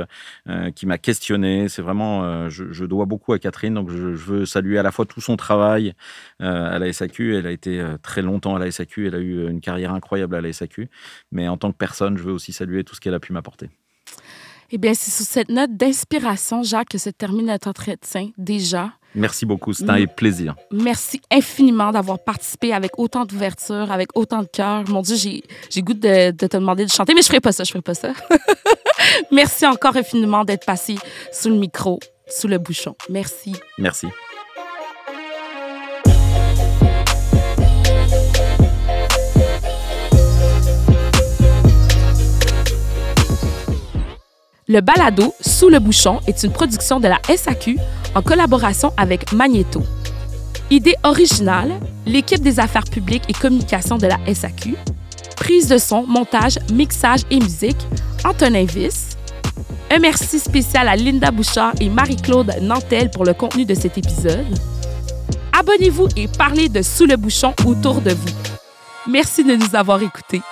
qui 0.74 0.86
m'a 0.86 0.98
questionné. 0.98 1.68
C'est 1.68 1.82
vraiment 1.82 2.08
euh, 2.24 2.48
je, 2.48 2.84
dois 2.84 3.04
beaucoup 3.04 3.32
à 3.32 3.38
Catherine, 3.38 3.74
donc 3.74 3.90
je, 3.90 3.96
veux 3.96 4.46
saluer 4.46 4.78
à 4.78 4.82
la 4.82 4.90
fois 4.90 5.06
tout 5.06 5.20
son 5.20 5.36
travail 5.36 5.94
euh, 6.42 6.74
à 6.74 6.78
la 6.78 6.92
SAQ. 6.92 7.36
Elle 7.36 7.46
a 7.46 7.50
été 7.50 7.80
euh, 7.80 7.96
très 8.02 8.22
longtemps 8.22 8.56
à 8.56 8.58
la 8.58 8.70
SAQ, 8.70 9.06
elle 9.06 9.14
a 9.14 9.18
eu 9.18 9.48
une 9.48 9.60
carrière 9.60 9.92
incroyable 9.92 10.34
à 10.34 10.40
la 10.40 10.52
SAQ. 10.52 10.88
Mais 11.32 11.48
en 11.48 11.56
tant 11.56 11.72
que 11.72 11.76
personne, 11.76 12.16
je 12.16 12.22
veux 12.22 12.32
aussi 12.32 12.52
saluer 12.52 12.84
tout 12.84 12.94
ce 12.94 13.00
qu'elle 13.00 13.14
a 13.14 13.20
pu 13.20 13.32
m'apporter. 13.32 13.70
Eh 14.70 14.78
bien, 14.78 14.92
c'est 14.94 15.10
sur 15.10 15.24
cette 15.24 15.48
note 15.48 15.76
d'inspiration, 15.76 16.62
Jacques, 16.62 16.90
que 16.90 16.98
se 16.98 17.10
termine 17.10 17.46
notre 17.46 17.68
entretien 17.68 18.30
déjà. 18.36 18.92
Merci 19.18 19.46
beaucoup, 19.46 19.72
c'est 19.72 19.88
un 19.90 20.06
plaisir. 20.06 20.54
Merci 20.70 21.20
infiniment 21.30 21.90
d'avoir 21.90 22.18
participé 22.18 22.72
avec 22.72 22.98
autant 22.98 23.24
d'ouverture, 23.24 23.90
avec 23.90 24.16
autant 24.16 24.42
de 24.42 24.48
cœur. 24.48 24.84
Mon 24.88 25.02
Dieu, 25.02 25.16
j'ai 25.16 25.82
goût 25.82 25.94
de, 25.94 26.30
de, 26.30 26.46
te 26.46 26.56
demander 26.56 26.84
de 26.84 26.90
chanter, 26.90 27.14
mais 27.14 27.22
je 27.22 27.26
ferai 27.26 27.40
pas 27.40 27.52
ça, 27.52 27.64
je 27.64 27.70
ferai 27.70 27.82
pas 27.82 27.94
ça. 27.94 28.12
Merci 29.32 29.66
encore 29.66 29.96
infiniment 29.96 30.44
d'être 30.44 30.64
passé 30.64 30.96
sous 31.32 31.48
le 31.48 31.56
micro 31.56 31.98
sous 32.28 32.46
le 32.46 32.58
bouchon. 32.58 32.94
Merci. 33.08 33.54
Merci. 33.78 34.06
Le 44.70 44.82
balado 44.82 45.34
Sous 45.40 45.70
le 45.70 45.78
bouchon 45.78 46.20
est 46.26 46.42
une 46.42 46.52
production 46.52 47.00
de 47.00 47.08
la 47.08 47.18
SAQ 47.34 47.78
en 48.14 48.22
collaboration 48.22 48.92
avec 48.96 49.32
Magneto. 49.32 49.82
Idée 50.70 50.96
originale, 51.02 51.80
l'équipe 52.06 52.42
des 52.42 52.60
affaires 52.60 52.84
publiques 52.84 53.24
et 53.28 53.32
communication 53.32 53.96
de 53.96 54.06
la 54.06 54.18
SAQ. 54.32 54.74
Prise 55.36 55.68
de 55.68 55.78
son, 55.78 56.06
montage, 56.06 56.58
mixage 56.72 57.20
et 57.30 57.38
musique, 57.40 57.86
Antonin 58.24 58.64
Viss. 58.64 59.16
Un 59.90 59.98
merci 60.00 60.38
spécial 60.38 60.88
à 60.88 60.96
Linda 60.96 61.30
Bouchard 61.30 61.72
et 61.80 61.88
Marie-Claude 61.88 62.52
Nantel 62.60 63.10
pour 63.10 63.24
le 63.24 63.32
contenu 63.32 63.64
de 63.64 63.74
cet 63.74 63.96
épisode. 63.96 64.46
Abonnez-vous 65.58 66.08
et 66.16 66.28
parlez 66.28 66.68
de 66.68 66.82
Sous 66.82 67.06
le 67.06 67.16
bouchon 67.16 67.54
autour 67.64 68.00
de 68.00 68.10
vous. 68.10 68.34
Merci 69.08 69.44
de 69.44 69.56
nous 69.56 69.74
avoir 69.74 70.02
écoutés. 70.02 70.42